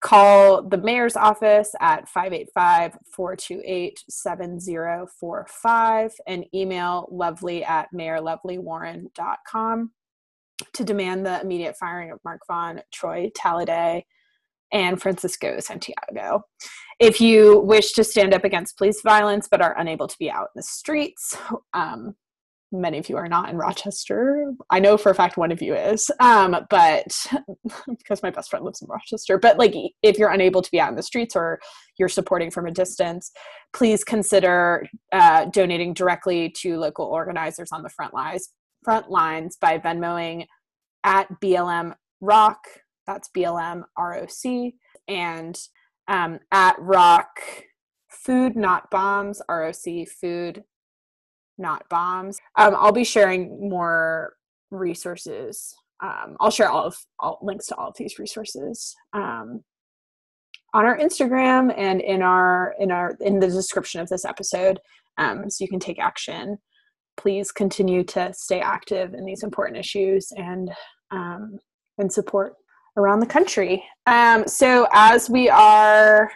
Call 0.00 0.62
the 0.62 0.78
mayor's 0.78 1.16
office 1.16 1.74
at 1.80 2.08
585 2.08 2.96
428 3.12 4.04
7045 4.08 6.14
and 6.28 6.44
email 6.54 7.08
lovely 7.10 7.64
at 7.64 7.88
mayorlovelywarren.com 7.92 9.90
to 10.74 10.84
demand 10.84 11.26
the 11.26 11.40
immediate 11.40 11.76
firing 11.78 12.10
of 12.10 12.18
Mark 12.24 12.40
Vaughn, 12.46 12.80
Troy 12.92 13.30
Taladay, 13.36 14.02
and 14.72 15.00
Francisco 15.00 15.60
Santiago. 15.60 16.42
If 16.98 17.20
you 17.20 17.60
wish 17.60 17.92
to 17.92 18.04
stand 18.04 18.34
up 18.34 18.44
against 18.44 18.78
police 18.78 19.00
violence 19.02 19.48
but 19.50 19.60
are 19.60 19.78
unable 19.78 20.08
to 20.08 20.16
be 20.18 20.30
out 20.30 20.48
in 20.54 20.56
the 20.56 20.62
streets, 20.62 21.36
um, 21.74 22.14
many 22.72 22.98
of 22.98 23.08
you 23.08 23.16
are 23.16 23.28
not 23.28 23.48
in 23.48 23.56
Rochester. 23.56 24.52
I 24.70 24.80
know 24.80 24.96
for 24.96 25.10
a 25.10 25.14
fact 25.14 25.36
one 25.36 25.52
of 25.52 25.62
you 25.62 25.74
is, 25.74 26.10
um, 26.20 26.56
but 26.68 27.26
because 27.98 28.22
my 28.22 28.30
best 28.30 28.50
friend 28.50 28.64
lives 28.64 28.82
in 28.82 28.88
Rochester. 28.88 29.38
But 29.38 29.58
like, 29.58 29.74
if 30.02 30.18
you're 30.18 30.30
unable 30.32 30.62
to 30.62 30.70
be 30.70 30.80
out 30.80 30.90
in 30.90 30.96
the 30.96 31.02
streets 31.02 31.36
or 31.36 31.60
you're 31.98 32.08
supporting 32.08 32.50
from 32.50 32.66
a 32.66 32.72
distance, 32.72 33.30
please 33.72 34.02
consider 34.02 34.86
uh, 35.12 35.44
donating 35.46 35.94
directly 35.94 36.50
to 36.58 36.76
local 36.76 37.06
organizers 37.06 37.70
on 37.72 37.82
the 37.82 37.90
front 37.90 38.14
lines 38.14 38.50
front 38.86 39.10
lines 39.10 39.56
by 39.60 39.78
Venmoing 39.78 40.46
at 41.02 41.26
BLM 41.40 41.92
Rock. 42.20 42.60
That's 43.04 43.28
BLM 43.36 43.82
ROC. 43.98 44.72
And 45.08 45.58
um, 46.06 46.38
at 46.52 46.76
Rock 46.78 47.40
Food 48.08 48.54
Not 48.54 48.88
Bombs, 48.92 49.42
ROC 49.48 50.06
Food 50.20 50.62
Not 51.58 51.88
Bombs. 51.88 52.38
Um, 52.56 52.76
I'll 52.76 52.92
be 52.92 53.02
sharing 53.02 53.68
more 53.68 54.34
resources. 54.70 55.74
Um, 56.00 56.36
I'll 56.38 56.52
share 56.52 56.70
all 56.70 56.84
of 56.84 56.96
all 57.18 57.40
links 57.42 57.66
to 57.66 57.76
all 57.76 57.88
of 57.88 57.96
these 57.96 58.20
resources 58.20 58.94
um, 59.12 59.64
on 60.74 60.84
our 60.84 60.96
Instagram 60.96 61.74
and 61.76 62.00
in 62.00 62.22
our 62.22 62.76
in 62.78 62.92
our 62.92 63.16
in 63.20 63.40
the 63.40 63.48
description 63.48 64.00
of 64.00 64.08
this 64.08 64.24
episode, 64.24 64.78
um, 65.18 65.48
so 65.48 65.64
you 65.64 65.68
can 65.68 65.80
take 65.80 65.98
action 65.98 66.58
please 67.16 67.52
continue 67.52 68.04
to 68.04 68.32
stay 68.32 68.60
active 68.60 69.14
in 69.14 69.24
these 69.24 69.42
important 69.42 69.78
issues 69.78 70.32
and 70.36 70.70
um, 71.10 71.58
and 71.98 72.12
support 72.12 72.54
around 72.96 73.20
the 73.20 73.26
country. 73.26 73.84
Um, 74.06 74.46
so 74.46 74.86
as 74.92 75.30
we 75.30 75.48
are 75.48 76.30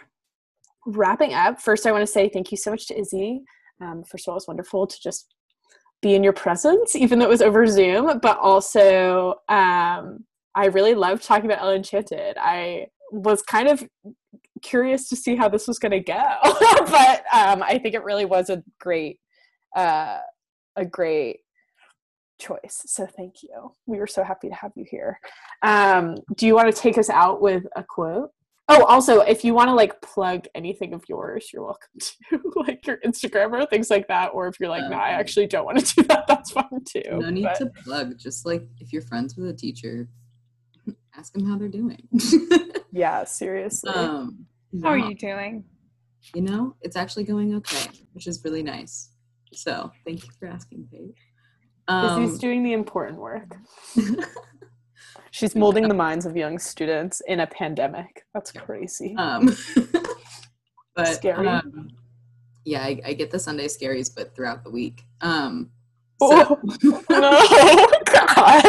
wrapping 0.85 1.33
up, 1.33 1.61
first 1.61 1.85
I 1.85 1.91
want 1.91 2.03
to 2.03 2.11
say 2.11 2.29
thank 2.29 2.51
you 2.51 2.57
so 2.57 2.71
much 2.71 2.87
to 2.87 2.99
Izzy. 2.99 3.41
Um, 3.81 4.03
first 4.03 4.27
of 4.27 4.31
all, 4.31 4.37
it's 4.37 4.47
wonderful 4.47 4.87
to 4.87 4.97
just 5.01 5.33
be 6.01 6.15
in 6.15 6.23
your 6.23 6.33
presence, 6.33 6.95
even 6.95 7.19
though 7.19 7.25
it 7.25 7.29
was 7.29 7.41
over 7.41 7.65
Zoom. 7.67 8.19
But 8.19 8.37
also, 8.39 9.35
um, 9.49 10.25
I 10.55 10.65
really 10.71 10.93
loved 10.93 11.23
talking 11.23 11.45
about 11.45 11.61
Ella 11.61 11.75
Enchanted. 11.75 12.37
I 12.39 12.87
was 13.11 13.41
kind 13.41 13.67
of 13.67 13.83
curious 14.61 15.09
to 15.09 15.15
see 15.15 15.35
how 15.35 15.49
this 15.49 15.67
was 15.67 15.79
going 15.79 15.91
to 15.91 15.99
go, 15.99 16.23
but 16.43 17.23
um, 17.33 17.63
I 17.63 17.79
think 17.81 17.95
it 17.95 18.03
really 18.03 18.25
was 18.25 18.49
a 18.49 18.63
great 18.79 19.19
uh, 19.75 20.19
a 20.75 20.85
great 20.85 21.39
choice. 22.39 22.81
So 22.85 23.05
thank 23.05 23.43
you. 23.43 23.75
We 23.85 23.99
were 23.99 24.07
so 24.07 24.23
happy 24.23 24.49
to 24.49 24.55
have 24.55 24.71
you 24.75 24.85
here. 24.89 25.19
Um, 25.61 26.17
do 26.35 26.47
you 26.47 26.55
want 26.55 26.73
to 26.73 26.81
take 26.81 26.97
us 26.97 27.09
out 27.09 27.41
with 27.41 27.63
a 27.75 27.83
quote? 27.83 28.31
Oh, 28.67 28.85
also, 28.85 29.19
if 29.19 29.43
you 29.43 29.53
want 29.53 29.67
to 29.67 29.73
like 29.73 30.01
plug 30.01 30.45
anything 30.55 30.93
of 30.93 31.03
yours, 31.09 31.49
you're 31.51 31.63
welcome 31.63 31.89
to 31.99 32.41
like 32.55 32.87
your 32.87 32.97
Instagram 33.05 33.51
or 33.51 33.65
things 33.65 33.89
like 33.89 34.07
that. 34.07 34.27
Or 34.33 34.47
if 34.47 34.59
you're 34.59 34.69
like, 34.69 34.83
um, 34.83 34.91
no, 34.91 34.97
I 34.97 35.09
actually 35.09 35.47
don't 35.47 35.65
want 35.65 35.85
to 35.85 35.95
do 35.95 36.03
that, 36.07 36.25
that's 36.27 36.51
fine 36.51 36.83
too. 36.85 37.03
No 37.09 37.29
need 37.29 37.43
but... 37.43 37.57
to 37.57 37.65
plug. 37.83 38.17
Just 38.17 38.45
like 38.45 38.63
if 38.79 38.93
you're 38.93 39.01
friends 39.01 39.35
with 39.35 39.49
a 39.49 39.53
teacher, 39.53 40.07
ask 41.15 41.33
them 41.33 41.45
how 41.45 41.57
they're 41.57 41.67
doing. 41.67 42.07
yeah, 42.91 43.25
seriously. 43.25 43.91
Um, 43.91 44.45
how 44.81 44.89
are 44.89 44.97
you 44.97 45.15
doing? 45.15 45.65
You 46.33 46.43
know, 46.43 46.75
it's 46.81 46.95
actually 46.95 47.25
going 47.25 47.55
okay, 47.55 47.89
which 48.13 48.27
is 48.27 48.41
really 48.45 48.63
nice. 48.63 49.10
So 49.53 49.91
thank 50.05 50.23
you 50.23 50.29
for 50.39 50.47
asking, 50.47 50.87
Paige. 50.91 51.17
Um, 51.87 52.23
Izzy's 52.23 52.39
doing 52.39 52.63
the 52.63 52.73
important 52.73 53.19
work. 53.19 53.55
She's 55.31 55.55
molding 55.55 55.87
the 55.87 55.93
minds 55.93 56.25
of 56.25 56.35
young 56.35 56.59
students 56.59 57.21
in 57.27 57.39
a 57.39 57.47
pandemic. 57.47 58.25
That's 58.33 58.51
crazy. 58.51 59.15
Um, 59.17 59.55
but 60.95 61.07
scary. 61.07 61.47
Um, 61.47 61.89
yeah, 62.65 62.81
I, 62.81 62.99
I, 63.05 63.13
get 63.13 63.31
the 63.31 63.39
Sunday 63.39 63.67
scaries, 63.67 64.13
but 64.13 64.35
throughout 64.35 64.63
the 64.63 64.69
week. 64.69 65.03
Um, 65.21 65.71
so. 66.19 66.59
oh, 66.61 67.03
no, 67.09 67.87
God, 68.05 68.63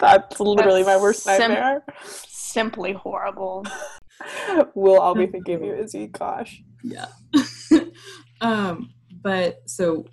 that's 0.00 0.40
literally 0.40 0.82
That's 0.82 0.96
my 0.96 1.02
worst 1.02 1.26
nightmare. 1.26 1.84
Sim- 2.02 2.24
simply 2.28 2.92
horrible. 2.92 3.64
we'll 4.74 5.00
all 5.00 5.14
be 5.14 5.26
thinking 5.26 5.54
of 5.56 5.62
you, 5.62 5.74
Izzy. 5.74 6.08
Gosh. 6.08 6.62
Yeah. 6.82 7.06
um, 8.40 8.90
but 9.28 9.60
so 9.68 10.06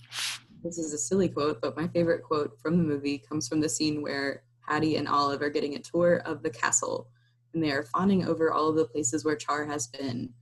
this 0.61 0.77
is 0.77 0.91
a 0.91 0.97
silly 0.97 1.29
quote, 1.29 1.61
but 1.61 1.77
my 1.77 1.87
favorite 1.87 2.21
quote 2.21 2.59
from 2.59 2.77
the 2.77 2.83
movie 2.83 3.17
comes 3.17 3.47
from 3.47 3.61
the 3.61 3.69
scene 3.69 4.01
where 4.01 4.43
Hattie 4.59 4.97
and 4.97 5.07
Olive 5.07 5.41
are 5.41 5.49
getting 5.49 5.75
a 5.75 5.79
tour 5.79 6.17
of 6.25 6.43
the 6.43 6.49
castle 6.49 7.07
and 7.53 7.63
they 7.63 7.71
are 7.71 7.83
fawning 7.83 8.27
over 8.27 8.51
all 8.51 8.67
of 8.67 8.75
the 8.75 8.83
places 8.83 9.23
where 9.23 9.37
Char 9.37 9.63
has 9.63 9.87
been 9.87 10.33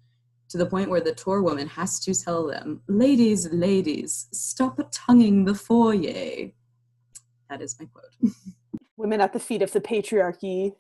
to 0.50 0.58
the 0.58 0.66
point 0.66 0.90
where 0.90 1.02
the 1.02 1.14
tour 1.14 1.44
woman 1.44 1.68
has 1.68 2.00
to 2.00 2.16
tell 2.16 2.48
them, 2.48 2.82
Ladies, 2.88 3.48
ladies, 3.52 4.28
stop 4.32 4.80
tonguing 4.92 5.46
the 5.46 5.54
foyer. 5.54 6.50
That 7.52 7.62
is 7.62 7.80
my 7.80 7.86
quote. 7.94 8.34
Women 8.98 9.22
at 9.22 9.34
the 9.34 9.40
feet 9.40 9.62
of 9.62 9.72
the 9.72 9.82
patriarchy. 9.82 10.72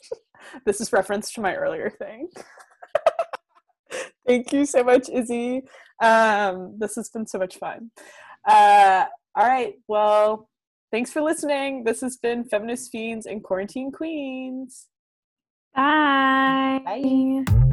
this 0.66 0.82
is 0.82 0.92
reference 0.92 1.32
to 1.32 1.40
my 1.40 1.54
earlier 1.54 1.88
thing. 1.88 2.28
Thank 4.26 4.52
you 4.52 4.66
so 4.66 4.84
much, 4.84 5.08
Izzy. 5.08 5.62
Um, 6.02 6.74
this 6.78 6.96
has 6.96 7.08
been 7.08 7.26
so 7.26 7.38
much 7.38 7.56
fun. 7.56 7.90
Uh, 8.46 9.06
all 9.36 9.46
right. 9.46 9.74
Well, 9.86 10.48
thanks 10.90 11.12
for 11.12 11.22
listening. 11.22 11.84
This 11.84 12.00
has 12.00 12.16
been 12.16 12.44
Feminist 12.44 12.90
Fiends 12.90 13.26
and 13.26 13.42
Quarantine 13.42 13.92
Queens. 13.92 14.88
Bye. 15.74 16.80
Bye. 16.84 17.68